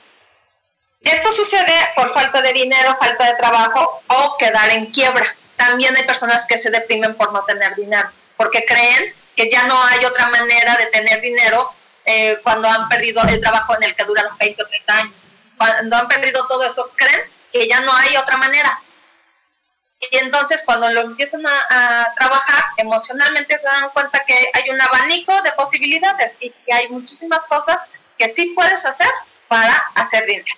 Esto 1.02 1.32
sucede 1.32 1.74
por 1.96 2.14
falta 2.14 2.42
de 2.42 2.54
dinero, 2.54 2.96
falta 2.96 3.26
de 3.26 3.34
trabajo 3.36 4.04
o 4.08 4.38
quedar 4.38 4.70
en 4.72 4.86
quiebra 4.88 5.36
también 5.62 5.96
hay 5.96 6.04
personas 6.04 6.46
que 6.48 6.58
se 6.58 6.72
deprimen 6.72 7.14
por 7.16 7.32
no 7.32 7.44
tener 7.46 7.76
dinero, 7.76 8.10
porque 8.36 8.66
creen 8.66 9.14
que 9.36 9.50
ya 9.50 9.64
no 9.66 9.80
hay 9.84 10.04
otra 10.06 10.28
manera 10.30 10.76
de 10.76 10.88
tener 10.88 11.22
dinero 11.22 11.72
eh, 12.04 12.40
cuando 12.42 12.68
han 12.68 12.90
perdido 12.90 13.22
el 13.24 13.40
trabajo 13.40 13.76
en 13.76 13.84
el 13.84 13.96
que 13.96 14.04
duran 14.06 14.26
20 14.40 14.64
o 14.64 14.68
30 14.68 14.98
años. 14.98 15.28
Cuando 15.58 15.96
han 15.96 16.08
perdido 16.08 16.48
todo 16.48 16.64
eso, 16.64 16.90
creen 16.96 17.22
que 17.52 17.68
ya 17.68 17.80
no 17.82 17.94
hay 17.94 18.18
otra 18.18 18.38
manera. 18.38 18.82
Y 20.00 20.18
entonces 20.18 20.64
cuando 20.66 20.92
lo 20.92 21.02
empiezan 21.02 21.46
a, 21.46 21.52
a, 21.70 22.14
trabajar 22.16 22.64
emocionalmente 22.78 23.56
se 23.60 23.68
dan 23.68 23.92
cuenta 23.92 24.26
que 24.26 24.50
hay 24.54 24.68
un 24.72 24.82
abanico 24.82 25.44
de 25.44 25.52
posibilidades 25.52 26.38
y 26.40 26.50
que 26.50 26.74
hay 26.74 26.88
muchísimas 26.88 27.46
cosas 27.46 27.80
que 28.22 28.30
sí 28.30 28.54
puedes 28.56 28.86
hacer 28.86 29.10
para 29.48 29.76
hacer 29.96 30.28
dinero. 30.28 30.56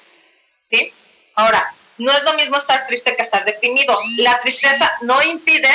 ¿Sí? 0.64 0.94
Ahora, 1.36 1.74
no 1.98 2.12
es 2.12 2.24
lo 2.24 2.34
mismo 2.34 2.58
estar 2.58 2.86
triste 2.86 3.16
que 3.16 3.22
estar 3.22 3.46
deprimido. 3.46 3.98
La 4.18 4.38
tristeza 4.40 4.92
no 5.04 5.24
impide 5.24 5.72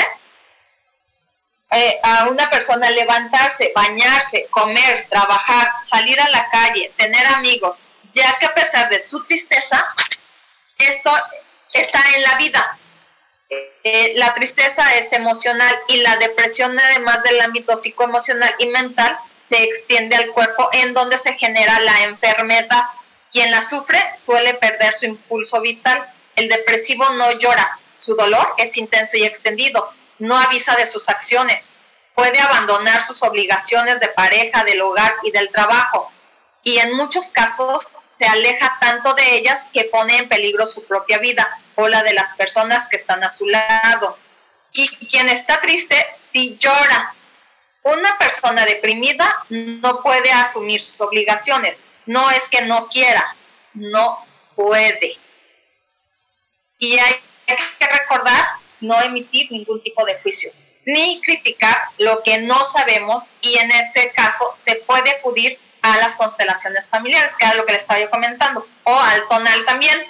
eh, 1.70 1.98
a 2.02 2.28
una 2.28 2.50
persona 2.50 2.90
levantarse, 2.90 3.72
bañarse, 3.74 4.48
comer, 4.50 5.06
trabajar, 5.08 5.72
salir 5.82 6.20
a 6.20 6.28
la 6.28 6.50
calle, 6.50 6.92
tener 6.96 7.26
amigos, 7.28 7.76
ya 8.12 8.38
que 8.38 8.44
a 8.44 8.54
pesar 8.54 8.90
de 8.90 9.00
su 9.00 9.22
tristeza, 9.24 9.82
esto 10.76 11.10
está 11.72 12.02
en 12.16 12.22
la 12.22 12.34
vida. 12.34 12.78
Eh, 13.82 14.12
la 14.16 14.34
tristeza 14.34 14.94
es 14.96 15.14
emocional 15.14 15.74
y 15.88 16.02
la 16.02 16.16
depresión, 16.16 16.78
además 16.78 17.22
del 17.22 17.40
ámbito 17.40 17.74
psicoemocional 17.76 18.54
y 18.58 18.66
mental, 18.66 19.18
se 19.48 19.62
extiende 19.62 20.16
al 20.16 20.28
cuerpo 20.28 20.68
en 20.72 20.94
donde 20.94 21.18
se 21.18 21.34
genera 21.34 21.78
la 21.80 22.04
enfermedad. 22.04 22.84
Quien 23.30 23.50
la 23.50 23.60
sufre 23.60 24.02
suele 24.14 24.54
perder 24.54 24.94
su 24.94 25.06
impulso 25.06 25.60
vital. 25.60 26.06
El 26.36 26.48
depresivo 26.48 27.08
no 27.10 27.32
llora, 27.32 27.78
su 27.96 28.14
dolor 28.14 28.54
es 28.58 28.76
intenso 28.76 29.16
y 29.16 29.24
extendido, 29.24 29.92
no 30.18 30.38
avisa 30.38 30.76
de 30.76 30.86
sus 30.86 31.08
acciones. 31.08 31.72
puede 32.14 32.40
abandonar 32.40 33.00
sus 33.00 33.22
obligaciones 33.22 34.00
de 34.00 34.08
pareja, 34.08 34.64
del 34.64 34.80
hogar 34.80 35.14
y 35.22 35.30
del 35.30 35.50
trabajo. 35.50 36.10
Y 36.64 36.78
en 36.78 36.92
muchos 36.94 37.30
casos 37.30 37.80
se 38.08 38.26
aleja 38.26 38.76
tanto 38.80 39.14
de 39.14 39.36
ellas 39.36 39.68
que 39.72 39.84
pone 39.84 40.16
en 40.16 40.28
peligro 40.28 40.66
su 40.66 40.84
propia 40.84 41.18
vida 41.18 41.48
o 41.76 41.86
la 41.86 42.02
de 42.02 42.14
las 42.14 42.32
personas 42.32 42.88
que 42.88 42.96
están 42.96 43.22
a 43.22 43.30
su 43.30 43.46
lado. 43.46 44.18
Y 44.72 44.88
quien 45.06 45.28
está 45.28 45.60
triste, 45.60 45.94
sí 46.32 46.56
llora. 46.58 47.14
Una 47.82 48.18
persona 48.18 48.64
deprimida 48.66 49.34
no 49.48 50.02
puede 50.02 50.30
asumir 50.32 50.80
sus 50.80 51.00
obligaciones. 51.00 51.82
No 52.06 52.30
es 52.30 52.48
que 52.48 52.62
no 52.62 52.88
quiera, 52.88 53.24
no 53.74 54.26
puede. 54.54 55.16
Y 56.78 56.98
hay 56.98 57.14
que 57.46 57.86
recordar 57.86 58.46
no 58.80 59.00
emitir 59.02 59.50
ningún 59.50 59.82
tipo 59.82 60.04
de 60.04 60.20
juicio 60.20 60.52
ni 60.88 61.20
criticar 61.20 61.76
lo 61.98 62.22
que 62.22 62.38
no 62.38 62.64
sabemos 62.64 63.24
y 63.42 63.58
en 63.58 63.70
ese 63.72 64.10
caso 64.12 64.50
se 64.56 64.76
puede 64.76 65.10
acudir 65.10 65.58
a 65.82 65.98
las 65.98 66.16
constelaciones 66.16 66.88
familiares, 66.88 67.36
que 67.36 67.44
era 67.44 67.56
lo 67.56 67.66
que 67.66 67.72
le 67.72 67.78
estaba 67.78 68.00
yo 68.00 68.08
comentando, 68.08 68.66
o 68.84 68.98
al 68.98 69.28
tonal 69.28 69.66
también, 69.66 70.02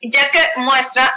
ya 0.00 0.30
que 0.30 0.38
muestra 0.58 1.12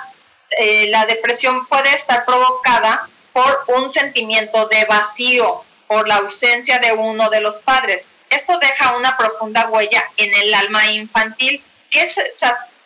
eh, 0.58 0.88
la 0.90 1.06
depresión 1.06 1.68
puede 1.68 1.94
estar 1.94 2.26
provocada 2.26 3.08
por 3.34 3.66
un 3.68 3.92
sentimiento 3.92 4.68
de 4.68 4.86
vacío, 4.86 5.64
por 5.88 6.08
la 6.08 6.16
ausencia 6.16 6.80
de 6.80 6.94
uno 6.94 7.30
de 7.30 7.42
los 7.42 7.58
padres. 7.60 8.10
Esto 8.30 8.58
deja 8.60 8.96
una 8.96 9.18
profunda 9.18 9.68
huella 9.70 10.04
en 10.18 10.34
el 10.34 10.54
alma 10.54 10.92
infantil 10.92 11.64
que 11.90 12.06
se, 12.06 12.24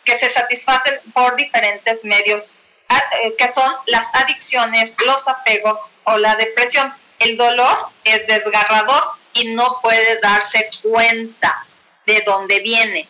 que 0.04 0.18
se 0.18 0.28
satisfacen 0.28 0.98
por 1.12 1.36
diferentes 1.36 2.04
medios 2.04 2.50
eh, 2.90 3.34
que 3.36 3.48
son 3.48 3.70
las 3.86 4.08
adicciones, 4.14 4.96
los 5.04 5.28
apegos 5.28 5.80
o 6.04 6.16
la 6.16 6.36
depresión. 6.36 6.92
El 7.18 7.36
dolor 7.36 7.76
es 8.04 8.26
desgarrador 8.26 9.04
y 9.34 9.48
no 9.48 9.78
puede 9.82 10.18
darse 10.20 10.70
cuenta 10.82 11.66
de 12.06 12.22
dónde 12.22 12.60
viene. 12.60 13.06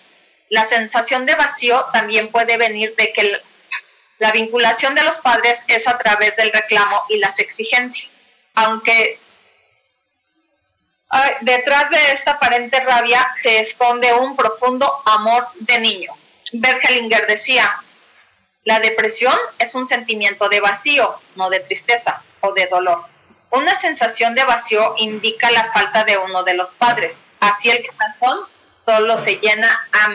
La 0.49 0.65
sensación 0.65 1.27
de 1.27 1.35
vacío 1.37 1.85
también 1.93 2.29
puede 2.29 2.57
venir 2.57 2.95
de 2.97 3.13
que 3.13 3.41
la 4.19 4.33
vinculación 4.33 4.95
de 4.95 5.03
los 5.03 5.19
padres 5.19 5.65
es 5.69 5.87
a 5.87 5.97
través 5.99 6.37
del 6.37 6.53
reclamo 6.53 7.05
y 7.09 7.19
las 7.19 7.39
exigencias. 7.39 8.23
Aunque 8.55 9.21
detrás 11.41 11.91
de 11.91 12.13
esta 12.13 12.33
aparente 12.33 12.81
rabia 12.81 13.27
se 13.41 13.61
esconde 13.61 14.13
un 14.13 14.37
profundo 14.37 14.93
amor 15.07 15.47
de 15.61 15.79
niño. 15.81 16.13
Bergelinger 16.53 17.27
decía, 17.27 17.83
la 18.65 18.81
depresión 18.81 19.37
es 19.59 19.75
un 19.75 19.87
sentimiento 19.87 20.49
de 20.49 20.61
vacío, 20.61 21.19
no 21.37 21.49
de 21.51 21.61
tristeza 21.61 22.23
o 22.41 22.53
de 22.53 22.67
dolor. 22.67 23.05
Una 23.51 23.75
sensación 23.75 24.35
de 24.35 24.45
vacío 24.45 24.95
indica 24.99 25.51
la 25.51 25.73
falta 25.73 26.05
de 26.05 26.19
uno 26.19 26.43
de 26.43 26.55
los 26.55 26.73
padres. 26.73 27.25
Así 27.41 27.71
el 27.71 27.87
corazón 27.87 28.41
solo 28.85 29.17
se 29.17 29.37
llena 29.37 29.89
a. 29.93 30.09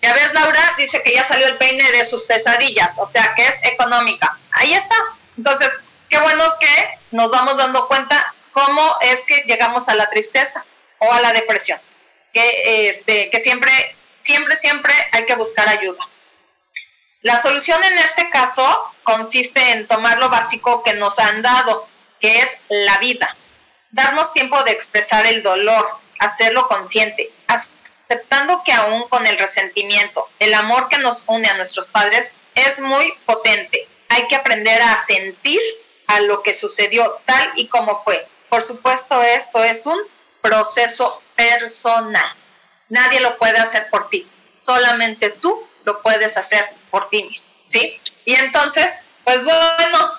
Ya 0.00 0.14
ves, 0.14 0.32
Laura 0.32 0.74
dice 0.76 1.02
que 1.02 1.12
ya 1.12 1.24
salió 1.24 1.46
el 1.48 1.56
peine 1.56 1.90
de 1.90 2.04
sus 2.04 2.24
pesadillas, 2.24 2.98
o 2.98 3.06
sea 3.06 3.34
que 3.34 3.46
es 3.46 3.64
económica. 3.64 4.38
Ahí 4.52 4.74
está. 4.74 4.94
Entonces, 5.36 5.72
qué 6.08 6.18
bueno 6.20 6.44
que 6.60 6.98
nos 7.10 7.30
vamos 7.30 7.56
dando 7.56 7.88
cuenta 7.88 8.34
cómo 8.52 8.96
es 9.00 9.22
que 9.22 9.42
llegamos 9.46 9.88
a 9.88 9.94
la 9.94 10.08
tristeza 10.08 10.64
o 10.98 11.12
a 11.12 11.20
la 11.20 11.32
depresión. 11.32 11.80
Que, 12.32 12.88
este, 12.88 13.30
que 13.30 13.40
siempre, 13.40 13.72
siempre, 14.18 14.56
siempre 14.56 14.92
hay 15.12 15.26
que 15.26 15.34
buscar 15.34 15.68
ayuda. 15.68 16.06
La 17.22 17.36
solución 17.36 17.82
en 17.82 17.98
este 17.98 18.30
caso 18.30 18.92
consiste 19.02 19.72
en 19.72 19.88
tomar 19.88 20.18
lo 20.18 20.28
básico 20.28 20.84
que 20.84 20.92
nos 20.94 21.18
han 21.18 21.42
dado, 21.42 21.88
que 22.20 22.38
es 22.38 22.58
la 22.68 22.98
vida. 22.98 23.34
Darnos 23.90 24.32
tiempo 24.32 24.62
de 24.62 24.70
expresar 24.70 25.26
el 25.26 25.42
dolor, 25.42 25.88
hacerlo 26.20 26.68
consciente, 26.68 27.30
aceptando 28.08 28.62
que 28.64 28.72
aún 28.72 29.06
con 29.08 29.26
el 29.26 29.38
resentimiento, 29.38 30.26
el 30.38 30.54
amor 30.54 30.88
que 30.88 30.98
nos 30.98 31.24
une 31.26 31.48
a 31.48 31.56
nuestros 31.56 31.88
padres 31.88 32.32
es 32.54 32.80
muy 32.80 33.12
potente. 33.26 33.86
Hay 34.08 34.26
que 34.28 34.36
aprender 34.36 34.80
a 34.80 35.04
sentir 35.04 35.60
a 36.06 36.20
lo 36.20 36.42
que 36.42 36.54
sucedió 36.54 37.20
tal 37.26 37.52
y 37.56 37.68
como 37.68 38.02
fue. 38.02 38.26
Por 38.48 38.62
supuesto, 38.62 39.22
esto 39.22 39.62
es 39.62 39.84
un 39.84 39.98
proceso 40.40 41.22
personal. 41.36 42.26
Nadie 42.88 43.20
lo 43.20 43.36
puede 43.36 43.58
hacer 43.58 43.88
por 43.90 44.08
ti. 44.08 44.26
Solamente 44.52 45.28
tú 45.28 45.68
lo 45.84 46.00
puedes 46.00 46.38
hacer 46.38 46.66
por 46.90 47.10
ti 47.10 47.24
mismo, 47.24 47.52
¿sí? 47.64 48.00
Y 48.24 48.34
entonces, 48.34 48.92
pues 49.24 49.44
bueno, 49.44 50.12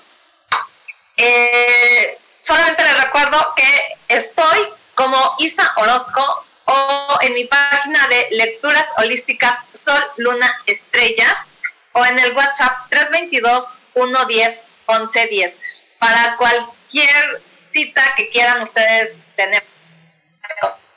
eh, 1.18 2.20
solamente 2.40 2.84
les 2.84 3.04
recuerdo 3.04 3.54
que 3.56 3.98
estoy 4.08 4.60
como 4.94 5.36
Isa 5.40 5.74
Orozco 5.78 6.46
o 6.70 7.18
en 7.22 7.34
mi 7.34 7.46
página 7.46 8.08
de 8.08 8.28
lecturas 8.32 8.86
holísticas 8.98 9.60
Sol, 9.74 10.02
Luna, 10.18 10.50
Estrellas 10.66 11.48
o 11.94 12.06
en 12.06 12.20
el 12.20 12.34
WhatsApp 12.34 12.90
322 12.90 13.74
110 13.94 14.64
1110 14.88 15.60
para 15.98 16.38
cualquier 16.38 17.42
cita 17.72 18.02
que 18.16 18.30
quieran 18.30 18.62
ustedes 18.62 19.12
tener 19.36 19.64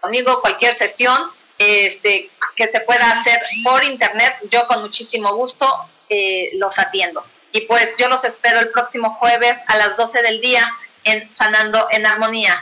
conmigo, 0.00 0.40
cualquier 0.40 0.74
sesión, 0.74 1.30
este, 1.58 2.28
que 2.56 2.68
se 2.68 2.80
pueda 2.80 3.10
hacer 3.12 3.40
por 3.62 3.84
internet, 3.84 4.34
yo 4.50 4.66
con 4.66 4.82
muchísimo 4.82 5.34
gusto 5.34 5.66
eh, 6.08 6.50
los 6.54 6.78
atiendo. 6.78 7.24
Y 7.52 7.62
pues 7.62 7.94
yo 7.98 8.08
los 8.08 8.24
espero 8.24 8.60
el 8.60 8.70
próximo 8.70 9.14
jueves 9.14 9.58
a 9.68 9.76
las 9.76 9.96
12 9.96 10.22
del 10.22 10.40
día 10.40 10.68
en 11.04 11.32
Sanando 11.32 11.86
en 11.90 12.06
Armonía, 12.06 12.60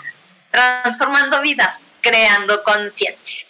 transformando 0.51 1.41
vidas, 1.41 1.85
creando 2.01 2.63
conciencia. 2.63 3.50